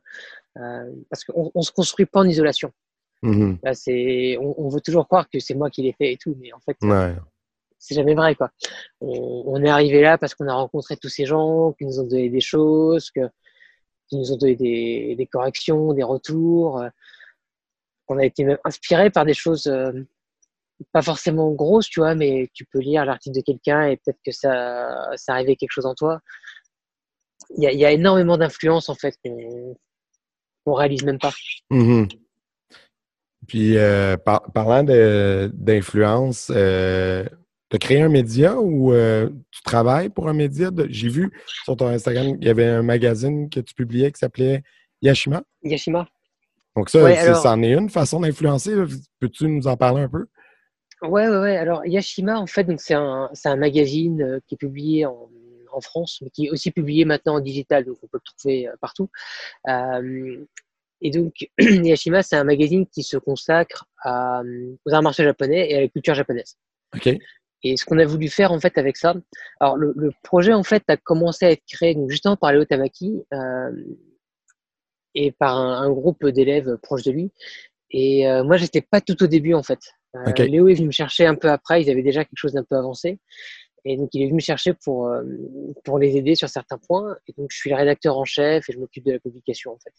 Euh, 0.58 0.92
parce 1.10 1.26
qu'on 1.26 1.52
ne 1.54 1.62
se 1.62 1.72
construit 1.72 2.06
pas 2.06 2.22
en 2.22 2.26
isolation. 2.26 2.72
Mm-hmm. 3.22 4.38
on, 4.40 4.56
on, 4.58 4.70
veut 4.70 4.80
toujours 4.80 5.06
croire 5.08 5.30
que 5.30 5.40
c'est 5.40 5.54
moi 5.54 5.70
qui 5.70 5.82
l'ai 5.82 5.92
fait 5.92 6.14
et 6.14 6.18
tout, 6.18 6.38
mais 6.40 6.54
en 6.54 6.60
fait, 6.60 6.78
c'est 7.78 7.96
jamais 7.96 8.16
vrai. 8.16 8.36
Quoi. 8.36 8.50
On, 9.02 9.44
on, 9.46 9.64
est 9.64 9.70
arrivé 9.70 10.02
là 10.02 10.18
parce 10.18 10.36
qu'on 10.36 10.48
a 10.48 10.54
rencontré 10.54 10.96
tous 10.96 11.10
ces 11.10 11.26
gens 11.26 11.74
qui 11.74 11.86
nous 11.86 12.00
ont 12.00 12.08
donné 12.08 12.30
des 12.30 12.40
choses, 12.40 13.12
que, 13.12 13.22
qui 14.10 14.18
nous 14.18 14.34
ont 14.34 14.38
donné 14.38 14.56
des, 14.56 15.30
corrections, 15.32 15.94
des 15.94 16.04
retours. 16.04 16.82
Euh, 16.82 16.90
on 18.08 18.18
a 18.18 18.26
été 18.26 18.44
même 18.44 18.58
inspiré 18.64 19.10
par 19.12 19.26
des 19.26 19.36
choses 19.36 19.68
euh, 19.68 19.92
pas 20.92 21.02
forcément 21.02 21.52
grosses, 21.52 21.90
tu 21.90 22.00
vois, 22.00 22.16
mais 22.16 22.50
tu 22.54 22.66
peux 22.66 22.80
lire 22.80 23.06
l'article 23.06 23.38
de 23.38 23.42
quelqu'un 23.42 23.88
et 23.88 23.98
peut-être 23.98 24.20
que 24.26 24.32
ça, 24.32 25.10
ça 25.16 25.36
a 25.36 25.44
quelque 25.44 25.70
chose 25.70 25.86
en 25.86 25.94
toi. 25.94 26.20
Il 27.58 27.64
y 27.64 27.86
a, 27.86 27.92
énormément 27.92 28.38
d'influence 28.38 28.90
en 28.90 28.96
fait 28.96 29.16
qu'on 29.24 30.74
réalise 30.74 31.04
même 31.04 31.20
pas. 31.20 31.32
Mm-hmm. 31.72 32.20
Puis, 33.48 33.78
euh, 33.78 34.16
parlant 34.18 34.84
d'influence, 34.84 36.52
euh, 36.56 37.26
tu 37.70 37.76
as 37.76 37.80
créé 37.80 38.02
un 38.02 38.10
média 38.10 38.58
ou 38.60 38.94
tu 39.52 39.62
travailles 39.64 40.10
pour 40.10 40.28
un 40.28 40.34
média? 40.34 40.70
J'ai 40.90 41.10
vu 41.10 41.32
sur 41.64 41.76
ton 41.76 41.88
Instagram, 41.88 42.38
il 42.40 42.48
y 42.48 42.50
avait 42.50 42.66
un 42.66 42.84
magazine 42.84 43.50
que 43.50 43.60
tu 43.60 43.74
publiais 43.74 44.12
qui 44.12 44.20
s'appelait 44.20 44.64
Yashima. 45.02 45.44
Yashima. 45.64 46.08
Donc 46.76 46.90
ça, 46.90 47.36
ça 47.36 47.52
en 47.52 47.64
est 47.64 47.74
une 47.74 47.90
façon 47.90 48.22
d'influencer. 48.22 48.74
Peux-tu 49.20 49.48
nous 49.48 49.68
en 49.68 49.76
parler 49.76 50.04
un 50.04 50.10
peu? 50.10 50.26
Ouais, 51.02 51.28
ouais, 51.30 51.38
ouais. 51.38 51.58
Alors 51.58 51.86
Yashima, 51.86 52.40
en 52.40 52.48
fait, 52.48 52.68
c'est 52.78 52.94
un, 52.94 53.30
un, 53.46 53.56
magazine 53.56 54.22
euh, 54.22 54.40
qui 54.48 54.56
est 54.56 54.58
publié 54.58 55.06
en, 55.06 55.30
en, 55.72 55.82
France, 55.82 56.20
mais 56.22 56.30
qui 56.30 56.48
est 56.48 56.50
aussi 56.50 56.72
publié 56.72 57.06
maintenant 57.06 57.36
en 57.36 57.40
digital, 57.40 57.86
donc 57.86 57.98
on 58.04 58.08
peut 58.08 58.20
le 58.22 58.38
trouver 58.38 58.68
euh, 58.68 58.76
partout. 58.82 59.10
Euh, 59.70 60.46
et 61.02 61.12
donc 61.12 61.50
Yashima, 61.60 62.22
c'est 62.22 62.36
un 62.36 62.44
magazine 62.44 62.86
qui 62.86 63.04
se 63.04 63.16
consacre 63.16 63.86
à, 64.04 64.42
aux 64.86 64.94
arts 64.94 65.04
martiaux 65.04 65.24
japonais 65.24 65.72
et 65.72 65.78
à 65.78 65.82
la 65.82 65.88
culture 65.88 66.16
japonaise. 66.16 66.58
Ok. 66.94 67.18
Et 67.64 67.76
ce 67.78 67.86
qu'on 67.86 68.00
a 68.00 68.06
voulu 68.06 68.30
faire 68.30 68.52
en 68.52 68.60
fait 68.60 68.78
avec 68.78 68.96
ça, 68.98 69.16
alors 69.60 69.76
le, 69.76 69.94
le, 69.96 70.12
projet 70.24 70.54
en 70.54 70.64
fait 70.64 70.84
a 70.88 70.98
commencé 70.98 71.46
à 71.46 71.52
être 71.52 71.64
créé 71.70 71.94
donc 71.94 72.10
justement 72.10 72.38
par 72.38 72.54
Léo 72.54 72.64
Tamaki. 72.66 73.22
Euh, 73.34 73.72
et 75.16 75.32
par 75.32 75.58
un, 75.58 75.90
groupe 75.92 76.26
d'élèves 76.28 76.78
proches 76.78 77.04
de 77.04 77.12
lui. 77.12 77.32
Et 77.92 78.28
euh, 78.28 78.44
moi, 78.44 78.58
j'étais 78.58 78.82
pas 78.82 79.02
tout 79.02 79.22
au 79.24 79.28
début 79.28 79.54
en 79.54 79.64
fait. 79.64 79.80
Euh, 80.16 80.32
Léo 80.38 80.68
est 80.68 80.76
venu 80.76 80.88
me 80.88 80.92
chercher 80.92 81.26
un 81.26 81.36
peu 81.36 81.50
après. 81.50 81.82
Ils 81.82 81.90
avaient 81.90 82.04
déjà 82.04 82.24
quelque 82.24 82.38
chose 82.38 82.54
d'un 82.54 82.64
peu 82.64 82.76
avancé. 82.76 83.20
Et 83.86 83.96
donc, 83.96 84.10
il 84.14 84.22
est 84.22 84.26
venu 84.26 84.36
me 84.36 84.42
chercher 84.42 84.74
pour, 84.74 85.08
euh, 85.08 85.24
pour 85.84 86.00
les 86.00 86.18
aider 86.18 86.36
sur 86.36 86.50
certains 86.50 86.78
points. 86.78 87.16
Et 87.28 87.34
donc, 87.38 87.48
je 87.52 87.58
suis 87.58 87.70
le 87.70 87.76
rédacteur 87.76 88.18
en 88.18 88.26
chef 88.26 88.70
et 88.70 88.74
je 88.74 88.80
m'occupe 88.80 89.06
de 89.06 89.14
la 89.14 89.20
publication, 89.20 89.72
en 89.72 89.78
fait. 89.78 89.94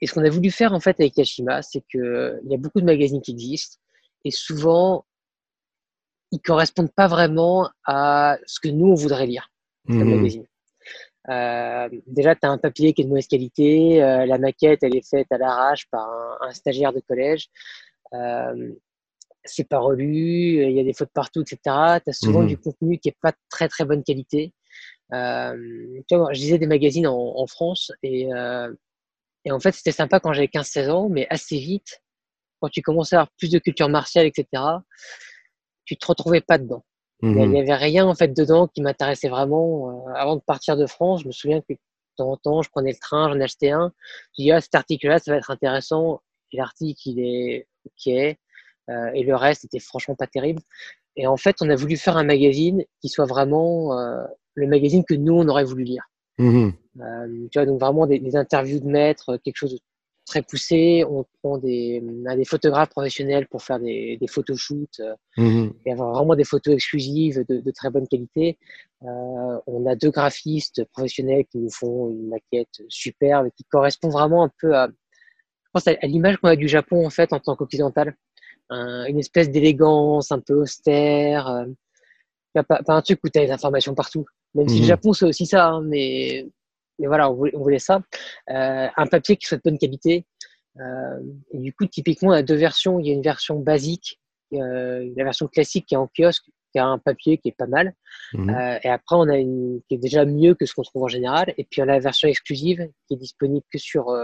et 0.00 0.06
ce 0.06 0.12
qu'on 0.12 0.24
a 0.24 0.30
voulu 0.30 0.50
faire, 0.50 0.72
en 0.72 0.80
fait, 0.80 1.00
avec 1.00 1.16
Yashima, 1.16 1.62
c'est 1.62 1.82
qu'il 1.90 2.40
y 2.44 2.54
a 2.54 2.58
beaucoup 2.58 2.80
de 2.80 2.86
magazines 2.86 3.20
qui 3.20 3.32
existent. 3.32 3.78
Et 4.24 4.30
souvent, 4.30 5.04
ils 6.34 6.40
correspondent 6.40 6.92
pas 6.92 7.06
vraiment 7.06 7.70
à 7.86 8.38
ce 8.46 8.58
que 8.60 8.68
nous, 8.68 8.88
on 8.88 8.94
voudrait 8.94 9.26
lire, 9.26 9.50
comme 9.86 10.04
mhm. 10.04 10.16
magazine. 10.16 10.46
Euh, 11.30 11.88
déjà, 12.06 12.34
tu 12.34 12.46
as 12.46 12.50
un 12.50 12.58
papier 12.58 12.92
qui 12.92 13.02
est 13.02 13.04
de 13.04 13.08
mauvaise 13.08 13.28
qualité, 13.28 14.02
euh, 14.02 14.26
la 14.26 14.38
maquette, 14.38 14.82
elle 14.82 14.96
est 14.96 15.08
faite 15.08 15.28
à 15.30 15.38
l'arrache 15.38 15.86
par 15.90 16.08
un, 16.42 16.52
stagiaire 16.52 16.92
de 16.92 17.00
collège. 17.00 17.48
Euh, 18.12 18.72
c'est 19.44 19.68
pas 19.68 19.78
relu, 19.78 20.64
il 20.64 20.72
y 20.72 20.80
a 20.80 20.84
des 20.84 20.92
fautes 20.92 21.12
partout, 21.14 21.42
etc. 21.42 21.58
Tu 22.04 22.10
as 22.10 22.12
souvent 22.12 22.40
Mhm. 22.40 22.48
du 22.48 22.58
contenu 22.58 22.98
qui 22.98 23.10
est 23.10 23.16
pas 23.22 23.32
très 23.48 23.68
très 23.68 23.84
bonne 23.84 24.02
qualité. 24.02 24.52
Euh, 25.12 25.54
tu 26.08 26.16
vois, 26.16 26.32
je 26.32 26.40
lisais 26.40 26.58
des 26.58 26.66
magazines 26.66 27.06
en, 27.06 27.34
en 27.36 27.46
France 27.46 27.92
et, 28.02 28.28
et 29.44 29.52
en 29.52 29.60
fait, 29.60 29.72
c'était 29.72 29.92
sympa 29.92 30.18
quand 30.18 30.32
j'avais 30.32 30.48
15-16 30.48 30.90
ans, 30.90 31.08
mais 31.08 31.26
assez 31.30 31.58
vite, 31.58 32.02
quand 32.60 32.70
tu 32.70 32.82
commençais 32.82 33.16
à 33.16 33.20
avoir 33.20 33.32
plus 33.38 33.50
de 33.50 33.58
culture 33.58 33.88
martiale, 33.88 34.26
etc., 34.26 34.62
tu 35.84 35.96
te 35.96 36.06
retrouvais 36.06 36.40
pas 36.40 36.58
dedans. 36.58 36.84
Il 37.22 37.28
Mhm. 37.30 37.52
n'y 37.52 37.60
avait 37.60 37.74
rien 37.74 38.06
en 38.06 38.14
fait 38.14 38.28
dedans 38.28 38.66
qui 38.68 38.82
m'intéressait 38.82 39.28
vraiment. 39.28 40.08
Euh, 40.08 40.12
avant 40.14 40.36
de 40.36 40.42
partir 40.42 40.76
de 40.76 40.86
France, 40.86 41.22
je 41.22 41.26
me 41.28 41.32
souviens 41.32 41.60
que 41.60 41.72
de 41.72 41.78
temps 42.16 42.30
en 42.32 42.36
temps, 42.36 42.62
je 42.62 42.70
prenais 42.70 42.92
le 42.92 42.98
train, 42.98 43.32
j'en 43.32 43.40
achetais 43.40 43.70
un. 43.70 43.92
Je 44.36 44.42
dis, 44.42 44.52
ah, 44.52 44.60
cet 44.60 44.74
article-là, 44.74 45.18
ça 45.18 45.30
va 45.32 45.38
être 45.38 45.50
intéressant. 45.50 46.20
Et 46.52 46.58
l'article, 46.58 47.00
il 47.08 47.20
est 47.20 47.66
OK. 47.86 48.12
Euh, 48.12 49.10
et 49.14 49.22
le 49.22 49.34
reste 49.34 49.64
était 49.64 49.78
franchement 49.78 50.14
pas 50.14 50.26
terrible. 50.26 50.60
Et 51.16 51.26
en 51.26 51.36
fait, 51.36 51.56
on 51.62 51.70
a 51.70 51.76
voulu 51.76 51.96
faire 51.96 52.16
un 52.16 52.24
magazine 52.24 52.84
qui 53.00 53.08
soit 53.08 53.24
vraiment 53.24 53.98
euh, 53.98 54.24
le 54.54 54.66
magazine 54.66 55.04
que 55.04 55.14
nous, 55.14 55.34
on 55.34 55.48
aurait 55.48 55.64
voulu 55.64 55.84
lire. 55.84 56.04
Mhm. 56.38 56.74
Euh, 57.00 57.48
tu 57.50 57.58
vois, 57.58 57.66
donc 57.66 57.80
vraiment 57.80 58.06
des, 58.06 58.18
des 58.18 58.36
interviews 58.36 58.80
de 58.80 58.86
maîtres, 58.86 59.38
quelque 59.38 59.56
chose 59.56 59.72
de 59.74 59.80
très 60.26 60.42
poussé. 60.42 61.04
On 61.08 61.24
prend 61.42 61.58
des, 61.58 62.02
on 62.04 62.26
a 62.26 62.36
des 62.36 62.44
photographes 62.44 62.90
professionnels 62.90 63.46
pour 63.48 63.62
faire 63.62 63.78
des, 63.80 64.16
des 64.20 64.26
photoshoots 64.26 65.00
euh, 65.00 65.14
Mhm. 65.36 65.72
et 65.84 65.92
avoir 65.92 66.12
vraiment 66.14 66.34
des 66.36 66.44
photos 66.44 66.74
exclusives 66.74 67.44
de, 67.48 67.60
de 67.60 67.70
très 67.70 67.90
bonne 67.90 68.06
qualité. 68.08 68.56
Euh, 69.02 69.58
on 69.66 69.84
a 69.86 69.96
deux 69.96 70.10
graphistes 70.10 70.84
professionnels 70.92 71.44
qui 71.50 71.58
nous 71.58 71.70
font 71.70 72.10
une 72.10 72.28
maquette 72.28 72.82
superbe 72.88 73.46
et 73.46 73.50
qui 73.50 73.64
correspond 73.64 74.08
vraiment 74.08 74.44
un 74.44 74.50
peu 74.60 74.74
à, 74.76 74.88
je 74.88 75.70
pense 75.72 75.86
à, 75.88 75.92
à 76.00 76.06
l'image 76.06 76.36
qu'on 76.38 76.48
a 76.48 76.56
du 76.56 76.68
Japon 76.68 77.06
en 77.06 77.10
fait 77.10 77.32
en 77.32 77.40
tant 77.40 77.56
qu'occidental. 77.56 78.14
Un- 78.70 79.04
une 79.06 79.18
espèce 79.18 79.50
d'élégance 79.50 80.32
un 80.32 80.40
peu 80.40 80.54
austère. 80.54 81.48
euh, 81.48 81.64
pas, 82.62 82.80
un 82.86 83.02
truc 83.02 83.18
où 83.24 83.28
tu 83.28 83.38
as 83.40 83.44
des 83.46 83.50
informations 83.50 83.94
partout. 83.94 84.24
Même 84.54 84.68
si 84.68 84.76
Mhm. 84.76 84.80
le 84.82 84.86
Japon 84.86 85.12
c'est 85.12 85.26
aussi 85.26 85.44
ça, 85.44 85.66
hein, 85.66 85.82
mais, 85.82 86.46
mais 86.98 87.06
voilà, 87.06 87.30
on 87.30 87.34
voulait, 87.34 87.54
on 87.54 87.60
voulait 87.60 87.78
ça. 87.78 88.02
Euh, 88.50 88.88
un 88.96 89.06
papier 89.06 89.36
qui 89.36 89.46
soit 89.46 89.58
de 89.58 89.62
bonne 89.64 89.78
qualité. 89.78 90.26
Euh, 90.80 91.20
et 91.52 91.58
du 91.58 91.72
coup, 91.72 91.86
typiquement, 91.86 92.30
on 92.30 92.32
a 92.32 92.42
deux 92.42 92.56
versions. 92.56 92.98
Il 92.98 93.06
y 93.06 93.10
a 93.10 93.14
une 93.14 93.22
version 93.22 93.58
basique 93.58 94.20
euh, 94.52 95.12
la 95.16 95.24
version 95.24 95.48
classique 95.48 95.86
qui 95.86 95.94
est 95.94 95.98
en 95.98 96.08
kiosque, 96.16 96.44
qui 96.70 96.78
a 96.78 96.86
un 96.86 96.98
papier 96.98 97.38
qui 97.38 97.48
est 97.48 97.56
pas 97.56 97.66
mal. 97.66 97.94
Mhm. 98.34 98.50
Et 98.84 98.88
après, 98.88 99.16
on 99.16 99.28
a 99.28 99.36
une 99.36 99.80
qui 99.88 99.96
est 99.96 99.98
déjà 99.98 100.24
mieux 100.24 100.54
que 100.54 100.64
ce 100.64 100.74
qu'on 100.74 100.82
trouve 100.82 101.02
en 101.02 101.08
général. 101.08 101.52
Et 101.58 101.64
puis, 101.64 101.80
on 101.80 101.84
a 101.84 101.92
la 101.92 101.98
version 101.98 102.28
exclusive 102.28 102.88
qui 103.08 103.14
est 103.14 103.16
disponible 103.16 103.64
que 103.72 103.78
sur, 103.78 104.16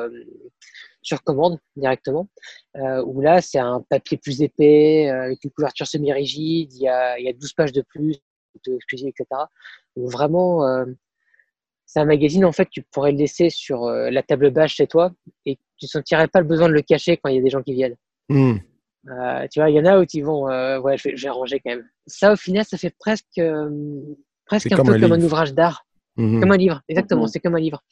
sur 1.02 1.22
commande 1.24 1.58
directement. 1.74 2.28
Où 2.76 3.20
là, 3.20 3.40
c'est 3.40 3.58
un 3.58 3.84
papier 3.88 4.18
plus 4.18 4.42
épais, 4.42 5.08
avec 5.08 5.42
une 5.42 5.50
couverture 5.50 5.86
semi-rigide. 5.86 6.72
Il 6.72 6.82
y 6.82 6.88
a, 6.88 7.18
il 7.18 7.24
y 7.24 7.28
a 7.28 7.32
12 7.32 7.52
pages 7.54 7.72
de 7.72 7.82
plus, 7.82 8.20
exclusives, 8.66 9.08
etc. 9.08 9.26
Donc, 9.96 10.10
vraiment, 10.10 10.84
c'est 11.92 11.98
un 11.98 12.04
magazine, 12.04 12.44
en 12.44 12.52
fait, 12.52 12.68
tu 12.70 12.82
pourrais 12.82 13.10
le 13.10 13.18
laisser 13.18 13.50
sur 13.50 13.82
euh, 13.86 14.10
la 14.10 14.22
table 14.22 14.52
basse 14.52 14.70
chez 14.70 14.86
toi 14.86 15.10
et 15.44 15.56
tu 15.76 15.86
ne 15.86 15.88
sentirais 15.88 16.28
pas 16.28 16.38
le 16.38 16.46
besoin 16.46 16.68
de 16.68 16.72
le 16.72 16.82
cacher 16.82 17.16
quand 17.16 17.28
il 17.30 17.34
y 17.34 17.38
a 17.40 17.42
des 17.42 17.50
gens 17.50 17.62
qui 17.64 17.74
viennent. 17.74 17.96
Mhm. 18.28 18.60
Euh, 19.08 19.48
tu 19.50 19.58
vois, 19.58 19.70
il 19.70 19.74
y 19.74 19.80
en 19.80 19.84
a 19.86 19.98
où 19.98 20.04
ils 20.14 20.24
vont, 20.24 20.48
euh, 20.48 20.78
ouais, 20.78 20.96
je 20.96 21.08
vais, 21.08 21.16
je 21.16 21.24
vais 21.24 21.30
ranger 21.30 21.58
quand 21.58 21.70
même. 21.70 21.88
Ça, 22.06 22.32
au 22.32 22.36
final, 22.36 22.64
ça 22.64 22.78
fait 22.78 22.94
presque, 22.96 23.38
euh, 23.38 23.68
presque 24.46 24.70
un 24.70 24.76
peu 24.84 24.92
un 24.92 25.00
comme 25.00 25.12
un 25.14 25.20
ouvrage 25.20 25.52
d'art, 25.52 25.84
Mhm. 26.16 26.40
comme 26.40 26.52
un 26.52 26.56
livre. 26.56 26.80
Exactement, 26.88 27.22
Mhm. 27.22 27.28
c'est 27.28 27.40
comme 27.40 27.56
un 27.56 27.60
livre. 27.60 27.82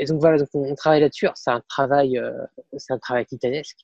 Et 0.00 0.04
donc 0.06 0.20
voilà, 0.20 0.38
donc 0.38 0.48
on, 0.52 0.64
on 0.64 0.74
travaille 0.74 1.02
là-dessus. 1.02 1.28
C'est 1.36 1.50
un 1.52 1.62
travail, 1.68 2.20
c'est 2.78 2.92
un 2.92 2.98
travail 2.98 3.26
titanesque 3.26 3.78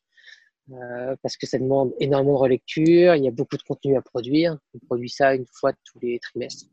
parce 1.23 1.37
que 1.37 1.47
ça 1.47 1.59
demande 1.59 1.93
énormément 2.01 2.35
de 2.35 2.39
relecture. 2.43 3.15
Il 3.15 3.23
y 3.25 3.29
a 3.29 3.31
beaucoup 3.31 3.57
de 3.57 3.63
contenu 3.63 3.97
à 3.97 4.03
produire. 4.03 4.59
On 4.75 4.79
produit 4.87 5.09
ça 5.09 5.35
une 5.35 5.47
fois 5.53 5.73
tous 5.85 6.01
les 6.01 6.19
trimestres. 6.19 6.67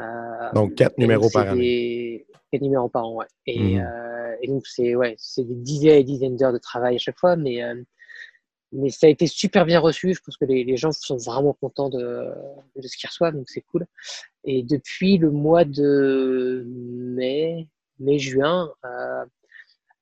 Euh, 0.00 0.52
Donc, 0.54 0.74
quatre 0.74 0.98
numéros 0.98 1.24
donc, 1.24 1.32
par 1.32 1.48
année. 1.48 1.60
des- 1.60 2.26
quatre 2.50 2.62
numéros 2.62 2.88
par 2.88 3.06
an, 3.06 3.14
ouais. 3.16 3.26
Et, 3.46 3.76
Mhm. 3.78 3.86
euh, 3.86 4.36
et 4.40 4.48
donc, 4.48 4.66
c'est 4.66 4.94
ouais, 4.94 5.16
des 5.38 5.54
dizaines 5.54 6.00
et 6.00 6.04
dizaines 6.04 6.36
d'heures 6.36 6.52
de 6.52 6.58
travail 6.58 6.94
à 6.96 6.98
chaque 6.98 7.18
fois, 7.18 7.36
mais, 7.36 7.62
euh, 7.62 7.74
mais 8.72 8.88
ça 8.90 9.06
a 9.06 9.10
été 9.10 9.26
super 9.26 9.66
bien 9.66 9.80
reçu. 9.80 10.14
Je 10.14 10.20
pense 10.20 10.36
que 10.36 10.44
les, 10.46 10.64
les 10.64 10.76
gens 10.76 10.92
sont 10.92 11.16
vraiment 11.18 11.52
contents 11.52 11.90
de, 11.90 12.30
de 12.76 12.86
ce 12.88 12.96
qu'ils 12.96 13.08
reçoivent, 13.08 13.34
donc 13.34 13.48
c'est 13.50 13.60
cool. 13.70 13.86
Et 14.44 14.62
depuis 14.62 15.18
le 15.18 15.30
mois 15.30 15.64
de 15.64 16.64
mai, 16.66 17.68
mai-juin, 17.98 18.72
euh, 18.84 19.24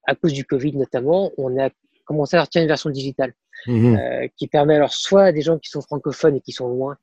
à 0.04 0.14
cause 0.14 0.32
du 0.32 0.44
Covid 0.44 0.76
notamment, 0.76 1.32
on 1.36 1.58
a 1.60 1.68
commencé 2.04 2.36
à 2.36 2.40
sortir 2.40 2.62
une 2.62 2.68
version 2.68 2.90
digitale 2.90 3.34
Mhm. 3.66 3.96
euh, 3.98 4.28
qui 4.36 4.46
permet 4.48 4.76
alors 4.76 4.94
soit 4.94 5.24
à 5.24 5.32
des 5.32 5.42
gens 5.42 5.58
qui 5.58 5.68
sont 5.68 5.82
francophones 5.82 6.36
et 6.36 6.40
qui 6.40 6.52
sont 6.52 6.68
loin 6.68 6.96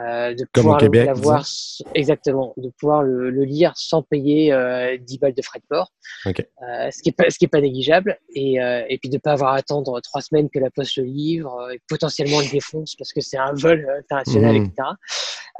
euh, 0.00 0.34
de 0.34 0.44
Comme 0.52 0.64
pouvoir 0.64 0.80
l'avoir 0.80 1.46
exactement, 1.94 2.52
de 2.56 2.68
pouvoir 2.80 3.02
le, 3.02 3.30
le 3.30 3.44
lire 3.44 3.72
sans 3.76 4.02
payer 4.02 4.52
euh, 4.52 4.96
10 4.98 5.18
balles 5.18 5.34
de 5.34 5.42
frais 5.42 5.60
de 5.60 5.64
port, 5.68 5.92
OK. 6.26 6.40
euh, 6.40 6.90
ce 6.90 7.00
qui 7.02 7.10
est 7.10 7.12
pas 7.12 7.30
ce 7.30 7.38
qui 7.38 7.44
est 7.44 7.48
pas 7.48 7.60
négligeable, 7.60 8.18
et, 8.34 8.60
euh, 8.60 8.84
et 8.88 8.98
puis 8.98 9.08
de 9.08 9.18
pas 9.18 9.32
avoir 9.32 9.52
à 9.52 9.56
attendre 9.56 10.00
trois 10.00 10.20
semaines 10.20 10.50
que 10.50 10.58
la 10.58 10.70
poste 10.70 10.96
le 10.96 11.04
livre 11.04 11.56
euh, 11.60 11.74
et 11.74 11.80
potentiellement 11.88 12.40
le 12.40 12.50
défonce 12.50 12.96
parce 12.96 13.12
que 13.12 13.20
c'est 13.20 13.38
un 13.38 13.52
vol 13.52 13.88
international, 14.00 14.56
Mhm. 14.56 14.64
etc. 14.64 14.88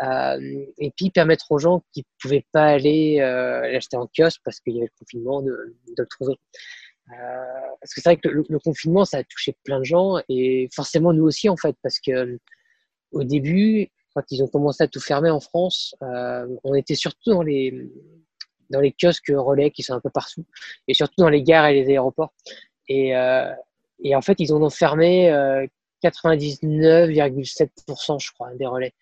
Euh, 0.03 0.65
et 0.79 0.91
puis 0.97 1.11
permettre 1.11 1.47
aux 1.53 1.59
gens 1.59 1.85
qui 1.93 2.05
pouvaient 2.21 2.45
pas 2.53 2.65
aller 2.65 3.21
euh, 3.21 3.71
l'acheter 3.71 3.97
en 3.97 4.09
kiosque 4.09 4.41
parce 4.45 4.59
qu'il 4.59 4.75
y 4.75 4.79
avait 4.79 4.87
le 4.93 4.99
confinement 4.99 5.43
de, 5.43 5.53
de 5.53 5.95
le 6.03 6.07
trouver. 6.07 6.35
Euh, 7.13 7.15
parce 7.81 7.95
que 7.95 8.01
c'est 8.01 8.09
vrai 8.09 8.17
que 8.17 8.29
le, 8.29 8.43
le 8.49 8.59
confinement, 8.59 9.05
ça 9.05 9.19
a 9.19 9.23
touché 9.23 9.57
plein 9.63 9.79
de 9.79 9.85
gens 9.85 10.17
et 10.29 10.69
forcément 10.75 11.13
nous 11.13 11.25
aussi 11.25 11.49
en 11.49 11.57
fait, 11.57 11.77
parce 11.85 12.01
que 12.01 12.39
au 13.13 13.23
début, 13.23 13.91
quand 14.15 14.23
ils 14.31 14.43
ont 14.43 14.49
commencé 14.49 14.83
à 14.85 14.89
tout 14.89 15.01
fermer 15.01 15.31
en 15.31 15.41
France, 15.41 15.95
euh, 16.03 16.47
on 16.65 16.75
était 16.75 16.95
surtout 16.95 17.31
dans 17.31 17.43
les 17.43 17.91
dans 18.71 18.81
les 18.81 18.93
kiosques 18.93 19.31
relais 19.35 19.71
qui 19.71 19.83
sont 19.83 19.93
un 19.95 20.01
peu 20.01 20.11
partout 20.11 20.45
et 20.89 20.95
surtout 20.95 21.15
dans 21.19 21.29
les 21.29 21.43
gares 21.43 21.67
et 21.67 21.75
les 21.75 21.89
aéroports. 21.91 22.33
Et, 22.89 23.15
euh, 23.17 23.51
et 24.03 24.15
en 24.17 24.23
fait, 24.23 24.41
ils 24.41 24.53
en 24.53 24.63
ont 24.63 24.71
fermé 24.71 25.31
euh, 25.31 25.67
99,7% 26.03 28.19
je 28.21 28.33
crois 28.33 28.53
des 28.55 28.67
relais. 28.67 28.93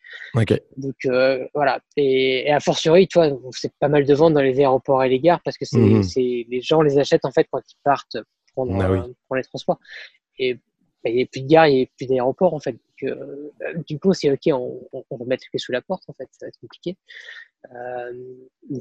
Donc 0.76 0.94
euh, 1.06 1.46
voilà. 1.54 1.80
Et, 1.96 2.48
et 2.48 2.52
a 2.52 2.60
fortiori, 2.60 3.06
tu 3.08 3.18
vois, 3.18 3.30
c'est 3.52 3.72
pas 3.78 3.88
mal 3.88 4.04
de 4.04 4.14
ventes 4.14 4.34
dans 4.34 4.42
les 4.42 4.58
aéroports 4.58 5.02
et 5.04 5.08
les 5.08 5.20
gares 5.20 5.40
parce 5.44 5.56
que 5.58 5.64
c'est, 5.64 6.02
c'est- 6.02 6.46
les 6.48 6.60
gens 6.60 6.82
les 6.82 6.98
achètent 6.98 7.24
en 7.24 7.32
fait 7.32 7.46
quand 7.50 7.60
ils 7.68 7.76
partent 7.84 8.16
prendre, 8.54 8.76
Ah 8.82 8.90
oui. 8.90 8.98
euh, 8.98 9.08
pour 9.28 9.36
les 9.36 9.44
transports. 9.44 9.78
Et 10.38 10.54
bah, 10.54 11.10
il 11.10 11.16
n'y 11.16 11.22
a 11.22 11.26
plus 11.26 11.42
de 11.42 11.48
gare, 11.48 11.66
il 11.68 11.76
n'y 11.76 11.82
a 11.82 11.86
plus 11.96 12.06
d'aéroport 12.06 12.54
en 12.54 12.60
fait. 12.60 12.76
Euh, 13.04 13.50
du 13.86 13.98
coup, 13.98 14.12
c'est 14.14 14.30
ok, 14.30 14.40
on, 14.48 14.80
on, 14.92 15.04
on 15.10 15.16
va 15.16 15.24
mettre 15.24 15.44
le 15.52 15.58
sous 15.58 15.72
la 15.72 15.82
porte 15.82 16.04
en 16.08 16.12
fait, 16.12 16.28
ça 16.32 16.46
va 16.46 16.48
être 16.48 16.60
compliqué. 16.60 16.96
Euh, 17.74 18.12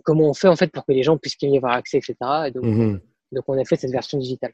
comment 0.03 0.29
on 0.29 0.33
fait 0.33 0.47
en 0.47 0.55
fait 0.55 0.71
pour 0.71 0.85
que 0.85 0.91
les 0.91 1.03
gens 1.03 1.17
puissent 1.17 1.37
y 1.41 1.57
avoir 1.57 1.73
accès, 1.73 1.97
etc. 1.97 2.15
Et 2.47 2.51
donc, 2.51 2.63
Mhm. 2.65 2.99
donc 3.31 3.43
on 3.47 3.59
a 3.59 3.65
fait 3.65 3.75
cette 3.75 3.91
version 3.91 4.17
digitale. 4.17 4.53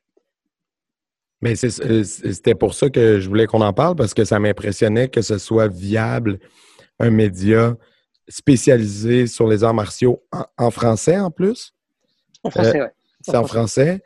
Mais 1.41 1.53
euh, 1.63 2.03
c'était 2.03 2.55
pour 2.55 2.73
ça 2.73 2.89
que 2.89 3.19
je 3.19 3.27
voulais 3.27 3.45
qu'on 3.45 3.61
en 3.61 3.73
parle 3.73 3.95
parce 3.95 4.13
que 4.13 4.25
ça 4.25 4.39
m'impressionnait 4.39 5.07
que 5.07 5.21
ce 5.21 5.37
soit 5.37 5.67
viable, 5.67 6.39
un 6.99 7.11
média 7.11 7.77
spécialisé 8.27 9.27
sur 9.27 9.47
les 9.47 9.63
arts 9.63 9.73
martiaux 9.73 10.23
en, 10.31 10.45
en 10.57 10.71
français 10.71 11.17
en 11.19 11.31
plus. 11.31 11.73
En 12.43 12.49
français, 12.49 12.81
ouais. 12.81 12.91
C'est 13.21 13.35
en 13.35 13.45
français. 13.45 14.01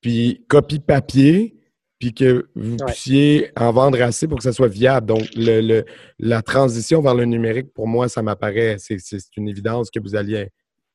Puis 0.00 0.44
copie 0.48 0.78
papier, 0.80 1.56
puis 2.02 2.12
que 2.12 2.48
vous 2.56 2.72
Ouais. 2.78 2.86
puissiez 2.86 3.52
en 3.56 3.70
vendre 3.70 4.02
assez 4.02 4.26
pour 4.26 4.38
que 4.38 4.42
ça 4.42 4.50
soit 4.52 4.66
viable. 4.66 5.06
Donc, 5.06 5.22
le, 5.36 5.60
le- 5.60 5.84
la 6.18 6.42
transition 6.42 7.00
vers 7.00 7.14
le 7.14 7.24
numérique, 7.26 7.72
pour 7.72 7.86
moi, 7.86 8.08
ça 8.08 8.22
m'apparaît, 8.22 8.74
c'est 8.80 8.98
c'est 8.98 9.20
une 9.36 9.46
évidence 9.48 9.88
que 9.88 10.00
vous 10.00 10.16
alliez 10.16 10.48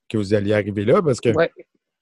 que 0.10 0.18
vous 0.18 0.34
alliez 0.34 0.51
arriver 0.51 0.84
là 0.84 1.01
parce 1.01 1.22
que 1.22 1.30
Ouais. 1.30 1.49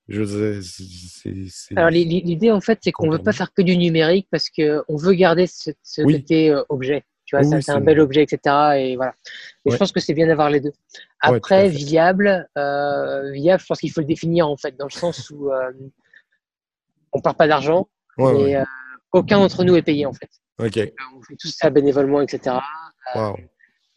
je 0.08 0.60
c'est- 0.60 1.78
Alors 1.78 1.92
l'i- 1.92 2.04
l'idée 2.30 2.50
en 2.50 2.62
fait, 2.62 2.80
c'est 2.84 2.92
qu'on 2.92 3.12
veut 3.12 3.20
pas 3.20 3.32
faire 3.32 3.54
que 3.54 3.62
du 3.62 3.78
numérique 3.78 4.28
parce 4.32 4.50
que 4.50 4.82
on 4.88 4.96
veut 4.96 5.14
garder 5.14 5.46
ce, 5.46 5.70
ce 5.84 6.02
Oui. 6.02 6.14
côté 6.22 6.50
euh, 6.50 6.64
objet. 6.70 7.04
Tu 7.26 7.36
vois, 7.36 7.46
Oui, 7.46 7.62
c'est 7.62 7.72
un 7.74 7.82
bel 7.82 8.00
objet, 8.00 8.24
etc. 8.24 8.40
Et 8.80 8.96
voilà. 8.96 9.14
Mais 9.66 9.70
Ouais. 9.70 9.76
je 9.76 9.78
pense 9.78 9.92
que 9.92 10.00
c'est 10.00 10.16
bien 10.16 10.26
d'avoir 10.26 10.50
les 10.50 10.62
deux. 10.62 10.74
Après, 11.22 11.70
viable, 11.70 12.48
euh, 12.58 13.32
viable, 13.34 13.62
je 13.62 13.68
pense 13.68 13.80
qu'il 13.82 13.92
faut 13.92 14.02
le 14.02 14.08
définir 14.08 14.48
en 14.48 14.58
fait, 14.58 14.76
dans 14.78 14.86
le 14.88 14.98
sens 15.04 15.30
où 15.30 15.52
euh, 15.52 15.72
on 17.14 17.22
part 17.22 17.36
pas 17.36 17.48
d'argent, 17.48 17.88
ouais. 18.18 18.56
euh, 18.56 18.64
aucun 19.16 19.40
d'entre 19.40 19.64
nous 19.64 19.76
est 19.76 19.82
payé 19.82 20.06
en 20.06 20.14
fait. 20.14 20.30
OK. 20.60 20.94
On 21.18 21.22
fait 21.24 21.36
tout 21.40 21.48
ça 21.48 21.70
bénévolement, 21.70 22.22
etc. 22.22 22.58
Wow. 23.16 23.36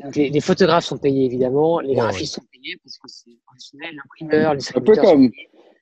Donc, 0.00 0.14
les, 0.16 0.30
les 0.30 0.40
photographes 0.40 0.84
sont 0.84 0.98
payés 0.98 1.24
évidemment, 1.26 1.80
les 1.80 1.94
graphistes 1.94 2.34
sont 2.36 2.44
payés 2.52 2.76
parce 2.84 2.96
que 2.98 3.08
c'est 3.08 3.30
professionnel, 3.46 3.96
l'imprimeur, 3.96 4.54
les 4.54 4.60
Un 4.76 4.80
peu 4.80 4.94
comme. 4.96 5.30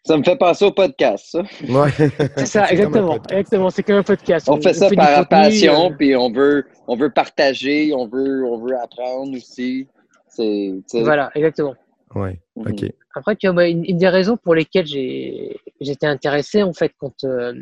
Ça 0.07 0.17
me 0.17 0.23
fait 0.23 0.37
penser 0.37 0.65
au 0.65 0.71
podcast, 0.71 1.27
ça. 1.33 1.43
Ouais. 1.69 1.91
C'est 2.37 2.47
ça, 2.47 2.67
exactement. 2.71 3.17
Exactement, 3.29 3.71
c'est 3.71 3.83
comme 3.83 3.97
un 3.97 4.03
podcast. 4.05 4.49
On 4.49 4.61
fait 4.61 4.73
ça 4.73 4.89
du 4.89 4.95
par 4.95 5.09
contenu, 5.09 5.27
passion, 5.29 5.91
euh, 5.91 5.95
puis 5.99 6.15
on 6.15 6.31
veut, 6.31 6.65
on 6.87 6.97
veut 6.97 7.11
partager, 7.11 7.93
on 7.93 8.07
veut, 8.07 8.45
on 8.47 8.57
veut 8.65 8.77
apprendre 8.81 9.37
aussi. 9.37 9.89
C'est, 10.29 10.75
Voilà, 10.95 11.31
exactement. 11.35 11.75
Ouais, 12.15 12.41
Mhm. 12.55 12.69
ok. 12.73 12.85
Après, 13.17 13.35
tu 13.37 13.47
vois, 13.49 13.55
moi, 13.55 13.67
une, 13.67 13.85
une 13.85 13.99
des 13.99 14.09
raisons 14.09 14.37
pour 14.37 14.55
lesquelles 14.55 14.87
j'ai- 14.87 15.59
j'étais 15.81 16.07
intéressé, 16.07 16.63
en 16.63 16.73
fait, 16.73 16.93
quand, 16.99 17.25
euh, 17.25 17.53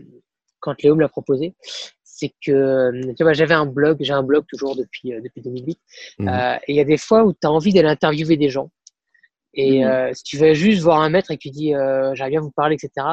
quand 0.65 0.83
Léo 0.83 0.95
me 0.97 1.03
l'a 1.03 1.09
proposé, 1.09 1.55
c'est 2.03 2.33
que 2.45 2.53
euh, 2.53 3.13
tu 3.17 3.23
vois, 3.23 3.35
j'avais 3.35 3.55
un 3.55 3.67
blog, 3.67 3.99
j'ai 4.01 4.13
un 4.15 4.23
blog 4.23 4.45
toujours 4.49 4.75
depuis, 4.77 5.13
euh, 5.13 5.21
depuis 5.23 5.43
2008, 5.43 5.79
Mhm. 6.19 6.29
euh, 6.29 6.55
et 6.67 6.73
il 6.73 6.77
y 6.77 6.81
a 6.81 6.85
des 6.85 6.97
fois 6.97 7.25
où 7.25 7.33
tu 7.33 7.47
as 7.47 7.51
envie 7.51 7.73
d'aller 7.75 7.89
interviewer 7.89 8.37
des 8.37 8.49
gens. 8.49 8.71
Et 9.53 9.85
Mhm. 9.85 9.91
euh, 9.91 10.11
si 10.15 10.23
tu 10.25 10.39
vas 10.39 10.55
juste 10.55 10.83
voir 10.83 11.01
un 11.01 11.11
maître 11.11 11.31
et 11.31 11.37
que 11.37 11.43
tu 11.43 11.51
dis 11.51 11.75
euh, 11.75 12.15
j'aimerais 12.15 12.31
bien 12.31 12.41
vous 12.41 12.51
parler, 12.51 12.77
etc., 12.77 13.07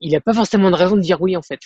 il 0.00 0.12
n'a 0.12 0.20
pas 0.20 0.34
forcément 0.34 0.70
de 0.70 0.76
raison 0.76 0.96
de 0.96 1.00
dire 1.00 1.20
oui, 1.22 1.36
en 1.36 1.42
fait. 1.42 1.60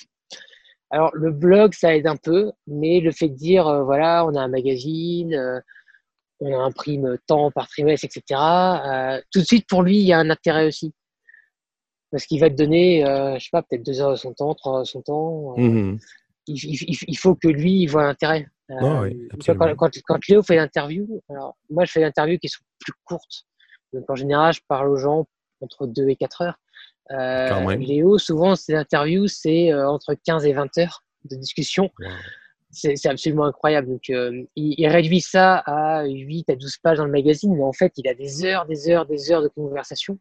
Alors, 0.90 1.10
le 1.14 1.32
blog, 1.32 1.74
ça 1.74 1.96
aide 1.96 2.06
un 2.06 2.16
peu, 2.16 2.52
mais 2.66 3.00
le 3.00 3.10
fait 3.10 3.28
de 3.28 3.34
dire, 3.34 3.64
voilà, 3.84 4.24
on 4.26 4.34
a 4.34 4.40
un 4.40 4.48
magazine, 4.48 5.62
on 6.40 6.60
imprime 6.60 7.18
tant 7.26 7.50
par 7.50 7.66
trimestre, 7.68 8.04
etc., 8.06 8.22
tout 9.32 9.40
de 9.40 9.44
suite, 9.44 9.66
pour 9.68 9.82
lui, 9.82 9.98
il 9.98 10.06
y 10.06 10.12
a 10.12 10.18
un 10.18 10.30
intérêt 10.30 10.66
aussi. 10.66 10.92
Parce 12.10 12.24
qu'il 12.26 12.40
va 12.40 12.48
te 12.50 12.54
donner, 12.54 13.04
euh, 13.04 13.34
je 13.38 13.44
sais 13.44 13.50
pas, 13.52 13.62
peut-être 13.62 13.84
deux 13.84 14.00
heures 14.00 14.10
de 14.12 14.16
son 14.16 14.32
temps, 14.32 14.54
trois 14.54 14.74
heures 14.76 14.82
de 14.82 14.86
son 14.86 15.02
temps. 15.02 15.54
euh, 15.58 15.60
Mhm. 15.62 15.98
il, 16.46 16.56
il- 16.64 16.84
il- 16.90 16.98
il 17.08 17.18
faut 17.18 17.34
que 17.34 17.48
lui, 17.48 17.82
il 17.82 17.86
voit 17.86 18.04
l'intérêt. 18.04 18.46
Euh, 18.70 18.74
Ah 18.80 19.00
oui, 19.02 19.28
quand, 19.54 19.74
quand, 19.76 19.90
quand 20.06 20.28
Léo 20.28 20.42
fait 20.42 20.56
l'interview, 20.56 21.22
alors 21.30 21.56
moi, 21.70 21.84
je 21.84 21.92
fais 21.92 22.00
des 22.00 22.06
interviews 22.06 22.38
qui 22.38 22.48
sont 22.48 22.60
plus 22.80 22.92
courtes. 23.04 23.44
Donc, 23.92 24.04
en 24.10 24.14
général, 24.14 24.52
je 24.54 24.60
parle 24.68 24.88
aux 24.88 24.96
gens 24.96 25.26
entre 25.62 25.86
2 25.86 26.08
et 26.08 26.16
4 26.16 26.42
heures. 26.42 26.58
Euh. 27.10 27.74
Léo, 27.76 28.18
souvent, 28.18 28.54
ses 28.56 28.74
interviews, 28.74 29.26
c'est 29.26 29.72
entre 29.74 30.14
15 30.14 30.44
et 30.46 30.52
20 30.52 30.76
heures 30.78 31.02
de 31.24 31.36
discussion. 31.36 31.90
Wow. 31.98 32.08
C'est 32.70 33.06
absolument 33.06 33.44
incroyable. 33.46 33.88
Donc, 33.88 34.08
il, 34.08 34.46
il 34.56 34.86
réduit 34.88 35.22
ça 35.22 35.56
à 35.64 36.04
8 36.04 36.50
à 36.50 36.54
12 36.54 36.76
pages 36.76 36.98
dans 36.98 37.06
le 37.06 37.10
magazine, 37.10 37.54
mais 37.56 37.62
en 37.64 37.72
fait, 37.72 37.92
il 37.96 38.06
a 38.08 38.12
des 38.14 38.44
heures, 38.44 38.66
des 38.66 38.90
heures, 38.90 39.06
des 39.06 39.32
heures 39.32 39.40
de 39.42 39.48
conversation. 39.48 40.18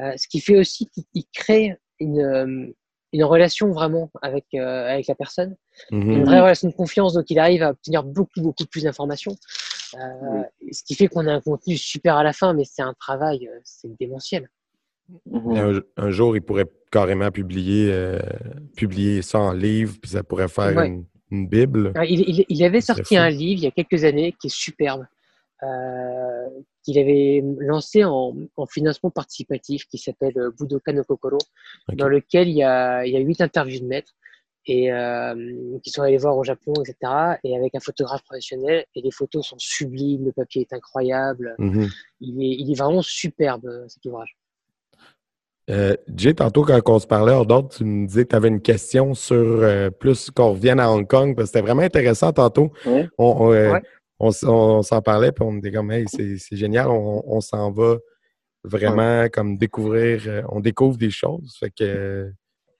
Euh, 0.00 0.12
ce 0.16 0.26
qui 0.28 0.40
fait 0.40 0.56
aussi 0.56 0.86
qu'il 0.88 1.04
il 1.14 1.24
crée 1.34 1.76
une, 2.00 2.20
euh, 2.20 2.66
une 3.12 3.24
relation 3.24 3.70
vraiment 3.72 4.10
avec, 4.22 4.46
euh, 4.54 4.88
avec 4.88 5.06
la 5.06 5.14
personne, 5.14 5.54
Mhm. 5.90 6.10
une 6.10 6.24
vraie 6.24 6.40
relation 6.40 6.68
de 6.68 6.74
confiance. 6.74 7.12
Donc, 7.14 7.28
il 7.30 7.38
arrive 7.38 7.62
à 7.62 7.70
obtenir 7.70 8.02
beaucoup, 8.04 8.40
beaucoup 8.40 8.64
plus 8.64 8.84
d'informations. 8.84 9.36
Euh, 9.96 10.42
Ce 10.72 10.82
qui 10.84 10.94
fait 10.94 11.08
qu'on 11.08 11.26
a 11.26 11.32
un 11.34 11.40
contenu 11.42 11.76
super 11.76 12.16
à 12.16 12.24
la 12.24 12.32
fin, 12.32 12.54
mais 12.54 12.64
c'est 12.64 12.80
un 12.82 12.94
travail, 12.94 13.50
c'est 13.64 13.94
démentiel. 13.98 14.48
Mhm. 15.26 15.56
Un, 15.56 15.80
un 16.06 16.10
jour, 16.10 16.34
il 16.36 16.40
pourrait 16.40 16.64
carrément 16.90 17.30
publier, 17.30 17.90
euh, 17.92 18.18
publier 18.76 19.20
ça 19.20 19.38
en 19.40 19.52
livre, 19.52 19.96
puis 20.00 20.10
ça 20.12 20.22
pourrait 20.22 20.48
faire 20.48 20.74
Ouais. 20.74 20.86
une, 20.88 21.04
une 21.30 21.46
Bible. 21.48 21.92
Il, 22.08 22.20
il- 22.20 22.46
il 22.48 22.64
avait 22.64 22.80
sorti 22.80 23.16
fou. 23.16 23.20
un 23.20 23.28
livre 23.28 23.60
il 23.60 23.64
y 23.64 23.66
a 23.66 23.70
quelques 23.70 24.04
années 24.04 24.34
qui 24.40 24.46
est 24.46 24.54
superbe, 24.54 25.04
euh, 25.62 26.48
qu'il 26.82 26.98
avait 26.98 27.42
lancé 27.58 28.04
en, 28.04 28.34
en 28.56 28.66
financement 28.66 29.10
participatif, 29.10 29.86
qui 29.86 29.98
s'appelle 29.98 30.36
euh, 30.38 30.50
Budoka 30.58 30.92
no 30.92 31.04
Kokoro, 31.04 31.38
Ok. 31.88 31.96
dans 31.96 32.08
lequel 32.08 32.48
il 32.48 32.56
y 32.56 32.62
a 32.62 33.04
il 33.06 33.12
y 33.12 33.16
a 33.16 33.20
huit 33.20 33.40
interviews 33.40 33.80
de 33.80 33.86
maîtres 33.86 34.12
et 34.66 34.92
euh, 34.92 35.34
qui 35.82 35.90
sont 35.90 36.02
allés 36.02 36.18
voir 36.18 36.36
au 36.36 36.44
Japon, 36.44 36.72
etc. 36.84 37.12
Et 37.44 37.56
avec 37.56 37.74
un 37.74 37.80
photographe 37.80 38.22
professionnel, 38.22 38.84
et 38.94 39.00
les 39.00 39.10
photos 39.10 39.44
sont 39.46 39.58
sublimes, 39.58 40.24
le 40.26 40.32
papier 40.32 40.62
est 40.62 40.72
incroyable, 40.72 41.54
Mhm. 41.58 41.88
il 42.20 42.42
est, 42.42 42.56
il 42.60 42.70
est 42.70 42.78
vraiment 42.78 43.02
superbe 43.02 43.66
euh, 43.66 43.84
cet 43.88 44.04
ouvrage. 44.06 44.36
Euh, 45.70 45.94
Jay, 46.16 46.34
tantôt, 46.34 46.62
quand 46.64 46.80
on 46.86 46.98
se 46.98 47.06
parlait 47.06 47.32
hors 47.32 47.46
d'ordre, 47.46 47.68
tu 47.70 47.84
me 47.84 48.06
disais 48.06 48.24
que 48.24 48.30
tu 48.30 48.36
avais 48.36 48.48
une 48.48 48.60
question 48.60 49.14
sur 49.14 49.36
euh, 49.36 49.90
plus 49.90 50.30
qu'on 50.30 50.50
revienne 50.50 50.80
à 50.80 50.90
Hong 50.90 51.06
Kong, 51.06 51.36
parce 51.36 51.50
que 51.50 51.52
c'était 51.58 51.66
vraiment 51.66 51.82
intéressant 51.82 52.32
tantôt. 52.32 52.72
Ouais. 52.84 53.08
On, 53.18 53.36
on, 53.38 53.52
euh, 53.52 53.72
Ouais. 53.74 53.82
On 54.22 54.82
s'en 54.82 55.02
parlait, 55.02 55.32
puis 55.32 55.44
on 55.44 55.52
me 55.52 55.60
dit 55.60 55.72
comme, 55.72 55.90
hey, 55.90 56.04
c'est 56.08 56.56
génial, 56.56 56.88
on, 56.88 57.22
on 57.26 57.40
s'en 57.40 57.70
va 57.70 57.96
vraiment 58.64 59.26
comme 59.32 59.58
découvrir, 59.58 60.22
euh, 60.26 60.42
on 60.50 60.60
découvre 60.60 60.96
des 60.96 61.10
choses. 61.10 61.56
Fait 61.58 61.70
que 61.76 62.30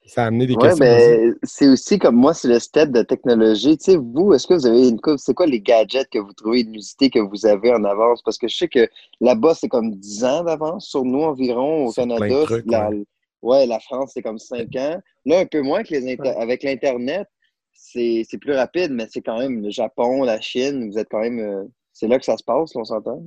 ça 0.07 0.25
a 0.25 0.27
amené 0.27 0.47
des 0.47 0.55
Ouais, 0.55 0.69
questions. 0.69 0.85
mais 0.85 1.31
c'est 1.43 1.69
aussi 1.69 1.99
comme 1.99 2.17
moi, 2.17 2.35
c'est 2.35 2.49
le 2.49 2.59
step 2.59 2.91
de 2.91 3.03
technologie. 3.03 3.77
Tu 3.79 3.93
sais, 3.93 3.97
vous, 3.97 4.33
est-ce 4.35 4.47
que 4.47 4.55
vous 4.55 4.67
avez 4.67 4.89
une 4.89 5.01
coupe? 5.01 5.19
C'est 5.19 5.35
quoi 5.35 5.47
les 5.47 5.61
gadgets 5.61 6.09
que 6.11 6.19
vous 6.19 6.33
trouvez 6.33 6.61
inusité 6.61 7.11
que 7.11 7.19
vous 7.21 7.47
avez 7.47 7.73
en 7.73 7.83
avance? 7.85 8.23
Parce 8.23 8.39
que 8.39 8.49
je 8.49 8.57
sais 8.57 8.69
que 8.69 8.89
là-bas, 9.21 9.55
c'est 9.55 9.69
comme 9.69 9.95
10 9.95 10.25
ans 10.25 10.45
d'avance 10.45 10.87
sur 10.87 11.05
nous 11.05 11.23
environ. 11.23 11.87
Au 11.87 11.93
Canada, 11.93 12.43
trucs, 12.45 12.65
la, 12.71 12.91
ouais. 12.91 13.05
ouais, 13.43 13.67
la 13.67 13.79
France, 13.81 14.11
c'est 14.15 14.23
comme 14.23 14.39
5 14.39 14.75
ans. 14.77 15.01
Là, 15.25 15.39
un 15.41 15.47
peu 15.47 15.63
moins 15.63 15.83
que 15.85 15.91
les 15.95 16.13
inter- 16.13 16.35
avec 16.37 16.63
l'Internet, 16.65 17.29
c'est 17.73 18.39
plus 18.41 18.53
rapide, 18.53 18.93
mais 18.93 19.07
c'est 19.11 19.23
quand 19.23 19.39
même 19.39 19.63
le 19.63 19.71
Japon, 19.71 20.23
la 20.23 20.41
Chine, 20.41 20.91
vous 20.91 20.99
êtes 20.99 21.09
quand 21.11 21.21
même. 21.21 21.41
euh, 21.41 21.65
c'est 21.93 22.09
là 22.09 22.19
que 22.19 22.25
ça 22.25 22.37
se 22.37 22.45
passe, 22.45 22.75
on 22.77 22.85
s'entend. 22.85 23.23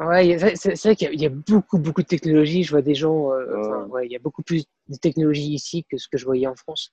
Y 0.00 0.32
a- 0.32 0.56
c'est 0.56 0.82
vrai 0.82 0.96
qu'il 0.96 1.08
y 1.08 1.10
a- 1.10 1.12
il 1.12 1.20
y, 1.20 1.26
a 1.26 1.28
beaucoup, 1.28 1.78
beaucoup 1.78 2.00
de 2.02 2.06
technologies. 2.06 2.62
Je 2.62 2.70
vois 2.70 2.80
des 2.82 2.94
gens, 2.94 3.32
euh, 3.32 3.44
Ouais. 3.46 3.60
enfin, 3.60 3.86
ouais, 3.88 4.06
il 4.06 4.12
y 4.12 4.16
a 4.16 4.18
beaucoup 4.18 4.42
plus 4.42 4.64
de 4.88 4.96
technologies 4.96 5.52
ici 5.52 5.84
que 5.90 5.98
ce 5.98 6.08
que 6.08 6.16
je 6.16 6.24
voyais 6.24 6.46
en 6.46 6.56
France. 6.56 6.90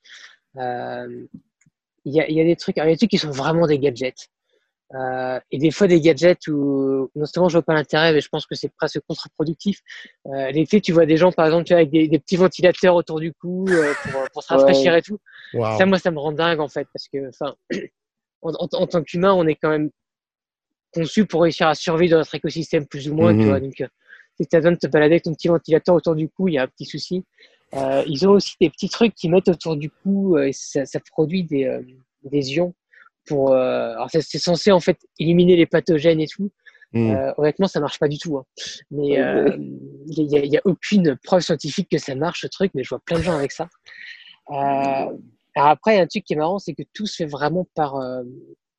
Euh, 0.56 1.26
Il 2.04 2.14
y, 2.14 2.20
a, 2.20 2.28
il 2.28 2.36
y 2.36 2.40
a 2.40 2.44
des 2.44 2.56
trucs, 2.56 2.78
alors, 2.78 2.86
il 2.88 2.90
y 2.90 2.92
a 2.92 2.94
des 2.94 2.98
trucs 2.98 3.10
qui 3.10 3.18
sont 3.18 3.30
vraiment 3.30 3.66
des 3.66 3.78
gadgets. 3.78 4.28
Euh, 4.94 5.38
et 5.50 5.58
des 5.58 5.70
fois 5.70 5.86
des 5.86 6.00
gadgets 6.00 6.46
où 6.48 7.10
non 7.14 7.26
seulement 7.26 7.50
je 7.50 7.58
vois 7.58 7.62
pas 7.62 7.74
l'intérêt, 7.74 8.12
mais 8.14 8.20
je 8.22 8.28
pense 8.30 8.46
que 8.46 8.54
c'est 8.54 8.70
presque 8.74 9.00
contre-productif. 9.06 9.80
Euh, 10.26 10.50
L'été, 10.50 10.80
tu 10.80 10.92
vois 10.92 11.04
des 11.04 11.18
gens, 11.18 11.30
par 11.30 11.44
exemple, 11.44 11.64
tu 11.64 11.74
vois, 11.74 11.80
avec 11.80 11.90
des, 11.90 12.08
des 12.08 12.18
petits 12.18 12.36
ventilateurs 12.36 12.94
autour 12.94 13.20
du 13.20 13.32
cou 13.34 13.66
euh, 13.68 13.92
pour, 14.10 14.22
pour 14.32 14.42
se 14.42 14.52
rafraîchir 14.52 14.94
et 14.94 15.02
tout. 15.02 15.18
Wow. 15.52 15.76
Ça, 15.76 15.84
moi, 15.84 15.98
ça 15.98 16.10
me 16.10 16.18
rend 16.18 16.32
dingue 16.32 16.60
en 16.60 16.68
fait, 16.68 16.86
parce 16.92 17.06
que, 17.08 17.28
enfin, 17.28 17.54
en, 18.42 18.50
en- 18.54 18.68
en 18.72 18.86
tant 18.86 19.02
qu'humain, 19.02 19.34
on 19.34 19.46
est 19.46 19.56
quand 19.56 19.68
même 19.70 19.90
conçu 20.94 21.26
pour 21.26 21.42
réussir 21.42 21.68
à 21.68 21.74
survivre 21.74 22.12
dans 22.12 22.18
notre 22.18 22.34
écosystème 22.34 22.86
plus 22.86 23.10
ou 23.10 23.14
moins, 23.14 23.32
Mhm. 23.34 23.40
tu 23.40 23.46
vois. 23.46 23.60
Donc, 23.60 23.80
euh, 23.82 23.88
si 24.40 24.46
tu 24.46 24.56
as 24.56 24.60
besoin 24.60 24.72
de 24.72 24.78
te 24.78 24.86
balader 24.86 25.14
avec 25.14 25.24
ton 25.24 25.34
petit 25.34 25.48
ventilateur 25.48 25.94
autour 25.94 26.14
du 26.14 26.28
cou, 26.30 26.48
il 26.48 26.54
y 26.54 26.58
a 26.58 26.62
un 26.62 26.66
petit 26.68 26.86
souci. 26.86 27.24
Euh, 27.74 28.02
ils 28.06 28.26
ont 28.26 28.30
aussi 28.32 28.54
des 28.58 28.70
petits 28.70 28.88
trucs 28.88 29.14
qu'ils 29.14 29.30
mettent 29.30 29.48
autour 29.48 29.76
du 29.76 29.90
cou 29.90 30.36
euh, 30.38 30.44
et 30.44 30.52
ça, 30.54 30.86
ça 30.86 30.98
produit 31.00 31.44
des, 31.44 31.64
euh, 31.64 31.82
des 32.22 32.54
ions 32.54 32.72
pour. 33.28 33.52
euh, 33.52 33.92
alors, 33.92 34.08
c'est 34.10 34.38
censé 34.38 34.72
en 34.72 34.80
fait 34.80 34.98
éliminer 35.18 35.56
les 35.56 35.66
pathogènes 35.66 36.20
et 36.20 36.26
tout. 36.26 36.50
Mm. 36.92 37.10
Euh, 37.10 37.32
honnêtement, 37.36 37.66
ça 37.68 37.80
marche 37.80 37.98
pas 37.98 38.08
du 38.08 38.18
tout. 38.18 38.38
hein. 38.38 38.44
Mais 38.90 39.20
euh, 39.20 39.54
il 40.06 40.26
n'y 40.26 40.38
a, 40.38 40.44
y 40.44 40.56
a 40.56 40.62
aucune 40.64 41.16
preuve 41.22 41.42
scientifique 41.42 41.88
que 41.90 41.98
ça 41.98 42.14
marche 42.14 42.40
ce 42.42 42.46
truc, 42.46 42.72
mais 42.74 42.82
je 42.82 42.88
vois 42.88 43.00
plein 43.04 43.18
de 43.18 43.22
gens 43.24 43.36
avec 43.36 43.52
ça. 43.52 43.68
Alors 44.50 45.12
après, 45.54 45.94
il 45.94 45.96
y 45.96 46.00
a 46.00 46.02
un 46.02 46.06
truc 46.06 46.24
qui 46.24 46.32
est 46.34 46.36
marrant, 46.36 46.58
c'est 46.58 46.74
que 46.74 46.82
tout 46.94 47.06
se 47.06 47.16
fait 47.16 47.26
vraiment 47.26 47.66
par, 47.74 48.00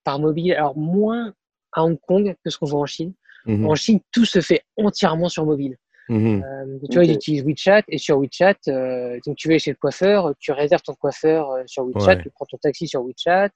par 0.04 0.20
mobile. 0.20 0.54
Alors 0.54 0.78
moins 0.78 1.34
à 1.74 1.84
Hong 1.84 2.00
Kong 2.08 2.36
que 2.44 2.50
ce 2.50 2.58
qu'on 2.58 2.66
voit 2.66 2.80
en 2.82 2.86
Chine. 2.86 3.14
Mhm. 3.46 3.68
En 3.68 3.76
Chine, 3.76 4.00
tout 4.12 4.26
se 4.26 4.42
fait 4.42 4.64
entièrement 4.78 5.30
sur 5.30 5.46
mobile. 5.46 5.78
Mhm. 6.10 6.44
Euh, 6.44 6.80
tu 6.90 6.96
vois, 6.96 7.06
ils 7.06 7.14
utilisent 7.14 7.44
WeChat 7.44 7.84
et 7.88 8.00
sur 8.00 8.18
WeChat, 8.20 8.56
euh, 8.68 9.20
donc 9.28 9.36
tu 9.38 9.48
vas 9.48 9.60
chez 9.60 9.70
le 9.70 9.78
coiffeur, 9.78 10.34
tu 10.40 10.52
réserves 10.52 10.82
ton 10.82 10.96
coiffeur 10.96 11.52
euh, 11.52 11.62
sur 11.68 11.86
WeChat, 11.86 12.16
Ouais. 12.16 12.22
tu 12.24 12.30
prends 12.32 12.46
ton 12.48 12.58
taxi 12.58 12.88
sur 12.88 13.04
WeChat, 13.04 13.52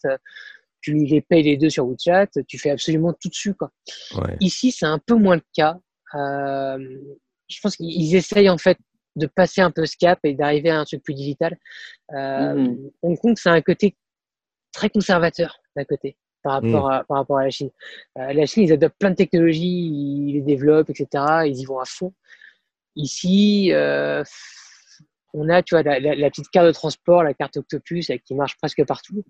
tu 0.83 0.93
les 0.93 1.21
payes 1.21 1.41
les 1.43 1.57
deux 1.57 1.69
sur 1.71 1.87
WeChat, 1.87 2.27
tu 2.47 2.59
fais 2.59 2.69
absolument 2.69 3.13
tout 3.13 3.29
dessus. 3.29 3.55
Quoi. 3.55 3.71
Ouais. 4.15 4.37
Ici, 4.39 4.71
c'est 4.71 4.85
un 4.85 4.99
peu 4.99 5.15
moins 5.15 5.35
le 5.35 5.41
cas. 5.55 5.79
Euh, 6.13 6.77
je 7.47 7.59
pense 7.61 7.75
qu'ils 7.77 8.15
essayent 8.15 8.49
en 8.49 8.57
fait 8.59 8.77
de 9.15 9.25
passer 9.27 9.61
un 9.61 9.71
peu 9.71 9.85
ce 9.85 9.95
cap 9.97 10.19
et 10.23 10.33
d'arriver 10.33 10.69
à 10.69 10.79
un 10.79 10.85
truc 10.85 11.01
plus 11.03 11.13
digital. 11.15 11.57
Euh, 12.13 12.53
Mhm. 12.55 12.91
Hong 13.01 13.17
Kong, 13.19 13.35
c'est 13.37 13.49
un 13.49 13.61
côté 13.61 13.95
très 14.71 14.89
conservateur 14.89 15.57
d'un 15.75 15.83
côté 15.85 16.17
par 16.41 16.53
rapport, 16.53 16.91
à, 16.91 17.03
par 17.05 17.17
rapport 17.17 17.37
à 17.37 17.43
la 17.45 17.49
Chine. 17.51 17.69
Euh, 18.17 18.33
la 18.33 18.45
Chine, 18.45 18.63
ils 18.63 18.73
adoptent 18.73 18.97
plein 18.99 19.11
de 19.11 19.15
technologies, 19.15 19.87
ils 19.87 20.33
les 20.33 20.41
développent, 20.41 20.89
etc. 20.89 21.07
Ils 21.45 21.57
y 21.59 21.65
vont 21.65 21.79
à 21.79 21.85
fond. 21.85 22.13
Ici, 22.95 23.69
euh, 23.71 24.23
on 25.33 25.49
a, 25.49 25.63
tu 25.63 25.73
vois, 25.75 25.83
la, 25.83 25.99
la- 25.99 26.15
la 26.15 26.29
petite 26.29 26.49
carte 26.49 26.67
de 26.67 26.71
transport, 26.71 27.23
la 27.23 27.33
carte 27.33 27.57
Octopus, 27.57 28.11
qui 28.25 28.35
marche 28.35 28.57
presque 28.57 28.85
partout. 28.85 29.23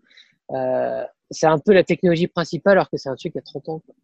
Euh, 0.52 1.04
c'est 1.32 1.48
un 1.48 1.60
peu 1.60 1.74
la 1.74 1.84
technologie 1.84 2.28
principale, 2.28 2.74
alors 2.74 2.90
que 2.90 2.98
c'est 2.98 3.10
un 3.10 3.16
truc 3.16 3.36
a 3.36 3.42
30 3.42 3.70
ans. 3.70 3.80
quoi. 3.80 3.96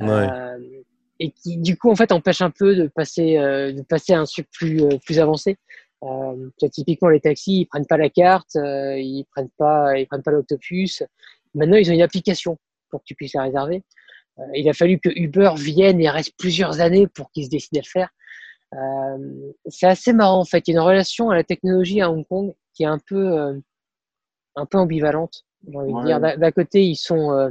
Ouais. 0.00 0.28
Euh, 0.30 0.82
et 1.20 1.30
qui, 1.30 1.58
du 1.58 1.76
coup, 1.76 1.90
en 1.90 1.94
fait, 1.94 2.10
empêche 2.10 2.42
un 2.42 2.50
peu 2.50 2.74
de 2.74 2.88
passer, 2.88 3.36
euh, 3.36 3.72
de 3.72 3.82
passer 3.82 4.14
à 4.14 4.20
un 4.20 4.24
truc 4.24 4.48
plus, 4.50 4.82
euh, 4.82 4.98
plus 5.04 5.20
avancé. 5.20 5.56
Euh, 6.02 6.50
typiquement, 6.72 7.08
les 7.08 7.20
taxis, 7.20 7.60
ils 7.60 7.66
prennent 7.66 7.86
pas 7.86 7.96
la 7.96 8.10
carte, 8.10 8.56
euh, 8.56 8.98
ils 8.98 9.24
prennent 9.30 9.50
pas, 9.56 9.96
ils 9.98 10.06
prennent 10.06 10.22
pas 10.22 10.32
l'Octopus. 10.32 11.02
Maintenant, 11.54 11.76
ils 11.76 11.88
ont 11.90 11.94
une 11.94 12.02
application 12.02 12.58
pour 12.90 13.00
que 13.00 13.04
tu 13.06 13.14
puisses 13.14 13.34
la 13.34 13.42
réserver. 13.42 13.82
Euh, 14.38 14.42
il 14.54 14.68
a 14.68 14.72
fallu 14.72 14.98
que 14.98 15.08
Uber 15.14 15.52
vienne 15.56 16.00
et 16.00 16.10
reste 16.10 16.34
plusieurs 16.36 16.80
années 16.80 17.06
pour 17.06 17.30
qu'ils 17.30 17.44
se 17.44 17.50
décident 17.50 17.80
à 17.80 17.82
le 17.82 17.88
faire. 17.88 18.08
Euh, 18.74 19.52
c'est 19.68 19.86
assez 19.86 20.12
marrant 20.12 20.40
en 20.40 20.44
fait. 20.44 20.66
Il 20.66 20.72
y 20.72 20.76
a 20.76 20.80
une 20.80 20.86
relation 20.86 21.30
à 21.30 21.36
la 21.36 21.44
technologie 21.44 22.00
à 22.00 22.10
Hong 22.10 22.26
Kong 22.26 22.52
qui 22.74 22.82
est 22.82 22.86
un 22.86 22.98
peu, 22.98 23.38
euh, 23.38 23.58
un 24.56 24.66
peu 24.66 24.78
ambivalente. 24.78 25.44
J'ai 25.68 25.76
envie 25.76 25.92
de 25.92 25.96
Ouais. 25.96 26.04
dire. 26.04 26.20
D'un 26.20 26.50
côté, 26.52 26.84
ils 26.84 26.96
sont, 26.96 27.32
euh, 27.32 27.50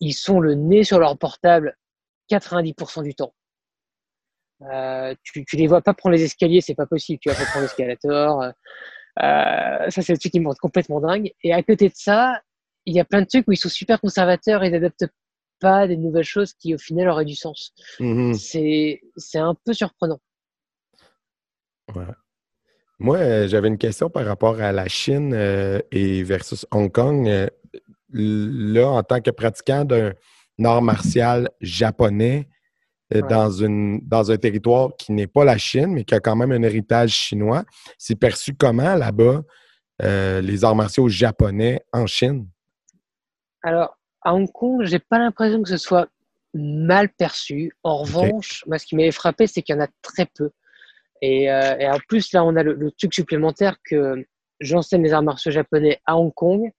ils 0.00 0.12
sont 0.12 0.40
le 0.40 0.54
nez 0.54 0.84
sur 0.84 0.98
leur 0.98 1.16
portable 1.18 1.76
90% 2.30 3.02
du 3.02 3.14
temps. 3.14 3.34
Euh, 4.62 5.14
tu, 5.22 5.44
tu 5.44 5.56
les 5.56 5.66
vois 5.66 5.82
pas 5.82 5.94
prendre 5.94 6.14
les 6.14 6.22
escaliers, 6.24 6.60
c'est 6.60 6.74
pas 6.74 6.86
possible. 6.86 7.18
Tu 7.20 7.28
vas 7.28 7.34
pas 7.34 7.44
prendre 7.46 7.62
l'escalator. 7.62 8.42
Euh, 8.42 8.50
euh, 9.22 9.90
ça, 9.90 10.02
c'est 10.02 10.12
le 10.12 10.18
truc 10.18 10.32
qui 10.32 10.40
me 10.40 10.48
rend 10.48 10.54
complètement 10.54 11.00
dingue. 11.00 11.32
Et 11.42 11.52
à 11.52 11.62
côté 11.62 11.88
de 11.88 11.94
ça, 11.96 12.40
il 12.86 12.94
y 12.94 13.00
a 13.00 13.04
plein 13.04 13.22
de 13.22 13.26
trucs 13.26 13.46
où 13.48 13.52
ils 13.52 13.56
sont 13.56 13.68
super 13.68 14.00
conservateurs 14.00 14.62
et 14.62 14.70
n'adoptent 14.70 15.06
pas 15.60 15.86
des 15.86 15.96
nouvelles 15.96 16.24
choses 16.24 16.52
qui 16.54 16.74
au 16.74 16.78
final 16.78 17.08
auraient 17.08 17.24
du 17.24 17.34
sens. 17.36 17.72
Mhm. 18.00 18.34
C'est 18.34 19.00
c'est 19.16 19.38
un 19.38 19.54
peu 19.64 19.72
surprenant. 19.72 20.20
Ouais. 21.94 22.04
Moi, 23.04 23.18
euh, 23.18 23.46
j'avais 23.48 23.68
une 23.68 23.76
question 23.76 24.08
par 24.08 24.24
rapport 24.24 24.58
à 24.62 24.72
la 24.72 24.88
Chine 24.88 25.34
euh, 25.34 25.78
et 25.92 26.22
versus 26.22 26.64
Hong 26.70 26.90
Kong. 26.90 27.28
Euh, 27.28 27.48
là, 28.08 28.88
en 28.88 29.02
tant 29.02 29.20
que 29.20 29.30
pratiquant 29.30 29.84
d'un 29.84 30.14
art 30.64 30.80
martial 30.80 31.50
japonais 31.60 32.48
euh, 33.12 33.20
Ouais. 33.20 33.28
dans, 33.28 33.50
une, 33.50 34.00
dans 34.08 34.30
un 34.30 34.38
territoire 34.38 34.96
qui 34.96 35.12
n'est 35.12 35.26
pas 35.26 35.44
la 35.44 35.58
Chine, 35.58 35.88
mais 35.88 36.04
qui 36.04 36.14
a 36.14 36.20
quand 36.20 36.34
même 36.34 36.50
un 36.50 36.62
héritage 36.62 37.10
chinois, 37.10 37.64
c'est 37.98 38.14
perçu 38.14 38.54
comment 38.54 38.94
là-bas, 38.94 39.42
les 40.00 40.64
arts 40.64 40.74
martiaux 40.74 41.06
japonais 41.10 41.84
en 41.92 42.06
Chine? 42.06 42.48
Alors, 43.62 43.98
à 44.22 44.32
Hong 44.34 44.50
Kong, 44.50 44.82
j'ai 44.84 44.98
pas 44.98 45.18
l'impression 45.18 45.62
que 45.62 45.68
ce 45.68 45.76
soit 45.76 46.08
mal 46.54 47.10
perçu. 47.10 47.70
En 47.82 47.98
revanche, 47.98 48.64
moi, 48.66 48.78
ce 48.78 48.86
qui 48.86 48.96
m'avait 48.96 49.12
frappé, 49.12 49.46
c'est 49.46 49.60
qu'il 49.60 49.76
y 49.76 49.78
en 49.78 49.82
a 49.82 49.88
très 50.00 50.24
peu. 50.24 50.50
Et, 51.24 51.50
euh, 51.50 51.78
et 51.78 51.88
en 51.88 51.98
plus, 52.06 52.32
là, 52.32 52.44
on 52.44 52.54
a 52.54 52.62
le, 52.62 52.74
le 52.74 52.90
truc 52.90 53.14
supplémentaire 53.14 53.76
que 53.88 54.26
j'enseigne 54.60 55.02
les 55.02 55.14
arts 55.14 55.22
martiaux 55.22 55.50
japonais 55.50 55.98
à 56.04 56.18
Hong 56.18 56.34
Kong 56.34 56.70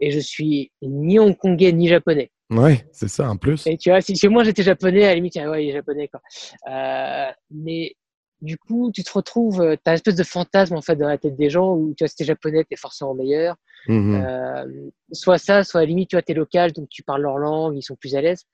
et 0.00 0.10
je 0.10 0.18
suis 0.18 0.72
ni 0.82 1.20
hongkongais 1.20 1.70
ni 1.70 1.86
japonais. 1.86 2.32
Oui, 2.50 2.80
c'est 2.90 3.08
ça 3.08 3.30
en 3.30 3.36
plus. 3.36 3.64
Et 3.66 3.78
tu 3.78 3.90
vois, 3.90 4.00
si, 4.00 4.16
si 4.16 4.26
moi 4.26 4.42
j'étais 4.42 4.64
japonais, 4.64 5.04
à 5.04 5.08
la 5.08 5.14
limite, 5.14 5.36
ah 5.36 5.48
ouais, 5.48 5.64
il 5.64 5.70
est 5.70 5.74
japonais, 5.74 6.08
quoi. 6.08 6.20
Euh, 6.68 7.30
mais 7.52 7.94
du 8.40 8.58
coup, 8.58 8.90
tu 8.92 9.04
te 9.04 9.12
retrouves, 9.12 9.58
tu 9.58 9.80
as 9.86 9.92
une 9.92 9.94
espèce 9.94 10.16
de 10.16 10.24
fantasme 10.24 10.74
en 10.74 10.82
fait 10.82 10.96
dans 10.96 11.08
la 11.08 11.16
tête 11.16 11.36
des 11.36 11.48
gens 11.48 11.72
où 11.72 11.94
tu 11.96 12.02
vois, 12.02 12.08
si 12.08 12.16
t'es 12.16 12.24
japonais, 12.24 12.64
t'es 12.64 12.76
forcément 12.76 13.14
meilleur. 13.14 13.54
Mhm. 13.86 14.24
Euh, 14.26 14.90
soit 15.12 15.38
ça, 15.38 15.62
soit 15.62 15.80
à 15.80 15.84
la 15.84 15.88
limite, 15.88 16.10
tu 16.10 16.16
vois, 16.16 16.22
t'es 16.22 16.34
local, 16.34 16.72
donc 16.72 16.88
tu 16.88 17.04
parles 17.04 17.22
leur 17.22 17.38
langue, 17.38 17.76
ils 17.76 17.82
sont 17.82 17.94
plus 17.94 18.16
à 18.16 18.20
l'aise. 18.20 18.44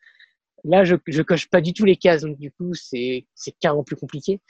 Là, 0.64 0.84
je, 0.84 0.96
je 1.07 1.22
coche 1.22 1.49
pas 1.49 1.62
du 1.62 1.72
tout 1.72 1.86
les 1.86 1.96
cases, 1.96 2.22
donc 2.22 2.36
du 2.38 2.51
coup, 2.53 2.74
c'est 2.74 3.26
c'est 3.34 3.55
carrément 3.59 3.84
plus 3.84 3.96
compliqué. 3.96 4.40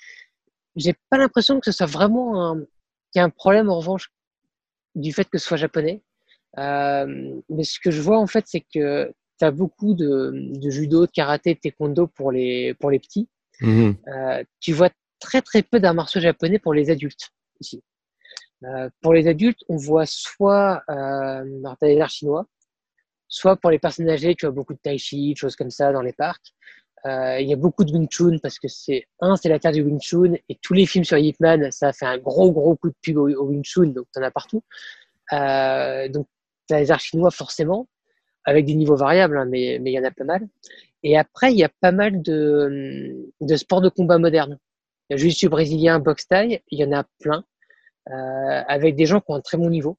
J'ai 0.79 0.95
pas 1.11 1.19
l'impression 1.19 1.61
que 1.61 1.71
ce 1.71 1.77
soit 1.77 1.87
vraiment 1.87 2.55
qu'il 3.13 3.19
y 3.19 3.21
a 3.21 3.25
un 3.25 3.31
problème 3.31 3.69
en 3.69 3.79
revanche 3.79 4.11
du 4.95 5.13
fait 5.13 5.29
que 5.29 5.39
ce 5.39 5.47
soit 5.47 5.57
japonais. 5.57 6.03
Euh, 6.57 7.41
mais 7.51 7.65
ce 7.65 7.79
que 7.79 7.91
je 7.91 8.01
vois 8.01 8.19
en 8.19 8.27
fait, 8.27 8.45
c'est 8.47 8.65
que 8.75 9.13
tu 9.39 9.45
as 9.45 9.51
beaucoup 9.51 9.95
de, 9.95 10.33
de 10.35 10.71
judo, 10.71 11.07
de 11.07 11.11
karaté, 11.11 11.55
de 11.55 11.61
taekwondo 11.61 12.07
pour 12.07 12.33
les, 12.33 12.75
pour 12.75 12.91
les 12.91 12.99
petits. 12.99 13.29
Mhm. 13.61 13.97
Euh, 14.09 14.45
tu 14.61 14.73
vois 14.73 14.91
très 15.21 15.43
très 15.43 15.63
peu 15.63 15.81
d'arts 15.81 15.95
martiaux 15.95 16.21
japonais 16.21 16.59
pour 16.59 16.75
les 16.75 16.91
adultes 16.91 17.31
ici. 17.61 17.83
Euh, 18.65 18.89
pour 19.01 19.13
les 19.13 19.29
adultes, 19.29 19.63
on 19.69 19.77
voit 19.77 20.07
soit 20.07 20.83
euh, 20.91 21.45
alors, 21.65 21.77
les 21.83 22.01
arts 22.01 22.11
chinois, 22.11 22.47
soit 23.29 23.57
pour 23.57 23.71
les 23.71 23.79
personnes 23.79 24.09
âgées, 24.09 24.35
tu 24.35 24.47
vois 24.47 24.55
beaucoup 24.55 24.75
de 24.75 24.81
tai 24.83 24.99
chi, 24.99 25.33
de 25.33 25.37
choses 25.37 25.55
comme 25.55 25.71
ça 25.71 25.93
dans 25.93 26.03
les 26.03 26.13
parcs. 26.13 26.55
Euh, 27.07 27.41
Il 27.41 27.49
y 27.49 27.53
a 27.53 27.57
beaucoup 27.57 27.85
de 27.85 27.93
Wing 27.93 28.09
Chun 28.11 28.39
parce 28.43 28.59
que 28.59 28.69
c'est 28.69 29.07
un, 29.21 29.37
c'est 29.37 29.49
la 29.49 29.59
terre 29.59 29.73
du 29.73 29.83
Wing 29.83 30.01
Chun 30.01 30.35
et 30.49 30.57
tous 30.57 30.75
les 30.75 30.87
films 30.87 31.05
sur 31.05 31.17
Ip 31.19 31.39
Man, 31.41 31.71
ça 31.71 31.89
a 31.89 31.93
fait 31.93 32.07
un 32.07 32.19
gros 32.19 32.53
gros 32.53 32.77
coup 32.77 32.89
de 32.89 32.97
pub 33.03 33.17
au, 33.19 33.29
au 33.29 33.47
Wing 33.47 33.65
Chun, 33.65 33.89
donc 33.89 34.07
t'en 34.13 34.23
as 34.23 34.31
partout. 34.31 34.63
Euh, 35.33 36.09
donc 36.09 36.27
t'as 36.67 36.81
les 36.81 36.91
arts 36.91 37.01
chinois 37.01 37.31
forcément, 37.31 37.89
avec 38.45 38.67
des 38.67 38.75
niveaux 38.75 38.97
variables, 38.97 39.39
hein, 39.39 39.47
mais 39.47 39.79
mais 39.81 39.93
il 39.93 39.95
y 39.95 39.99
en 39.99 40.05
a 40.05 40.11
pas 40.11 40.25
mal. 40.25 40.49
Et 41.03 41.17
après, 41.17 41.53
il 41.53 41.59
y 41.59 41.65
a 41.65 41.71
pas 41.81 41.93
mal 41.93 42.23
de, 42.23 43.31
de 43.41 43.57
sports 43.57 43.81
de 43.81 43.89
combat 43.89 44.19
modernes. 44.19 44.59
Il 45.09 45.15
y 45.15 45.15
a 45.15 45.17
juste 45.17 45.39
du 45.41 45.49
brésilien, 45.49 46.01
boxe 46.01 46.27
taille, 46.27 46.61
il 46.71 46.79
y 46.81 46.85
en 46.85 46.93
a 46.93 47.05
plein, 47.21 47.45
euh, 48.11 48.63
avec 48.67 48.97
des 48.97 49.07
gens 49.07 49.21
qui 49.21 49.31
ont 49.31 49.37
un 49.37 49.41
très 49.41 49.59
bon 49.59 49.71
niveau. 49.71 49.97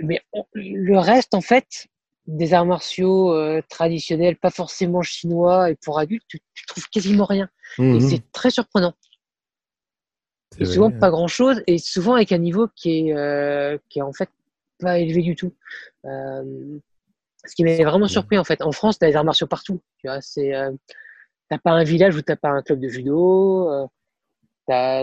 Mais 0.00 0.20
le 0.54 0.98
reste, 0.98 1.34
en 1.34 1.40
fait, 1.40 1.86
des 2.26 2.54
arts 2.54 2.64
martiaux 2.66 3.32
euh, 3.34 3.60
traditionnels, 3.68 4.36
pas 4.36 4.50
forcément 4.50 5.02
chinois 5.02 5.70
et 5.70 5.76
pour 5.76 5.98
adultes, 5.98 6.24
tu, 6.28 6.40
tu 6.54 6.66
trouves 6.66 6.88
quasiment 6.88 7.24
rien. 7.26 7.48
Et 7.78 7.82
Mhm. 7.82 8.00
c'est 8.00 8.32
très 8.32 8.50
surprenant. 8.50 8.94
C'est 10.52 10.62
Et 10.62 10.64
souvent 10.66 10.90
pas 10.90 11.10
grand 11.10 11.26
chose, 11.28 11.62
et 11.66 11.78
souvent 11.78 12.14
avec 12.14 12.30
un 12.32 12.38
niveau 12.38 12.68
qui 12.76 13.08
est, 13.08 13.12
euh, 13.16 13.76
qui 13.88 13.98
est 13.98 14.02
en 14.02 14.12
fait 14.12 14.28
pas 14.78 14.98
élevé 14.98 15.22
du 15.22 15.34
tout. 15.36 15.52
Euh, 16.04 16.78
ce 17.46 17.54
qui 17.54 17.64
m'avait 17.64 17.84
vraiment 17.84 18.08
surpris 18.08 18.38
en 18.38 18.44
fait. 18.44 18.62
En 18.62 18.72
France, 18.72 18.98
t'as 18.98 19.08
des 19.08 19.16
arts 19.16 19.24
martiaux 19.24 19.46
partout. 19.46 19.80
Tu 19.98 20.06
vois, 20.08 20.20
c'est, 20.20 20.54
euh, 20.54 20.70
t'as 21.50 21.58
pas 21.58 21.72
un 21.72 21.84
village 21.84 22.16
où 22.16 22.22
t'as 22.22 22.36
pas 22.36 22.48
un 22.48 22.62
club 22.62 22.80
de 22.80 22.88
judo. 22.88 23.68
Euh, 23.70 23.86
t'as, 24.66 25.00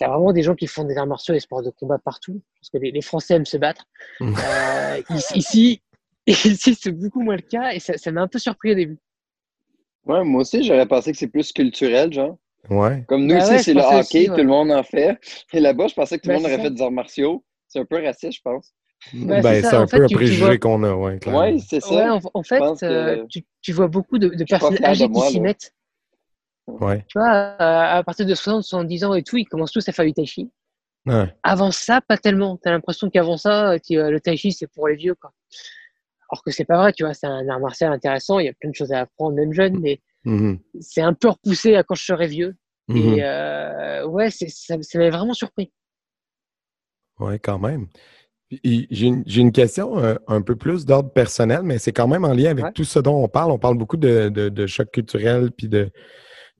as 0.00 0.08
vraiment 0.08 0.32
des 0.32 0.42
gens 0.42 0.54
qui 0.56 0.66
font 0.66 0.84
des 0.84 0.96
arts 0.96 1.06
martiaux 1.06 1.34
et 1.34 1.36
des 1.36 1.40
sports 1.40 1.62
de 1.62 1.70
combat 1.70 1.98
partout. 1.98 2.42
Parce 2.60 2.70
que 2.70 2.78
les, 2.78 2.90
les 2.90 3.02
Français 3.02 3.34
aiment 3.34 3.44
se 3.46 3.56
battre. 3.58 3.84
Euh, 4.20 5.02
ici, 5.34 5.82
ici, 6.32 6.50
ici, 6.50 6.74
c'est 6.80 6.92
beaucoup 6.92 7.20
moins 7.22 7.36
le 7.36 7.42
cas, 7.42 7.72
et 7.72 7.80
ça, 7.80 7.96
ça 7.98 8.10
m'a 8.12 8.22
un 8.22 8.28
peu 8.28 8.38
surpris 8.38 8.72
au 8.72 8.74
début. 8.74 8.98
Ouais, 10.06 10.24
moi 10.24 10.42
aussi, 10.42 10.62
j'aurais 10.64 10.86
pensé 10.86 11.12
que 11.12 11.18
c'est 11.18 11.28
plus 11.28 11.52
culturel, 11.52 12.12
genre. 12.12 12.36
Ouais. 12.70 13.04
Comme 13.08 13.26
nous 13.26 13.34
Bah 13.34 13.40
ici, 13.42 13.50
ouais, 13.52 13.58
c'est 13.62 13.74
le 13.74 13.80
hockey, 13.80 13.98
aussi, 14.00 14.18
ouais. 14.30 14.36
tout 14.36 14.42
le 14.42 14.48
monde 14.48 14.70
en 14.72 14.82
fait. 14.82 15.18
Et 15.52 15.60
là-bas, 15.60 15.86
je 15.88 15.94
pensais 15.94 16.18
que 16.18 16.22
tout 16.22 16.28
le 16.30 16.34
Bah, 16.36 16.40
monde 16.42 16.50
aurait 16.52 16.62
fait 16.62 16.70
des 16.70 16.82
arts 16.82 16.90
martiaux. 16.90 17.44
C'est 17.68 17.78
un 17.78 17.84
peu 17.84 18.02
raciste, 18.02 18.32
je 18.38 18.40
pense. 18.42 18.72
Bah, 19.12 19.40
ben, 19.40 19.62
c'est 19.62 19.74
un 19.74 19.82
en 19.82 19.86
fait, 19.86 19.98
peu 19.98 20.04
un 20.04 20.08
préjugé 20.08 20.44
vois- 20.44 20.58
qu'on 20.58 20.82
a, 20.82 20.92
ouais, 20.92 21.18
clairement. 21.18 21.40
Ouais, 21.40 21.56
c'est 21.58 21.80
ça. 21.80 21.94
Ouais, 21.94 22.08
en, 22.10 22.20
en 22.34 22.42
fait, 22.42 22.58
que- 22.58 22.84
euh, 22.84 23.24
tu, 23.28 23.44
tu 23.62 23.72
vois 23.72 23.86
beaucoup 23.86 24.18
de, 24.18 24.28
personnes 24.44 24.74
de 24.74 24.84
âgées 24.84 25.08
qui 25.10 25.20
s'y 25.20 25.40
mettent. 25.40 25.72
Ouais. 26.66 27.04
Tu 27.08 27.18
vois, 27.18 27.28
à, 27.30 27.98
à 27.98 28.02
partir 28.02 28.26
de 28.26 28.34
60, 28.34 28.64
70 28.64 29.04
ans 29.04 29.14
et 29.14 29.22
tout, 29.22 29.36
ils 29.36 29.46
commencent 29.46 29.72
tous 29.72 29.88
à 29.88 29.92
faire 29.92 30.04
du 30.04 30.12
tai 30.12 30.26
chi. 30.26 30.50
Ouais. 31.06 31.32
Avant 31.42 31.70
ça, 31.70 32.00
pas 32.00 32.18
tellement. 32.18 32.56
T'as 32.56 32.70
l'impression 32.72 33.08
qu'avant 33.08 33.36
ça, 33.38 33.70
euh, 33.72 33.78
euh, 33.92 34.10
le 34.10 34.20
tai 34.20 34.36
chi, 34.36 34.52
c'est 34.52 34.66
pour 34.66 34.88
les 34.88 34.96
vieux, 34.96 35.14
quoi. 35.14 35.32
Alors 36.30 36.42
que 36.44 36.50
c'est 36.50 36.64
pas 36.64 36.76
vrai, 36.76 36.92
tu 36.92 37.04
vois, 37.04 37.14
c'est 37.14 37.26
un 37.26 37.48
art 37.48 37.60
martial 37.60 37.92
intéressant, 37.92 38.38
il 38.38 38.46
y 38.46 38.48
a 38.48 38.52
plein 38.52 38.70
de 38.70 38.74
choses 38.74 38.92
à 38.92 39.00
apprendre, 39.00 39.34
même 39.36 39.52
jeune, 39.52 39.78
mais 39.80 40.00
Mhm. 40.24 40.58
c'est 40.80 41.00
un 41.00 41.14
peu 41.14 41.28
repoussé 41.28 41.74
à 41.74 41.82
quand 41.82 41.94
je 41.94 42.04
serai 42.04 42.26
vieux. 42.26 42.54
Mhm. 42.88 42.96
Et 42.96 43.24
euh, 43.24 44.06
ouais, 44.06 44.30
ça, 44.30 44.46
ça 44.82 44.98
m'avait 44.98 45.10
vraiment 45.10 45.32
surpris. 45.34 45.70
Oui, 47.20 47.38
quand 47.40 47.58
même. 47.58 47.86
J'ai 48.64 49.06
une, 49.06 49.52
question 49.52 49.98
euh, 49.98 50.14
un 50.26 50.40
peu 50.40 50.56
plus 50.56 50.86
d'ordre 50.86 51.10
personnel, 51.10 51.60
mais 51.64 51.78
c'est 51.78 51.92
quand 51.92 52.08
même 52.08 52.24
en 52.24 52.32
lien 52.32 52.50
avec 52.50 52.64
Ouais. 52.64 52.72
tout 52.72 52.84
ce 52.84 52.98
dont 52.98 53.22
on 53.22 53.28
parle. 53.28 53.50
On 53.50 53.58
parle 53.58 53.76
beaucoup 53.76 53.98
de, 53.98 54.30
de, 54.30 54.48
de 54.48 54.66
choc 54.66 54.90
culturel 54.90 55.50
puis 55.52 55.68
de, 55.68 55.90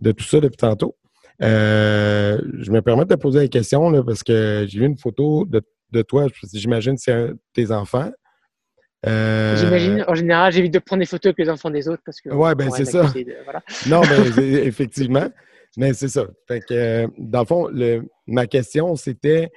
de 0.01 0.13
tout 0.13 0.25
ça 0.25 0.41
depuis 0.41 0.57
tantôt. 0.59 0.97
Euh, 1.43 2.41
je 2.59 2.71
me 2.73 2.83
permets 2.83 3.05
de 3.05 3.15
te 3.15 3.19
poser 3.21 3.41
la 3.41 3.49
question 3.49 3.89
là, 3.91 4.03
parce 4.03 4.23
que 4.23 4.67
j'ai 4.69 4.81
vu 4.81 4.87
une 4.87 4.99
photo 4.99 5.47
de, 5.47 5.63
de 5.93 6.03
toi. 6.03 6.27
J'imagine 6.53 6.97
que 6.97 7.01
c'est 7.01 7.13
un 7.13 7.27
de 7.29 7.39
tes 7.55 7.71
enfants. 7.71 8.11
Euh, 9.07 9.57
J'imagine, 9.57 10.05
en 10.09 10.15
général, 10.15 10.53
j'évite 10.53 10.75
de 10.75 10.79
prendre 10.81 11.01
des 11.01 11.07
photos 11.07 11.31
avec 11.31 11.39
les 11.39 11.51
enfants 11.51 11.71
des 11.71 11.89
autres 11.89 12.03
parce 12.05 12.21
que. 12.21 12.31
Ouais, 12.31 12.55
ben, 12.55 12.71
c'est 12.71 12.85
ça. 12.85 13.03
de- 13.05 13.45
voilà. 13.45 13.63
Non, 13.89 14.01
mais 14.03 14.45
effectivement. 14.67 15.29
Mais 15.77 15.95
c'est 15.95 16.09
ça. 16.09 16.27
Fait 16.49 16.61
que, 16.61 16.75
euh, 16.75 17.07
dans 17.19 17.41
le 17.41 17.47
fond, 17.47 17.69
le- 17.69 18.09
ma 18.27 18.47
question, 18.47 18.97
c'était 18.97 19.51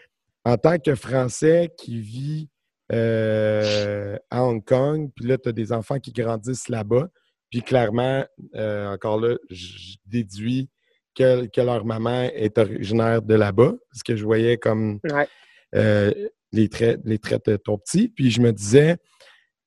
en 0.46 0.58
tant 0.58 0.78
que 0.78 0.94
Français 0.96 1.72
qui 1.78 2.00
vit 2.00 2.50
euh, 2.92 4.18
à 4.30 4.44
Hong 4.44 4.64
Kong, 4.64 5.10
puis 5.16 5.26
là, 5.26 5.38
tu 5.38 5.50
as 5.50 5.52
des 5.54 5.72
enfants 5.72 6.00
qui 6.00 6.12
grandissent 6.12 6.70
là-bas, 6.70 7.08
puis 7.50 7.62
clairement, 7.62 8.26
euh, 8.56 8.88
encore 8.94 9.20
là, 9.20 9.38
je 9.50 9.96
déduis 10.06 10.70
que, 11.16 11.46
que 11.48 11.62
leur 11.62 11.86
maman 11.86 12.24
est 12.34 12.58
originaire 12.58 13.22
de 13.22 13.36
là-bas, 13.36 13.74
parce 13.92 14.04
que 14.04 14.16
je 14.16 14.24
voyais 14.24 14.58
comme 14.58 15.00
Ouais. 15.10 16.32
les, 16.52 16.70
traits, 16.70 17.00
les 17.06 17.18
traits 17.18 17.46
de 17.50 17.56
ton 17.58 17.78
petit, 17.78 18.10
puis 18.10 18.30
je 18.30 18.42
me 18.42 18.52
disais, 18.52 18.98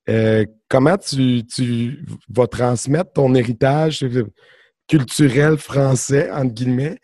euh, 0.09 0.45
comment 0.69 0.97
tu, 0.99 1.43
tu 1.47 2.05
vas 2.29 2.47
transmettre 2.47 3.13
ton 3.13 3.35
héritage 3.35 4.05
culturel 4.89 5.57
français, 5.57 6.31
entre 6.31 6.53
guillemets, 6.53 6.97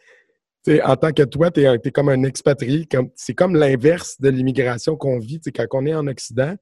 Tu 0.65 0.81
en 0.83 0.97
tant 0.97 1.13
que 1.13 1.23
toi, 1.23 1.51
tu 1.51 1.61
es, 1.63 1.91
comme 1.91 2.11
un 2.11 2.23
expatrié. 2.25 2.87
C'est 3.17 3.35
comme 3.35 3.57
l'inverse 3.57 4.21
de 4.21 4.29
l'immigration 4.29 4.97
qu'on 4.97 5.19
vit. 5.19 5.41
Tu 5.41 5.51
Quand 5.53 5.67
on 5.73 5.87
est 5.87 5.95
en 5.95 6.07
Occident, 6.07 6.55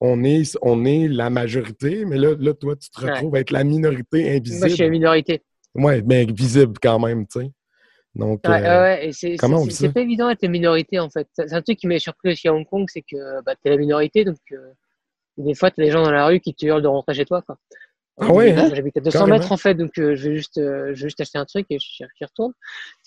on 0.00 0.22
est, 0.24 0.56
on 0.62 0.84
est 0.84 1.08
la 1.08 1.30
majorité, 1.30 2.04
mais 2.04 2.18
là, 2.18 2.34
là 2.38 2.52
toi, 2.54 2.74
tu 2.76 2.90
te 2.90 3.00
Ouais. 3.04 3.12
retrouves 3.12 3.34
à 3.36 3.40
être 3.40 3.52
la 3.52 3.64
minorité 3.64 4.24
Moi, 4.24 4.40
je 4.44 4.50
suis 4.50 4.58
la 4.60 4.66
invisible. 4.66 4.90
minorité. 4.90 5.42
Oui, 5.74 6.02
mais 6.04 6.26
visible 6.26 6.74
quand 6.82 6.98
même, 6.98 7.26
tu 7.26 7.40
sais. 7.40 7.50
Donc, 8.14 8.46
Ouais, 8.46 8.62
euh, 8.62 8.82
ouais, 8.82 9.10
c'est 9.12 9.36
comment 9.36 9.64
pas 9.64 10.00
évident 10.00 10.28
d'être 10.28 10.42
la 10.42 10.48
minorité 10.50 10.98
en 10.98 11.08
fait. 11.08 11.26
C'est 11.32 11.50
un 11.54 11.62
truc 11.62 11.78
qui 11.78 11.86
m'a 11.86 11.98
surpris 11.98 12.32
aussi 12.32 12.46
à 12.46 12.52
Hong 12.52 12.66
Kong, 12.66 12.86
c'est 12.92 13.00
que 13.00 13.42
bah, 13.42 13.54
t'es 13.62 13.70
la 13.70 13.78
minorité, 13.78 14.24
donc 14.24 14.36
euh, 14.52 14.72
des 15.36 15.54
fois 15.54 15.70
t'as 15.70 15.82
des 15.82 15.90
gens 15.90 16.02
dans 16.02 16.10
la 16.12 16.26
rue 16.26 16.40
qui 16.40 16.54
te 16.54 16.64
hurlent 16.66 16.82
de 16.82 16.88
rentrer 16.88 17.14
chez 17.14 17.24
toi. 17.24 17.42
Quoi. 17.42 17.56
Ah 18.20 18.30
ouais, 18.30 18.52
Moi, 18.52 18.64
hein? 18.64 18.70
J'habite 18.74 18.96
à 18.98 19.00
200 19.00 19.18
Carrément. 19.20 19.38
mètres 19.38 19.52
en 19.52 19.56
fait, 19.56 19.74
donc 19.74 19.98
euh, 19.98 20.14
je 20.14 20.28
vais 20.28 20.36
juste, 20.36 20.58
euh, 20.58 20.88
je 20.88 21.02
vais 21.02 21.08
juste 21.08 21.20
acheter 21.20 21.38
un 21.38 21.46
truc 21.46 21.66
et 21.70 21.78
j'y 21.78 22.04
j'y 22.18 22.24
retourne. 22.24 22.52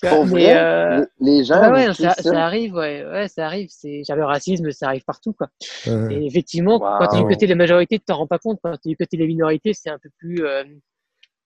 Tu 0.01 0.07
mais, 0.07 0.26
vrai, 0.26 0.57
euh, 0.57 1.05
les 1.19 1.43
gens. 1.43 1.71
ouais, 1.71 1.93
ça, 1.93 2.43
arrive, 2.43 2.73
ouais, 2.73 3.05
ouais, 3.05 3.28
ça 3.28 3.45
arrive. 3.45 3.67
C'est 3.69 4.01
le 4.09 4.23
racisme, 4.26 4.71
ça 4.71 4.88
arrive 4.88 5.03
partout, 5.05 5.34
quoi. 5.34 5.47
euh, 5.88 6.09
Et 6.09 6.26
effectivement, 6.26 6.80
quand 6.80 7.07
tu 7.07 7.17
es 7.17 7.19
du 7.19 7.28
côté 7.28 7.45
de 7.45 7.51
la 7.51 7.55
majorité, 7.55 7.99
tu 7.99 8.05
t'en 8.05 8.17
rends 8.17 8.28
pas 8.28 8.39
compte. 8.39 8.59
Quand 8.63 8.73
tu 8.82 8.88
es 8.88 8.91
du 8.91 8.97
côté 8.97 9.15
de 9.15 9.21
la 9.21 9.28
minorité, 9.28 9.73
c'est 9.73 9.89
un 9.91 9.99
peu 9.99 10.09
plus. 10.17 10.43
euh, 10.43 10.63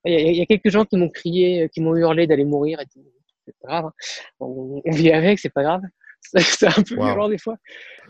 Il 0.06 0.14
y, 0.14 0.16
a- 0.16 0.20
il 0.32 0.38
y 0.38 0.42
a 0.42 0.46
quelques 0.46 0.70
gens 0.70 0.86
qui 0.86 0.96
m'ont 0.96 1.10
crié, 1.10 1.64
euh, 1.64 1.68
qui 1.68 1.82
m'ont 1.82 1.94
hurlé 1.98 2.26
d'aller 2.28 2.46
mourir 2.46 2.80
et 2.80 2.86
tout. 2.86 3.04
C'est 3.46 3.54
pas 3.62 3.68
grave. 3.68 3.86
hein. 3.88 3.94
On, 4.40 4.82
on 4.86 4.92
vit 4.92 5.12
avec, 5.12 5.38
c'est 5.40 5.50
pas 5.50 5.64
grave. 5.64 5.82
c'est 6.36 6.68
un 6.68 6.84
peu 6.84 6.96
Wow. 6.96 7.06
violent 7.06 7.30
des 7.30 7.38
fois. 7.38 7.56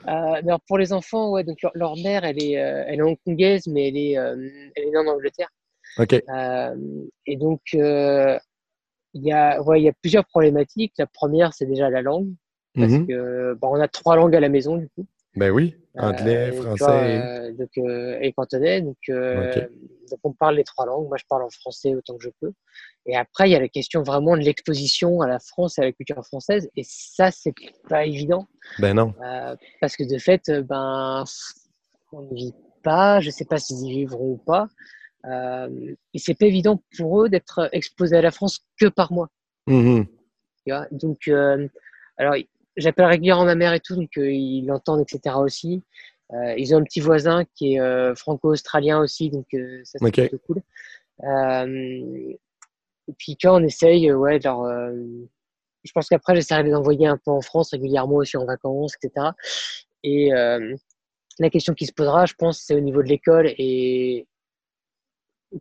Euh, 0.07 0.11
alors, 0.11 0.61
pour 0.67 0.77
les 0.77 0.93
enfants, 0.93 1.31
ouais, 1.31 1.43
donc 1.43 1.61
leur, 1.61 1.71
leur 1.75 1.95
mère, 1.97 2.23
elle 2.25 2.41
est, 2.41 2.57
euh, 2.57 2.83
elle 2.87 2.99
est 2.99 3.03
hongkongaise, 3.03 3.67
mais 3.67 3.89
elle 3.89 3.97
est, 3.97 4.17
euh, 4.17 4.35
elle 4.75 4.83
est 4.83 4.89
née 4.91 4.97
en 4.97 5.07
Angleterre. 5.07 5.49
OK. 5.97 6.13
Et 6.13 7.35
donc, 7.37 7.61
il 7.73 9.23
y, 9.23 9.31
a, 9.31 9.61
ouais, 9.63 9.81
y 9.81 9.89
a 9.89 9.93
plusieurs 10.01 10.25
problématiques. 10.25 10.93
La 10.97 11.07
première, 11.07 11.53
c'est 11.53 11.65
déjà 11.65 11.89
la 11.89 12.01
langue. 12.01 12.29
Parce 12.75 12.91
Mhm. 12.93 13.07
que 13.07 13.53
bon, 13.55 13.69
on 13.75 13.81
a 13.81 13.87
trois 13.87 14.15
langues 14.15 14.35
à 14.35 14.39
la 14.39 14.49
maison, 14.49 14.77
du 14.77 14.87
coup. 14.89 15.05
Ben 15.35 15.51
oui. 15.51 15.75
Euh, 15.97 16.01
Anglais, 16.01 16.51
français. 16.51 16.77
vois, 16.77 16.93
euh, 16.93 17.51
donc, 17.53 17.69
euh, 17.77 18.17
et 18.21 18.33
cantonais. 18.33 18.81
Donc, 18.81 18.97
donc, 19.09 20.19
on 20.23 20.33
parle 20.33 20.55
les 20.55 20.63
trois 20.63 20.85
langues. 20.85 21.07
Moi, 21.07 21.17
je 21.17 21.25
parle 21.29 21.43
en 21.43 21.49
français 21.49 21.93
autant 21.93 22.17
que 22.17 22.23
je 22.23 22.29
peux. 22.41 22.51
Et 23.05 23.15
après, 23.15 23.49
il 23.49 23.51
y 23.51 23.55
a 23.55 23.59
la 23.59 23.67
question 23.67 24.01
vraiment 24.01 24.35
de 24.35 24.41
l'exposition 24.41 25.21
à 25.21 25.27
la 25.27 25.39
France 25.39 25.77
et 25.77 25.81
à 25.81 25.85
la 25.85 25.91
culture 25.91 26.23
française. 26.25 26.69
Et 26.75 26.83
ça, 26.83 27.31
c'est 27.31 27.53
pas 27.87 28.05
évident. 28.05 28.47
Ben 28.79 28.93
non. 28.93 29.13
Parce 29.81 29.95
que 29.95 30.03
de 30.03 30.17
fait, 30.17 30.49
ben, 30.49 31.23
on 32.11 32.21
ne 32.21 32.35
vit 32.35 32.53
pas. 32.83 33.19
Je 33.19 33.29
sais 33.29 33.45
pas 33.45 33.57
s'ils 33.57 33.85
y 33.85 33.91
vivront 33.91 34.31
ou 34.31 34.37
pas. 34.37 34.67
Euh, 35.25 35.95
et 36.13 36.19
c'est 36.19 36.33
pas 36.33 36.45
évident 36.45 36.81
pour 36.97 37.23
eux 37.23 37.29
d'être 37.29 37.69
exposés 37.71 38.17
à 38.17 38.21
la 38.21 38.31
France 38.31 38.65
que 38.79 38.87
par. 38.87 39.09
Tu 39.09 40.71
vois 40.71 40.87
donc, 40.91 41.27
euh, 41.27 41.67
alors, 42.17 42.35
j'appelle 42.79 43.05
régulièrement 43.05 43.45
ma 43.45 43.55
mère 43.55 43.73
et 43.73 43.79
tout, 43.79 43.95
donc 43.95 44.09
euh, 44.17 44.31
ils 44.31 44.65
l'entendent, 44.65 45.01
etc. 45.01 45.35
aussi. 45.37 45.83
Euh, 46.33 46.53
ils 46.57 46.75
ont 46.75 46.77
un 46.77 46.83
petit 46.83 46.99
voisin 46.99 47.43
qui 47.55 47.73
est 47.73 47.79
euh, 47.79 48.13
franco-australien 48.13 48.99
aussi, 48.99 49.29
donc 49.29 49.47
euh, 49.53 49.81
ça 49.83 49.97
c'est 49.99 50.11
plutôt 50.11 50.37
cool. 50.45 50.61
Et 53.07 53.13
puis 53.17 53.35
quand 53.41 53.59
on 53.59 53.63
essaye, 53.63 54.11
ouais, 54.13 54.37
de 54.37 54.43
leur, 54.43 54.63
je 55.83 55.91
pense 55.93 56.07
qu'après 56.07 56.35
j'essaierai 56.35 56.61
de 56.63 56.67
les 56.67 56.75
envoyer 56.75 57.07
un 57.07 57.17
peu 57.17 57.31
en 57.31 57.41
France 57.41 57.71
régulièrement 57.71 58.17
aussi 58.17 58.37
en 58.37 58.45
vacances, 58.45 58.93
etc. 59.01 59.29
Et 60.03 60.29
la 60.31 61.49
question 61.49 61.73
qui 61.73 61.87
se 61.87 61.93
posera, 61.93 62.27
je 62.27 62.35
pense, 62.37 62.59
c'est 62.59 62.75
au 62.75 62.79
niveau 62.79 63.01
de 63.01 63.07
l'école 63.07 63.47
et 63.57 64.27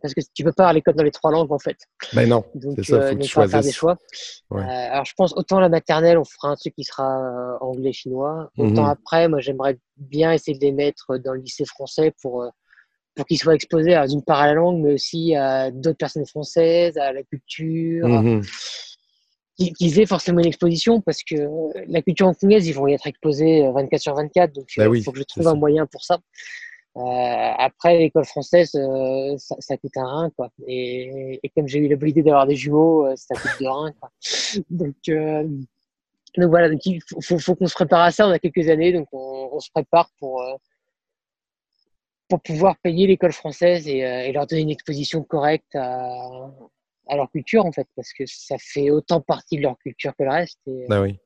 parce 0.01 0.13
que 0.13 0.21
tu 0.33 0.43
peux 0.43 0.51
pas 0.51 0.63
avoir 0.63 0.73
l'école 0.73 0.93
dans 0.95 1.03
les 1.03 1.11
trois 1.11 1.31
langues 1.31 1.51
en 1.51 1.59
fait. 1.59 1.77
Ben 2.13 2.27
non. 2.29 2.43
Donc, 2.55 2.73
C'est 2.77 2.83
ça, 2.91 2.95
euh, 2.97 3.09
faut 3.11 3.15
que 3.17 3.21
tu 3.23 3.35
va 3.39 3.47
faire 3.47 3.47
des 3.47 3.51
choisisses. 3.71 3.75
choix. 3.75 3.97
Ouais. 4.51 4.61
Euh, 4.61 4.91
alors, 4.91 5.05
je 5.05 5.13
pense 5.17 5.33
autant 5.35 5.59
la 5.59 5.69
maternelle, 5.69 6.17
on 6.17 6.23
fera 6.25 6.49
un 6.49 6.55
truc 6.55 6.75
qui 6.75 6.83
sera 6.83 7.07
euh, 7.21 7.57
anglais-chinois. 7.61 8.51
Autant 8.57 8.83
Mhm. 8.83 8.89
après, 8.89 9.27
moi, 9.27 9.39
j'aimerais 9.39 9.77
bien 9.97 10.31
essayer 10.31 10.57
de 10.57 10.63
les 10.63 10.71
mettre 10.71 11.17
dans 11.17 11.33
le 11.33 11.39
lycée 11.41 11.65
français 11.65 12.13
pour, 12.21 12.45
pour 13.15 13.25
qu'ils 13.25 13.39
soient 13.39 13.55
exposés, 13.55 13.95
à, 13.95 14.05
d'une 14.07 14.23
part 14.23 14.39
à 14.39 14.47
la 14.47 14.53
langue, 14.53 14.81
mais 14.83 14.93
aussi 14.93 15.35
à 15.35 15.71
d'autres 15.71 15.97
personnes 15.97 16.25
françaises, 16.27 16.97
à 16.97 17.11
la 17.11 17.23
culture, 17.23 18.07
Mhm. 18.07 18.43
qu'ils 19.77 19.99
aient 19.99 20.05
forcément 20.05 20.39
une 20.39 20.45
exposition, 20.47 21.01
parce 21.01 21.21
que 21.23 21.35
la 21.91 22.01
culture 22.01 22.27
hongkongaise, 22.27 22.65
ils 22.67 22.71
vont 22.73 22.87
y 22.87 22.93
être 22.93 23.07
exposés 23.07 23.65
euh, 23.65 23.71
24 23.73 24.01
sur 24.01 24.15
24, 24.15 24.53
donc 24.53 24.65
il 24.77 24.79
Ben 24.83 24.87
oui, 24.87 25.03
faut 25.03 25.11
que 25.11 25.17
je 25.19 25.23
trouve 25.23 25.43
ça. 25.43 25.49
un 25.49 25.55
moyen 25.55 25.85
pour 25.85 26.03
ça. 26.05 26.17
Euh, 26.99 27.51
après, 27.57 27.97
l'école 27.97 28.25
française, 28.25 28.71
euh, 28.75 29.35
ça, 29.37 29.77
coûte 29.77 29.95
un 29.95 30.05
rein, 30.05 30.29
quoi. 30.31 30.51
Et, 30.67 31.39
comme 31.55 31.67
j'ai 31.67 31.79
eu 31.79 31.87
l'habilité 31.87 32.23
d'avoir 32.23 32.45
des 32.45 32.57
jumeaux, 32.57 33.05
euh, 33.05 33.15
ça 33.15 33.35
coûte 33.35 33.51
deux 33.59 33.69
reins, 33.69 33.93
quoi. 33.93 34.11
Donc, 34.69 36.49
voilà, 36.49 36.69
donc 36.69 36.85
il 36.85 37.01
faut, 37.01 37.55
qu'on 37.55 37.67
se 37.67 37.73
prépare 37.73 38.01
à 38.01 38.11
ça. 38.11 38.27
On 38.27 38.31
a 38.31 38.39
quelques 38.39 38.69
années, 38.69 38.91
donc 38.91 39.07
on, 39.13 39.59
se 39.59 39.71
prépare 39.71 40.09
pour, 40.19 40.43
pour 42.27 42.41
pouvoir 42.41 42.77
payer 42.77 43.07
l'école 43.07 43.33
française 43.33 43.87
et, 43.87 44.31
leur 44.31 44.45
donner 44.45 44.61
une 44.61 44.69
exposition 44.69 45.23
correcte 45.23 45.75
à, 45.75 46.51
leur 47.15 47.31
culture, 47.31 47.65
en 47.65 47.71
fait, 47.71 47.87
parce 47.95 48.11
que 48.13 48.25
ça 48.27 48.57
fait 48.59 48.89
autant 48.91 49.21
partie 49.21 49.57
de 49.57 49.61
leur 49.61 49.77
culture 49.79 50.13
que 50.17 50.23
le 50.23 50.31
reste. 50.31 50.59
Et, 50.67 50.85
Ben 50.89 51.01
oui. 51.01 51.17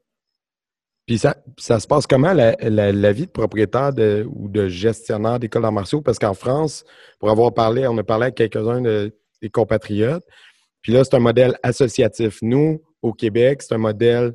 Puis 1.05 1.17
ça, 1.17 1.35
ça 1.57 1.79
se 1.79 1.87
passe 1.87 2.07
comment 2.07 2.31
la, 2.33 2.55
la- 2.61 2.91
la 2.93 3.11
vie 3.11 3.25
de 3.25 3.31
propriétaire 3.31 3.91
de- 3.93 4.25
ou 4.33 4.47
de 4.47 4.67
gestionnaire 4.69 5.37
d'école 5.39 5.61
d'arts 5.63 5.71
martiaux? 5.73 6.01
Parce 6.01 6.17
qu'en 6.17 6.33
France, 6.33 6.85
pour 7.19 7.29
avoir 7.29 7.53
parlé, 7.53 7.85
on 7.87 7.97
a 7.97 8.03
parlé 8.03 8.23
avec 8.25 8.35
quelques-uns 8.35 8.81
de- 8.81 9.13
des 9.41 9.49
compatriotes. 9.49 10.23
Puis 10.81 10.93
là, 10.93 11.03
c'est 11.03 11.15
un 11.15 11.19
modèle 11.19 11.57
associatif. 11.63 12.39
Nous, 12.41 12.81
au 13.01 13.13
Québec, 13.13 13.61
c'est 13.61 13.73
un 13.73 13.77
modèle 13.79 14.33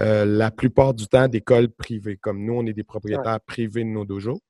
euh, 0.00 0.24
la 0.24 0.50
plupart 0.52 0.94
du 0.94 1.06
temps 1.08 1.26
d'école 1.26 1.68
privée. 1.70 2.16
Comme 2.16 2.44
nous, 2.44 2.54
on 2.54 2.66
est 2.66 2.72
des 2.72 2.84
propriétaires 2.84 3.40
privés 3.40 3.82
de 3.82 3.88
nos 3.88 4.04
dojos. 4.04 4.40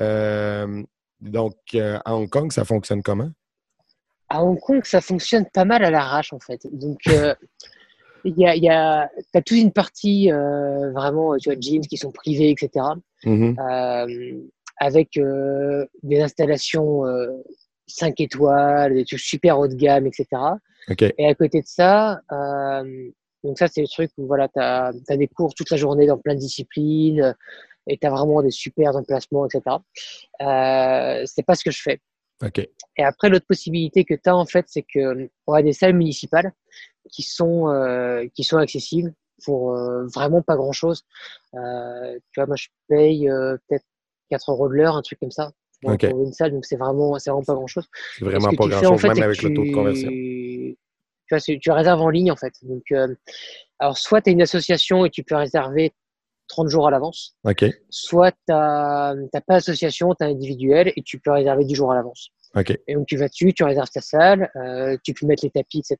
Euh, 0.00 0.82
donc, 1.20 1.54
euh, 1.74 1.98
à 2.04 2.14
Hong 2.16 2.28
Kong, 2.28 2.50
ça 2.52 2.64
fonctionne 2.64 3.02
comment? 3.02 3.30
à 4.32 4.44
Hong 4.44 4.58
Kong, 4.60 4.80
ça 4.84 5.00
fonctionne 5.00 5.44
pas 5.52 5.64
mal 5.64 5.84
à 5.84 5.90
l'arrache, 5.90 6.32
en 6.32 6.38
fait. 6.38 6.60
Donc, 6.72 6.98
il 8.24 8.38
y 8.38 8.46
a, 8.46 8.56
y 8.56 8.68
a, 8.68 9.10
t'as 9.32 9.42
toute 9.42 9.58
une 9.58 9.72
partie 9.72 10.30
euh, 10.30 10.90
vraiment, 10.92 11.36
tu 11.36 11.50
vois, 11.50 11.58
gyms 11.58 11.82
qui 11.82 11.96
sont 11.96 12.10
privés, 12.10 12.50
etc. 12.50 12.86
Mhm. 13.24 13.56
euh, 13.58 14.34
avec 14.78 15.16
euh, 15.16 15.86
des 16.02 16.20
installations 16.20 17.06
euh, 17.06 17.28
5 17.86 18.20
étoiles, 18.20 18.94
des 18.94 19.04
trucs 19.04 19.20
super 19.20 19.58
haut 19.58 19.68
de 19.68 19.74
gamme, 19.74 20.06
etc. 20.06 20.26
OK. 20.88 21.02
Et 21.02 21.26
à 21.26 21.34
côté 21.34 21.60
de 21.60 21.66
ça, 21.66 22.20
donc 23.42 23.58
ça, 23.58 23.68
c'est 23.68 23.80
le 23.80 23.88
truc 23.88 24.10
où 24.18 24.26
voilà, 24.26 24.48
tu 24.48 24.60
as, 24.60 24.92
des 25.16 25.28
cours 25.28 25.54
toute 25.54 25.70
la 25.70 25.76
journée 25.76 26.06
dans 26.06 26.18
plein 26.18 26.34
de 26.34 26.40
disciplines 26.40 27.34
et 27.86 27.96
tu 27.98 28.06
as 28.06 28.10
vraiment 28.10 28.42
des 28.42 28.50
super 28.50 28.96
emplacements, 28.96 29.46
etc. 29.46 29.76
C'est 31.26 31.44
pas 31.44 31.54
ce 31.54 31.64
que 31.64 31.70
je 31.70 31.82
fais. 31.82 32.00
Et 32.96 33.02
après, 33.04 33.28
l'autre 33.28 33.46
possibilité 33.46 34.04
que 34.04 34.14
tu 34.14 34.28
as, 34.28 34.36
en 34.36 34.46
fait, 34.46 34.66
c'est 34.68 34.84
qu'on 34.92 35.52
a 35.52 35.62
des 35.62 35.72
salles 35.72 35.94
municipales 35.94 36.52
qui 37.10 37.22
sont, 37.22 37.68
euh, 37.68 38.26
qui 38.34 38.44
sont 38.44 38.56
accessibles 38.56 39.14
pour 39.44 39.74
euh, 39.74 40.06
vraiment 40.06 40.42
pas 40.42 40.56
grand-chose. 40.56 41.04
Euh, 41.54 42.18
tu 42.32 42.40
vois, 42.40 42.46
moi, 42.46 42.56
je 42.56 42.68
paye 42.88 43.28
euh, 43.28 43.56
peut-être 43.68 43.84
4 44.30 44.52
euros 44.52 44.68
de 44.68 44.74
l'heure, 44.74 44.96
un 44.96 45.02
truc 45.02 45.18
comme 45.18 45.30
ça, 45.30 45.52
pour, 45.82 45.92
une 45.92 46.32
salle. 46.32 46.52
Donc, 46.52 46.64
c'est 46.64 46.76
vraiment, 46.76 47.16
vraiment 47.16 47.42
pas 47.42 47.54
grand-chose. 47.54 47.88
C'est 48.14 48.20
ce 48.20 48.24
vraiment 48.24 48.50
que 48.50 48.56
pas 48.56 48.68
grand-chose, 48.68 48.90
en 48.90 48.98
fait, 48.98 49.08
même 49.08 49.22
avec 49.22 49.42
le 49.42 49.54
taux 49.54 49.64
de 49.64 49.72
conversion. 49.72 50.08
Tu, 50.10 50.76
vois, 51.30 51.40
tu 51.40 51.70
réserves 51.70 52.00
en 52.00 52.10
ligne, 52.10 52.30
en 52.30 52.36
fait. 52.36 52.54
Donc, 52.62 52.84
euh, 52.92 53.14
alors, 53.78 53.98
soit 53.98 54.22
tu 54.22 54.30
as 54.30 54.32
une 54.32 54.42
association 54.42 55.04
et 55.04 55.10
tu 55.10 55.22
peux 55.22 55.36
réserver 55.36 55.92
30 56.50 56.68
jours 56.68 56.86
à 56.86 56.90
l'avance, 56.90 57.36
OK. 57.44 57.64
soit 57.88 58.32
tu 58.32 58.52
n'as 58.52 59.14
pas 59.46 59.54
d'association, 59.54 60.14
tu 60.14 60.24
as 60.24 60.28
individuel 60.28 60.92
et 60.96 61.02
tu 61.02 61.18
peux 61.18 61.30
réserver 61.30 61.64
10 61.64 61.74
jours 61.74 61.92
à 61.92 61.94
l'avance. 61.94 62.30
Et 62.88 62.94
donc, 62.94 63.06
tu 63.06 63.16
vas 63.16 63.28
dessus, 63.28 63.54
tu 63.54 63.64
réserves 63.64 63.90
ta 63.90 64.00
salle, 64.00 64.50
euh, 64.56 64.96
tu 65.04 65.14
peux 65.14 65.26
mettre 65.26 65.44
les 65.44 65.50
tapis, 65.50 65.78
etc. 65.78 65.96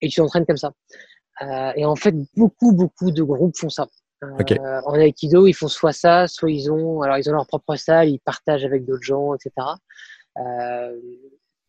Et 0.00 0.08
tu 0.08 0.20
t'entraînes 0.20 0.46
comme 0.46 0.56
ça. 0.56 0.72
Euh, 1.42 1.72
et 1.74 1.84
en 1.84 1.96
fait, 1.96 2.14
beaucoup, 2.36 2.72
beaucoup 2.72 3.10
de 3.10 3.22
groupes 3.22 3.56
font 3.56 3.68
ça. 3.68 3.86
Euh. 4.22 4.80
En 4.86 4.94
Aikido, 4.94 5.46
ils 5.46 5.52
font 5.52 5.68
soit 5.68 5.92
ça, 5.92 6.26
soit 6.28 6.50
ils 6.50 6.70
ont, 6.70 7.02
alors 7.02 7.18
ils 7.18 7.28
ont 7.28 7.32
leur 7.32 7.46
propre 7.46 7.76
salle, 7.76 8.08
ils 8.08 8.20
partagent 8.20 8.64
avec 8.64 8.84
d'autres 8.84 9.02
gens, 9.02 9.34
etc. 9.34 9.50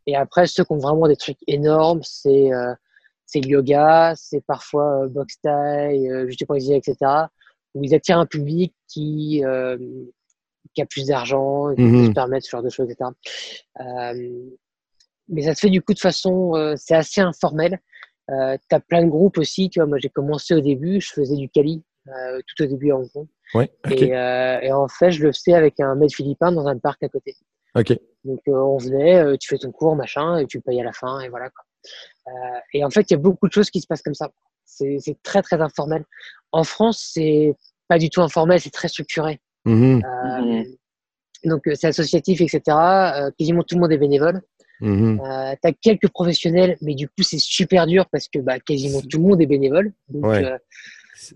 Et 0.06 0.16
après, 0.16 0.48
ceux 0.48 0.64
qui 0.64 0.72
ont 0.72 0.78
vraiment 0.78 1.08
des 1.08 1.18
trucs 1.18 1.40
énormes, 1.48 2.02
c'est 2.04 2.52
c'est 3.28 3.42
le 3.42 3.50
yoga, 3.50 4.14
c'est 4.16 4.42
parfois 4.42 5.06
boxe 5.08 5.40
taille, 5.42 6.10
euh, 6.10 6.28
etc. 6.30 6.96
Où 7.78 7.84
ils 7.84 7.94
attirent 7.96 8.20
un 8.20 8.26
public 8.26 8.74
qui, 8.88 9.44
euh, 9.46 9.78
qui 10.74 10.82
a 10.82 10.86
plus 10.86 11.06
d'argent, 11.08 11.74
qui 11.76 11.82
Mhm. 11.82 12.02
peut 12.02 12.06
se 12.08 12.12
permettre 12.12 12.46
ce 12.46 12.52
genre 12.52 12.64
de 12.64 12.70
choses, 12.70 12.90
etc. 12.90 13.12
Euh, 13.80 14.50
mais 15.30 15.42
ça 15.44 15.54
se 15.56 15.60
fait 15.62 15.70
du 15.70 15.82
coup 15.82 15.94
de 15.94 16.00
façon, 16.00 16.56
euh, 16.56 16.74
c'est 16.78 16.96
assez 16.96 17.22
informel. 17.22 17.80
Euh, 18.30 18.58
tu 18.70 18.76
as 18.76 18.80
plein 18.80 19.04
de 19.04 19.10
groupes 19.10 19.38
aussi, 19.38 19.70
tu 19.70 19.80
vois. 19.80 19.88
Moi, 19.88 19.98
j'ai 20.00 20.10
commencé 20.10 20.54
au 20.54 20.60
début, 20.62 21.00
je 21.02 21.12
faisais 21.14 21.36
du 21.36 21.50
Kali, 21.50 21.84
euh, 22.08 22.40
tout 22.48 22.64
au 22.64 22.68
début 22.68 22.92
Hong 22.92 23.10
Kong. 23.12 23.28
Ouais. 23.54 23.72
OK. 23.86 23.92
Et, 24.02 24.08
et 24.10 24.72
en 24.72 24.88
fait, 24.88 25.12
je 25.12 25.24
le 25.24 25.32
faisais 25.32 25.54
avec 25.54 25.80
un 25.80 25.96
maître 25.96 26.16
philippin 26.16 26.52
dans 26.52 26.68
un 26.68 26.78
parc 26.78 27.04
à 27.04 27.10
côté. 27.10 27.36
OK. 27.76 27.98
Donc, 28.26 28.42
on 28.48 28.78
venait, 28.78 29.38
tu 29.38 29.48
fais 29.48 29.58
ton 29.58 29.72
cours, 29.72 29.96
machin, 29.96 30.38
et 30.38 30.46
tu 30.48 30.60
payes 30.60 30.82
à 30.82 30.84
la 30.84 30.92
fin, 30.94 31.20
et 31.22 31.30
voilà. 31.30 31.50
Quoi. 31.50 31.64
Et 32.74 32.84
en 32.84 32.90
fait, 32.90 33.10
il 33.10 33.14
y 33.14 33.16
a 33.16 33.20
beaucoup 33.20 33.48
de 33.48 33.54
choses 33.54 33.70
qui 33.70 33.80
se 33.80 33.88
passent 33.88 34.02
comme 34.02 34.14
ça. 34.16 34.30
C'est 34.68 35.18
très, 35.24 35.42
très 35.42 35.60
informel. 35.62 36.06
En 36.52 36.64
France, 36.64 37.10
c'est 37.14 37.56
pas 37.88 37.98
du 37.98 38.10
tout 38.10 38.22
informel, 38.22 38.60
c'est 38.60 38.70
très 38.70 38.90
structuré. 38.90 39.40
Mhm. 39.66 40.04
Euh. 40.06 40.64
Donc, 41.46 41.68
euh, 41.68 41.74
c'est 41.76 41.88
associatif, 41.88 42.42
etc. 42.42 42.62
Euh, 42.68 43.32
quasiment 43.38 43.64
tout 43.64 43.76
le 43.76 43.82
monde 43.82 43.92
est 43.92 43.98
bénévole. 43.98 44.42
Euh, 44.82 45.56
tu 45.62 45.68
as 45.68 45.74
quelques 45.74 46.10
professionnels, 46.10 46.78
mais 46.82 46.94
du 46.94 47.08
coup, 47.08 47.24
c'est 47.24 47.40
super 47.40 47.88
dur 47.88 48.06
parce 48.12 48.28
que 48.28 48.40
bah, 48.40 48.60
quasiment 48.60 49.02
tout 49.02 49.18
le 49.18 49.24
monde 49.24 49.42
est 49.42 49.48
bénévole. 49.48 49.94
Donc, 50.10 50.26
Ouais. 50.26 50.46
euh, 50.46 50.58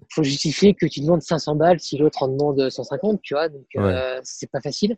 faut 0.09 0.21
justifier 0.23 0.75
que 0.75 0.85
tu 0.85 1.01
demandes 1.01 1.23
500 1.23 1.55
balles 1.55 1.79
si 1.79 1.97
l'autre 1.97 2.21
en 2.23 2.27
demande 2.27 2.69
150, 2.69 3.19
tu 3.23 3.33
vois. 3.33 3.49
Donc, 3.49 3.65
euh, 3.77 4.19
c'est 4.23 4.49
pas 4.51 4.61
facile. 4.61 4.97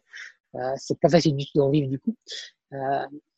C'est 0.77 0.99
pas 0.99 1.09
facile 1.09 1.35
du 1.35 1.45
tout 1.45 1.57
d'en 1.57 1.69
vivre, 1.69 1.87
du 1.89 1.99
coup. 1.99 2.15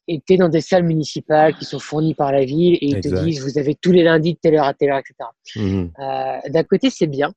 Euh, 0.09 0.13
et 0.13 0.21
tu 0.25 0.33
es 0.33 0.37
dans 0.37 0.49
des 0.49 0.61
salles 0.61 0.83
municipales 0.83 1.55
qui 1.55 1.65
sont 1.65 1.79
fournies 1.79 2.13
par 2.15 2.31
la 2.31 2.45
ville 2.45 2.75
et 2.75 2.85
ils 2.87 2.97
Exact. 2.97 3.17
te 3.17 3.23
disent 3.23 3.41
vous 3.41 3.57
avez 3.57 3.75
tous 3.75 3.91
les 3.91 4.03
lundis 4.03 4.33
de 4.33 4.39
telle 4.39 4.55
heure 4.55 4.65
à 4.65 4.73
telle 4.73 4.91
heure, 4.91 4.99
etc. 4.99 5.15
Mhm. 5.55 5.91
Euh, 5.99 6.49
D'un 6.49 6.63
côté, 6.63 6.89
c'est 6.89 7.07
bien. 7.07 7.33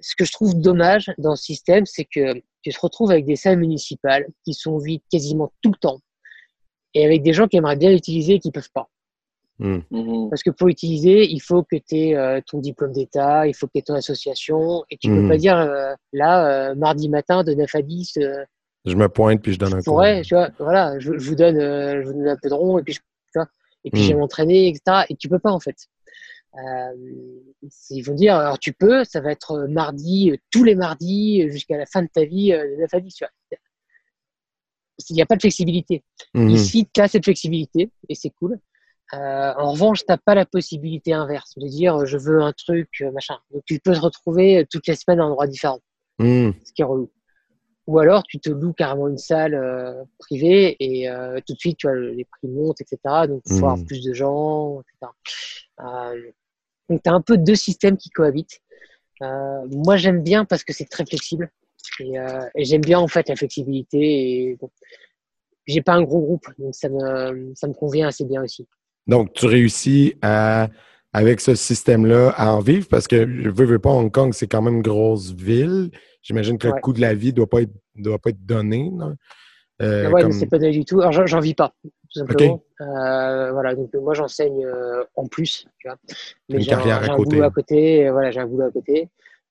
Ce 0.00 0.14
que 0.16 0.24
je 0.24 0.32
trouve 0.32 0.54
dommage 0.60 1.10
dans 1.18 1.34
ce 1.36 1.42
système, 1.44 1.84
c'est 1.86 2.04
que 2.04 2.34
tu 2.62 2.70
te 2.70 2.80
retrouves 2.80 3.10
avec 3.10 3.24
des 3.24 3.36
salles 3.36 3.58
municipales 3.58 4.26
qui 4.44 4.54
sont 4.54 4.78
vides 4.78 5.02
quasiment 5.10 5.52
tout 5.62 5.70
le 5.70 5.78
temps 5.78 5.98
et 6.94 7.04
avec 7.04 7.22
des 7.22 7.32
gens 7.32 7.46
qui 7.48 7.56
aimeraient 7.56 7.76
bien 7.76 7.90
l'utiliser 7.90 8.34
et 8.34 8.38
qui 8.40 8.50
peuvent 8.50 8.70
pas. 8.72 8.88
Hmm. 9.60 9.78
Mhm. 9.90 10.30
Parce 10.30 10.44
que 10.44 10.50
pour 10.50 10.68
l'utiliser, 10.68 11.24
il 11.28 11.40
faut 11.40 11.64
que 11.64 11.76
tu 11.76 11.96
aies 11.96 12.42
ton 12.46 12.58
diplôme 12.60 12.92
d'État, 12.92 13.46
il 13.48 13.54
faut 13.54 13.66
que 13.66 13.72
tu 13.72 13.78
aies 13.80 13.82
ton 13.82 13.94
association, 13.94 14.84
et 14.90 14.96
tu 14.96 15.10
Mhm. 15.10 15.22
peux 15.22 15.28
pas 15.30 15.36
dire 15.36 15.56
euh, 15.58 15.94
là, 16.12 16.70
euh, 16.70 16.74
mardi 16.76 17.08
matin, 17.08 17.42
de 17.42 17.54
9 17.54 17.74
à 17.74 17.82
10, 17.82 18.18
euh, 18.18 18.44
Je 18.84 18.94
me 18.94 19.08
pointe 19.08 19.42
puis 19.42 19.52
je 19.52 19.58
donne 19.58 19.74
un 19.74 19.78
je 19.80 19.84
cours. 19.84 19.94
pourrais, 19.94 20.22
tu 20.22 20.34
vois, 20.34 20.50
voilà, 20.58 20.98
je, 20.98 21.18
je 21.18 21.28
vous 21.28 21.34
donne, 21.34 21.58
euh, 21.58 22.02
je 22.02 22.06
vous 22.06 22.12
donne 22.14 22.28
un 22.28 22.36
peu 22.36 22.48
de 22.48 22.54
rond, 22.54 22.78
et 22.78 22.82
puis, 22.82 22.94
je, 22.94 23.00
tu 23.00 23.04
vois, 23.34 23.48
et 23.84 23.90
puis 23.90 24.02
j'ai 24.02 24.14
m'entraîner, 24.14 24.68
etc. 24.68 25.04
Et 25.08 25.16
tu 25.16 25.28
peux 25.28 25.38
pas, 25.38 25.50
en 25.52 25.60
fait. 25.60 25.76
Euh, 26.54 26.92
ils 27.90 28.02
vont 28.02 28.14
dire, 28.14 28.36
alors 28.36 28.58
tu 28.58 28.72
peux, 28.72 29.04
ça 29.04 29.20
va 29.20 29.30
être 29.32 29.66
mardi, 29.68 30.30
euh, 30.30 30.36
tous 30.50 30.64
les 30.64 30.74
mardis, 30.74 31.48
jusqu'à 31.50 31.76
la 31.76 31.86
fin 31.86 32.02
de 32.02 32.08
ta 32.12 32.24
vie, 32.24 32.50
de 32.52 32.80
9 32.80 32.94
à 32.94 33.00
10, 33.00 33.14
tu 33.14 33.24
vois. 33.24 33.58
Il 35.10 35.14
n'y 35.14 35.22
a 35.22 35.26
pas 35.26 35.36
de 35.36 35.40
flexibilité. 35.40 36.02
Mhm. 36.34 36.48
Ici, 36.50 36.88
tu 36.92 37.00
as 37.00 37.08
cette 37.08 37.24
flexibilité 37.24 37.90
et 38.08 38.14
c'est 38.14 38.30
cool. 38.30 38.58
Euh, 39.14 39.52
en 39.56 39.72
revanche, 39.72 40.00
tu 40.00 40.06
n'as 40.08 40.16
pas 40.18 40.34
la 40.34 40.44
possibilité 40.44 41.12
inverse 41.12 41.54
de 41.56 41.66
dire 41.68 42.04
je 42.04 42.18
veux 42.18 42.40
un 42.42 42.52
truc, 42.52 43.04
machin. 43.12 43.38
Donc, 43.52 43.62
tu 43.64 43.78
peux 43.78 43.94
te 43.94 44.00
retrouver 44.00 44.66
toutes 44.70 44.86
les 44.86 44.96
semaines 44.96 45.20
à 45.20 45.24
un 45.24 45.28
endroit 45.28 45.46
différent, 45.46 45.78
Hmm. 46.18 46.50
ce 46.64 46.72
qui 46.72 46.82
est 46.82 46.84
relou. 46.84 47.10
Ou 47.88 47.98
alors, 47.98 48.22
tu 48.24 48.38
te 48.38 48.50
loues 48.50 48.74
carrément 48.74 49.08
une 49.08 49.16
salle 49.18 49.54
euh, 49.54 50.04
privée 50.18 50.76
et 50.78 51.08
euh, 51.08 51.40
tout 51.46 51.54
de 51.54 51.58
suite, 51.58 51.78
tu 51.78 51.86
vois, 51.86 51.96
les 51.96 52.26
prix 52.26 52.46
montent, 52.46 52.80
etc. 52.82 52.98
Donc, 53.26 53.42
il 53.46 53.52
faut 53.52 53.64
avoir 53.64 53.78
Mhm. 53.78 53.86
plus 53.86 54.04
de 54.04 54.12
gens, 54.12 54.80
etc. 54.82 55.12
Euh, 55.80 56.30
donc, 56.90 57.02
tu 57.02 57.10
as 57.10 57.14
un 57.14 57.22
peu 57.22 57.38
deux 57.38 57.54
systèmes 57.54 57.96
qui 57.96 58.10
cohabitent. 58.10 58.60
Moi, 59.20 59.96
j'aime 59.96 60.22
bien 60.22 60.44
parce 60.44 60.64
que 60.64 60.72
c'est 60.72 60.84
très 60.84 61.06
flexible. 61.06 61.50
Et, 62.00 62.12
et 62.54 62.64
j'aime 62.64 62.82
bien, 62.82 62.98
en 62.98 63.08
fait, 63.08 63.28
la 63.28 63.36
flexibilité. 63.36 63.98
Et 63.98 64.56
bon, 64.60 64.70
j'ai 65.66 65.82
pas 65.82 65.94
un 65.94 66.02
gros 66.02 66.20
groupe, 66.20 66.46
donc 66.58 66.74
ça 66.74 66.88
me, 66.88 67.52
ça 67.54 67.66
me 67.68 67.72
convient 67.74 68.08
assez 68.08 68.24
bien 68.24 68.42
aussi. 68.42 68.66
Donc, 69.06 69.32
tu 69.32 69.46
réussis 69.46 70.14
à, 70.22 70.68
avec 71.12 71.40
ce 71.40 71.54
système-là 71.54 72.30
à 72.36 72.52
en 72.52 72.60
vivre? 72.60 72.86
Parce 72.88 73.08
que 73.08 73.16
je 73.42 73.48
veux, 73.50 73.64
veux 73.64 73.78
pas, 73.78 73.90
Hong 73.90 74.10
Kong, 74.12 74.32
c'est 74.34 74.46
quand 74.46 74.62
même 74.62 74.76
une 74.76 74.82
grosse 74.82 75.32
ville. 75.32 75.90
J'imagine 76.28 76.58
que 76.58 76.66
le 76.68 76.74
Ouais. 76.74 76.80
coût 76.82 76.92
de 76.92 77.00
la 77.00 77.14
vie 77.14 77.28
ne 77.28 77.32
doit, 77.32 77.46
pas 77.48 77.62
être- 77.62 77.72
doit 77.96 78.18
pas 78.18 78.28
être 78.30 78.44
donné. 78.44 78.92
Euh, 79.80 80.10
ouais, 80.10 80.20
comme- 80.22 80.30
mais 80.32 80.38
c'est 80.38 80.46
pas 80.46 80.58
donné 80.58 80.72
du 80.72 80.84
tout. 80.84 81.00
Alors, 81.00 81.26
j'en- 81.26 81.40
vis 81.40 81.54
pas, 81.54 81.72
tout 81.82 82.18
simplement. 82.18 82.62
Euh, 82.82 83.50
voilà, 83.52 83.74
donc 83.74 83.94
moi, 83.94 84.12
j'enseigne 84.12 84.66
euh, 84.66 85.02
en 85.16 85.26
plus, 85.26 85.66
tu 85.78 85.88
vois. 85.88 85.96
Mais 86.50 86.60
j'ai 86.60 86.72
un, 86.74 86.80
un 86.80 87.16
boulot 87.16 87.42
à 87.42 87.50
côté. 87.50 88.06
euh, 88.06 88.12
Voilà, 88.12 88.30
j'ai 88.30 88.40
un 88.40 88.46
boulot 88.46 88.66
à 88.66 88.70
côté. 88.70 89.08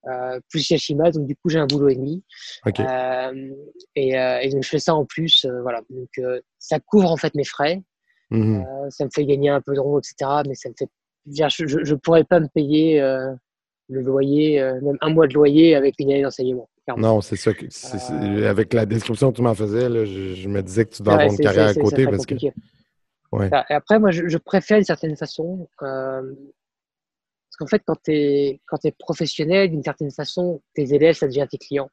Euh, 0.08 0.40
plus 0.50 0.70
Yashima, 0.70 1.10
donc 1.12 1.26
du 1.26 1.36
coup, 1.36 1.50
j'ai 1.50 1.58
un 1.60 1.66
boulot 1.66 1.90
et 1.90 1.96
demi. 1.96 2.24
OK. 2.66 2.80
Euh, 2.80 3.52
et, 3.96 4.12
et 4.12 4.50
donc, 4.52 4.64
je 4.64 4.70
fais 4.70 4.80
ça 4.80 4.94
en 4.94 5.04
plus. 5.06 5.46
voilà, 5.64 5.82
donc 5.90 6.10
ça 6.60 6.80
couvre 6.80 7.12
en 7.12 7.18
fait 7.18 7.34
mes 7.34 7.44
frais. 7.44 7.82
Mhm. 8.30 8.62
Euh, 8.68 8.90
ça 8.90 9.06
me 9.06 9.10
fait 9.14 9.26
gagner 9.26 9.50
un 9.50 9.62
peu 9.62 9.74
de 9.74 9.80
rond, 9.80 9.98
etc. 10.00 10.16
Mais 10.48 10.54
ça 10.56 10.70
me 10.70 10.76
fait. 10.78 10.90
je 11.26 11.66
Je, 11.84 11.96
pourrais 11.96 12.24
pas 12.26 12.40
me 12.40 12.48
payer 12.54 13.02
le 13.90 14.02
loyer, 14.02 14.62
euh, 14.62 14.80
même 14.82 14.98
un 15.02 15.10
mois 15.10 15.28
de 15.28 15.34
loyer 15.34 15.76
avec 15.76 15.96
une 16.00 16.12
année 16.12 16.22
d'enseignement. 16.24 16.70
Non, 16.98 17.20
c'est 17.22 17.36
ça. 17.36 17.54
que- 17.54 17.66
Euh, 17.66 18.50
Avec 18.50 18.74
la 18.74 18.86
description 18.86 19.32
que 19.32 19.36
tu 19.38 19.42
m'en 19.42 19.54
faisais, 19.54 19.90
là, 19.90 20.06
je, 20.06 20.34
je 20.36 20.48
me 20.48 20.62
disais 20.62 20.86
que 20.86 20.96
tu 20.96 21.04
dois 21.04 21.16
Ouais, 21.16 21.22
avoir 21.24 21.34
une 21.34 21.40
carrière 21.44 21.68
à 21.68 21.74
côté 21.74 22.06
parce 22.06 22.26
que. 22.26 22.34
compliqué. 22.34 22.54
Ouais. 23.34 23.50
Et 23.70 23.74
après, 23.74 24.00
moi, 24.00 24.12
je, 24.12 24.28
je 24.28 24.38
préfère 24.38 24.78
d'une 24.78 24.86
certaine 24.86 25.16
façon. 25.18 25.68
euh, 25.82 26.22
parce 27.50 27.58
qu'en 27.60 27.68
fait, 27.68 27.82
quand 27.86 27.98
tu 28.04 28.12
es, 28.14 28.62
es 28.84 28.92
professionnel, 28.98 29.70
d'une 29.70 29.84
certaine 29.84 30.12
façon, 30.12 30.62
tes 30.76 30.94
élèves, 30.94 31.16
ça 31.16 31.28
devient 31.28 31.48
tes 31.50 31.58
clients. 31.58 31.90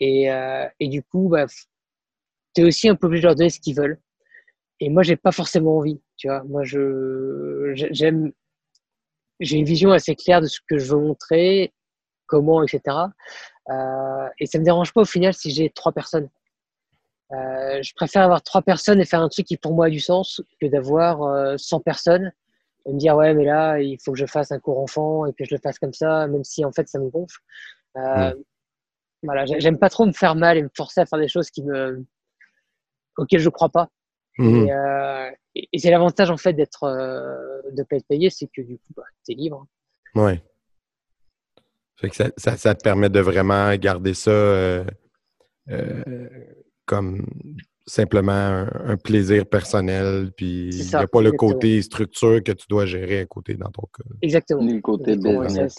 Et, 0.00 0.28
et 0.80 0.88
du 0.88 1.02
coup, 1.02 1.28
bah, 1.28 1.46
tu 2.54 2.60
es 2.60 2.64
aussi 2.64 2.88
un 2.88 2.96
peu 2.96 3.06
obligé 3.06 3.22
de 3.22 3.26
leur 3.28 3.36
donner 3.36 3.50
ce 3.50 3.60
qu'ils 3.60 3.76
veulent. 3.76 3.98
Et 4.80 4.90
moi, 4.90 5.02
j'ai 5.02 5.16
pas 5.16 5.32
forcément 5.32 5.78
envie. 5.78 6.00
Tu 6.16 6.28
vois, 6.28 6.42
moi, 6.44 6.62
j'aime. 7.74 8.32
J'ai 9.40 9.56
une 9.56 9.64
vision 9.64 9.90
assez 9.92 10.14
claire 10.14 10.40
de 10.40 10.46
ce 10.46 10.60
que 10.68 10.78
je 10.78 10.90
veux 10.94 11.00
montrer, 11.00 11.72
comment, 12.26 12.62
etc. 12.62 12.80
Euh, 13.70 14.28
et 14.38 14.46
ça 14.46 14.58
me 14.58 14.64
dérange 14.64 14.92
pas 14.92 15.02
au 15.02 15.04
final 15.06 15.34
si 15.34 15.50
j'ai 15.50 15.70
trois 15.70 15.92
personnes. 15.92 16.28
Euh, 17.32 17.82
je 17.82 17.92
préfère 17.94 18.22
avoir 18.22 18.42
trois 18.42 18.62
personnes 18.62 19.00
et 19.00 19.04
faire 19.04 19.20
un 19.22 19.28
truc 19.28 19.46
qui 19.46 19.56
pour 19.56 19.74
moi 19.74 19.86
a 19.86 19.90
du 19.90 19.98
sens 20.00 20.42
que 20.60 20.66
d'avoir 20.66 21.22
euh, 21.22 21.56
100 21.56 21.80
personnes 21.80 22.32
et 22.86 22.92
me 22.92 22.98
dire 22.98 23.16
ouais 23.16 23.32
mais 23.32 23.46
là 23.46 23.80
il 23.80 23.98
faut 24.04 24.12
que 24.12 24.18
je 24.18 24.26
fasse 24.26 24.52
un 24.52 24.58
cours 24.60 24.78
enfant 24.78 25.24
et 25.24 25.32
que 25.32 25.44
je 25.44 25.54
le 25.54 25.58
fasse 25.58 25.78
comme 25.78 25.94
ça 25.94 26.26
même 26.28 26.44
si 26.44 26.64
en 26.66 26.70
fait 26.70 26.86
ça 26.86 26.98
me 26.98 27.08
gonfle. 27.08 27.38
Euh, 27.96 28.34
Voilà, 29.22 29.46
j'ai- 29.46 29.58
j'aime 29.60 29.78
pas 29.78 29.88
trop 29.88 30.04
me 30.06 30.12
faire 30.12 30.34
mal 30.36 30.58
et 30.58 30.62
me 30.62 30.70
forcer 30.76 31.00
à 31.00 31.06
faire 31.06 31.18
des 31.18 31.28
choses 31.28 31.50
qui 31.50 31.62
me 31.62 32.04
auxquelles 33.16 33.40
je 33.40 33.48
crois 33.48 33.70
pas. 33.70 33.88
Mhm. 34.38 34.66
Et, 34.66 34.72
euh, 34.72 35.30
et- 35.54 35.68
et 35.72 35.78
c'est 35.78 35.90
l'avantage 35.90 36.30
en 36.30 36.36
fait 36.36 36.52
d'être 36.52 36.84
euh, 36.84 37.62
de 37.72 37.82
pas 37.84 37.96
être 37.96 38.06
payé, 38.06 38.30
c'est 38.30 38.46
que 38.46 38.62
du 38.62 38.76
coup 38.78 38.92
bah, 38.96 39.04
t'es 39.24 39.34
libre. 39.34 39.66
Ouais. 40.14 40.42
Fait 41.96 42.08
que 42.10 42.16
ça, 42.16 42.30
ça, 42.36 42.56
ça 42.56 42.74
te 42.74 42.82
permet 42.82 43.08
de 43.08 43.20
vraiment 43.20 43.72
garder 43.76 44.14
ça 44.14 44.30
euh, 44.30 44.84
euh, 45.70 46.28
comme 46.86 47.24
simplement 47.86 48.32
un, 48.32 48.68
un 48.86 48.96
plaisir 48.96 49.46
personnel, 49.46 50.32
puis 50.36 50.70
il 50.70 50.86
n'y 50.88 50.94
a 50.94 51.06
pas 51.06 51.22
le 51.22 51.32
côté 51.32 51.80
structure 51.82 52.42
que 52.42 52.52
tu 52.52 52.66
dois 52.68 52.86
gérer 52.86 53.20
à 53.20 53.26
côté 53.26 53.54
dans 53.54 53.70
ton 53.70 53.82
cas. 53.96 54.04
Exactement. 54.22 54.64
Le 54.64 54.80
côté 54.80 55.16
business. 55.16 55.74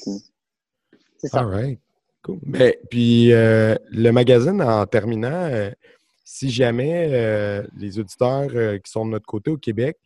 C'est 1.17 1.27
ça. 1.27 1.39
All 1.39 1.47
right. 1.47 1.79
Cool. 2.23 2.39
Ben, 2.43 2.73
puis 2.89 3.31
euh, 3.33 3.75
le 3.91 4.11
magazine, 4.11 4.61
en 4.61 4.85
terminant, 4.85 5.49
euh, 5.51 5.69
si 6.25 6.49
jamais 6.49 7.07
euh, 7.13 7.65
les 7.77 7.99
auditeurs 7.99 8.49
euh, 8.53 8.77
qui 8.79 8.91
sont 8.91 9.05
de 9.05 9.11
notre 9.11 9.27
côté 9.27 9.51
au 9.51 9.57
Québec, 9.57 9.97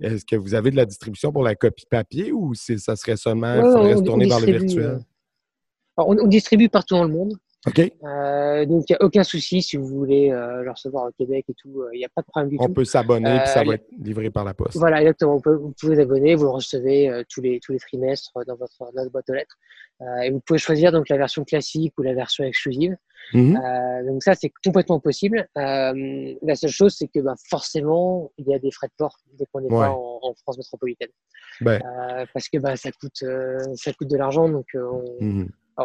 est-ce 0.00 0.24
que 0.24 0.34
vous 0.34 0.54
avez 0.54 0.70
de 0.70 0.76
la 0.76 0.86
distribution 0.86 1.30
pour 1.30 1.42
la 1.42 1.54
copie 1.54 1.84
papier 1.88 2.32
ou 2.32 2.54
ça 2.54 2.96
serait 2.96 3.16
seulement, 3.16 3.54
il 3.54 3.60
Ouais, 3.62 3.72
faudrait 3.72 3.94
on- 3.94 3.98
se 3.98 4.02
tourner 4.04 4.24
on 4.24 4.28
vers 4.28 4.40
le 4.40 4.46
virtuel? 4.46 4.84
euh, 4.86 4.98
on 5.98 6.26
distribue 6.26 6.68
partout 6.68 6.94
dans 6.94 7.04
le 7.04 7.12
monde. 7.12 7.34
Euh, 8.04 8.66
donc, 8.66 8.84
il 8.88 8.92
n'y 8.92 8.96
a 8.96 9.04
aucun 9.04 9.22
souci 9.24 9.62
si 9.62 9.76
vous 9.76 9.86
voulez 9.86 10.30
euh, 10.30 10.62
le 10.62 10.70
recevoir 10.70 11.06
au 11.06 11.12
Québec 11.12 11.44
et 11.48 11.54
tout. 11.54 11.84
Il 11.92 11.98
n'y 11.98 12.04
a 12.04 12.08
pas 12.14 12.22
de 12.22 12.26
problème 12.26 12.50
du 12.50 12.56
On 12.60 12.66
tout. 12.66 12.72
peut 12.74 12.84
s'abonner 12.84 13.38
puis 13.38 13.48
ça 13.48 13.60
Euh, 13.60 13.64
va 13.64 13.74
être 13.74 13.86
livré 14.02 14.30
par 14.30 14.44
la 14.44 14.54
poste. 14.54 14.76
Voilà, 14.76 15.00
exactement. 15.00 15.36
Vous 15.36 15.40
pouvez, 15.42 15.56
vous 15.56 15.74
pouvez 15.78 15.94
vous 15.96 16.00
abonner, 16.00 16.34
vous 16.34 16.44
le 16.44 16.50
recevez 16.50 17.08
euh, 17.10 17.22
tous, 17.28 17.40
les, 17.40 17.60
tous 17.60 17.72
les 17.72 17.78
trimestres 17.78 18.32
dans 18.46 18.56
votre, 18.56 18.78
dans 18.78 19.02
votre 19.02 19.10
boîte 19.12 19.28
aux 19.30 19.34
lettres. 19.34 19.56
Euh, 20.00 20.20
et 20.22 20.30
vous 20.30 20.40
pouvez 20.40 20.58
choisir 20.58 20.92
donc 20.92 21.08
la 21.08 21.16
version 21.16 21.44
classique 21.44 21.92
ou 21.98 22.02
la 22.02 22.14
version 22.14 22.44
exclusive. 22.44 22.96
Mhm. 23.34 23.56
Euh, 23.56 24.06
donc 24.10 24.22
ça, 24.22 24.34
c'est 24.34 24.52
complètement 24.64 25.00
possible. 25.00 25.46
Euh, 25.58 26.34
la 26.42 26.54
seule 26.54 26.70
chose, 26.70 26.94
c'est 26.96 27.08
que 27.08 27.18
bah, 27.20 27.34
forcément, 27.50 28.30
il 28.38 28.46
y 28.48 28.54
a 28.54 28.58
des 28.58 28.70
frais 28.70 28.86
de 28.86 28.92
port 28.96 29.16
dès 29.38 29.44
qu'on 29.52 29.60
n'est 29.60 29.66
Ouais. 29.72 29.86
pas 29.86 29.90
en, 29.90 30.20
en 30.22 30.34
France 30.34 30.56
métropolitaine. 30.58 31.08
Ben, 31.60 31.82
Euh, 31.84 32.24
parce 32.32 32.48
que 32.48 32.58
bah, 32.58 32.76
ça, 32.76 32.90
coûte, 32.92 33.22
euh, 33.24 33.58
ça 33.74 33.92
coûte 33.92 34.08
de 34.08 34.16
l'argent. 34.16 34.48
Donc, 34.48 34.66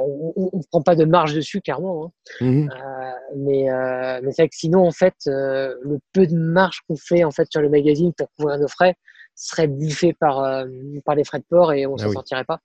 on 0.01 0.49
ne 0.57 0.63
prend 0.71 0.81
pas 0.81 0.95
de 0.95 1.05
marge 1.05 1.33
dessus, 1.35 1.61
clairement. 1.61 2.05
hein. 2.05 2.45
Mhm. 2.45 2.69
Euh, 2.71 3.11
mais 3.37 3.69
euh, 3.71 4.19
mais 4.23 4.31
c'est 4.31 4.43
vrai 4.43 4.49
que 4.49 4.55
sinon, 4.55 4.85
en 4.87 4.91
fait, 4.91 5.13
euh, 5.27 5.75
le 5.81 5.99
peu 6.13 6.25
de 6.27 6.35
marge 6.35 6.81
qu'on 6.87 6.95
fait 6.95 7.23
en 7.23 7.31
fait 7.31 7.47
sur 7.51 7.61
le 7.61 7.69
magazine 7.69 8.11
pour 8.13 8.29
couvrir 8.37 8.57
nos 8.59 8.67
frais 8.67 8.95
serait 9.35 9.67
bouffé 9.67 10.13
par, 10.13 10.65
par 11.05 11.15
les 11.15 11.23
frais 11.23 11.39
de 11.39 11.45
port 11.49 11.73
et 11.73 11.85
on 11.87 11.95
Ah 11.95 12.03
s'en 12.03 12.07
oui. 12.09 12.13
sortirait 12.13 12.43
pas. 12.43 12.59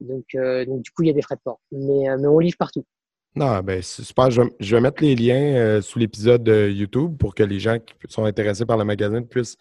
Donc, 0.00 0.24
donc, 0.34 0.82
du 0.82 0.90
coup, 0.90 1.02
il 1.02 1.08
y 1.08 1.10
a 1.10 1.14
des 1.14 1.22
frais 1.22 1.36
de 1.36 1.40
port. 1.44 1.60
Mais, 1.72 2.08
mais 2.18 2.26
on 2.26 2.38
livre 2.38 2.56
partout. 2.58 2.84
Non, 3.34 3.60
ben, 3.60 3.82
c'est 3.82 4.02
super. 4.02 4.30
Je 4.30 4.40
vais, 4.40 4.48
je 4.60 4.76
vais 4.76 4.80
mettre 4.80 5.02
les 5.02 5.14
liens 5.14 5.80
sous 5.82 5.98
l'épisode 5.98 6.42
de 6.42 6.70
YouTube 6.70 7.18
pour 7.18 7.34
que 7.34 7.42
les 7.42 7.58
gens 7.60 7.78
qui 7.78 7.94
sont 8.08 8.24
intéressés 8.24 8.64
par 8.64 8.78
le 8.78 8.84
magazine 8.84 9.26
puissent, 9.26 9.58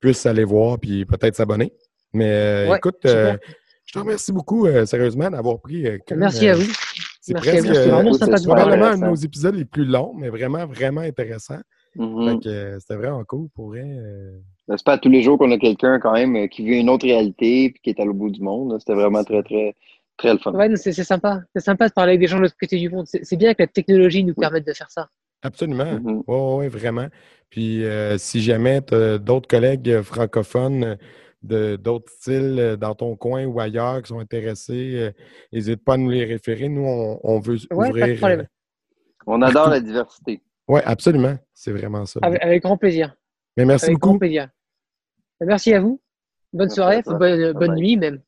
puissent 0.00 0.24
aller 0.24 0.44
voir 0.44 0.78
puis 0.78 1.04
peut-être 1.04 1.36
s'abonner. 1.36 1.74
Mais 2.14 2.66
Ouais, 2.70 2.78
écoute, 2.78 3.06
je 3.92 3.98
te 3.98 4.02
remercie 4.02 4.32
beaucoup, 4.32 4.66
euh, 4.66 4.86
sérieusement, 4.86 5.28
d'avoir 5.30 5.60
pris. 5.60 5.86
euh, 5.86 5.98
Merci 6.16 6.48
à 6.48 6.52
euh, 6.54 6.56
vous. 6.56 6.72
C'est 7.20 7.34
presque 7.34 7.66
euh, 7.66 8.02
probablement 8.44 8.86
un 8.86 8.98
de 8.98 9.04
nos 9.04 9.14
épisodes 9.14 9.54
les 9.54 9.66
plus 9.66 9.84
longs, 9.84 10.14
mais 10.14 10.30
vraiment, 10.30 10.66
vraiment 10.66 11.02
intéressant. 11.02 11.58
Que, 11.94 12.48
euh, 12.48 12.78
C'était 12.80 12.96
vraiment 12.96 13.22
cool 13.24 13.48
pour 13.54 13.68
vrai. 13.68 13.82
euh. 13.84 14.30
Ben, 14.66 14.78
C'est 14.78 14.86
pas 14.86 14.96
tous 14.96 15.10
les 15.10 15.22
jours 15.22 15.36
qu'on 15.38 15.50
a 15.52 15.58
quelqu'un 15.58 16.00
quand 16.00 16.14
même 16.14 16.48
qui 16.48 16.64
vit 16.64 16.78
une 16.80 16.88
autre 16.88 17.06
réalité 17.06 17.64
et 17.64 17.72
qui 17.74 17.90
est 17.90 18.00
à 18.00 18.06
l'autre 18.06 18.18
bout 18.18 18.30
du 18.30 18.40
monde. 18.40 18.74
C'était 18.78 18.94
vraiment 18.94 19.22
très, 19.24 19.42
très, 19.42 19.74
très 20.16 20.32
le 20.32 20.38
fun. 20.38 20.52
Ouais, 20.52 20.74
c'est 20.76 20.92
sympa. 20.94 21.42
C'est 21.54 21.62
sympa 21.62 21.88
de 21.88 21.92
parler 21.92 22.12
avec 22.12 22.20
des 22.20 22.28
gens 22.28 22.38
de 22.38 22.42
l'autre 22.44 22.56
côté 22.58 22.78
du 22.78 22.88
monde. 22.88 23.04
C'est 23.06 23.36
bien 23.36 23.52
que 23.52 23.62
la 23.62 23.66
technologie 23.66 24.24
nous 24.24 24.32
Oui. 24.34 24.40
permette 24.40 24.66
de 24.66 24.72
faire 24.72 24.90
ça. 24.90 25.10
Absolument. 25.42 26.00
Mhm. 26.00 26.22
Oui, 26.26 26.56
ouais, 26.56 26.68
vraiment. 26.68 27.08
Puis 27.50 27.84
euh, 27.84 28.16
si 28.16 28.40
jamais 28.40 28.80
tu 28.80 28.94
as 28.94 29.18
d'autres 29.18 29.48
collègues 29.48 30.00
francophones 30.00 30.84
euh, 30.84 30.96
d'autres 31.42 32.10
styles 32.12 32.56
euh, 32.58 32.76
dans 32.76 32.94
ton 32.94 33.16
coin 33.16 33.44
ou 33.46 33.58
ailleurs 33.60 34.02
qui 34.02 34.08
sont 34.08 34.18
intéressés, 34.20 35.10
n'hésite 35.52 35.84
pas 35.84 35.94
à 35.94 35.96
nous 35.96 36.10
les 36.10 36.24
référer. 36.24 36.68
Nous, 36.68 36.84
on, 36.84 37.20
on 37.22 37.40
veut 37.40 37.56
Ouais, 37.70 37.88
ouvrir. 37.88 38.04
pas 38.06 38.10
de 38.12 38.16
problème. 38.16 38.46
On 39.26 39.42
adore 39.42 39.70
la 39.70 39.80
diversité. 39.80 40.42
Oui, 40.68 40.80
absolument. 40.84 41.36
C'est 41.54 41.72
vraiment 41.72 42.06
ça. 42.06 42.20
Avec, 42.22 42.42
avec 42.42 42.62
grand 42.62 42.76
plaisir. 42.76 43.14
Mais 43.56 43.64
merci 43.64 43.86
Avec 43.86 43.98
grand 43.98 44.10
beaucoup. 44.12 44.20
plaisir. 44.20 44.48
Merci 45.40 45.74
à 45.74 45.80
vous. 45.80 46.00
Bonne 46.52 46.66
Merci 46.66 46.74
soirée, 46.76 47.02
bonne, 47.04 47.52
bonne 47.52 47.74
nuit 47.76 47.96
même. 47.96 48.20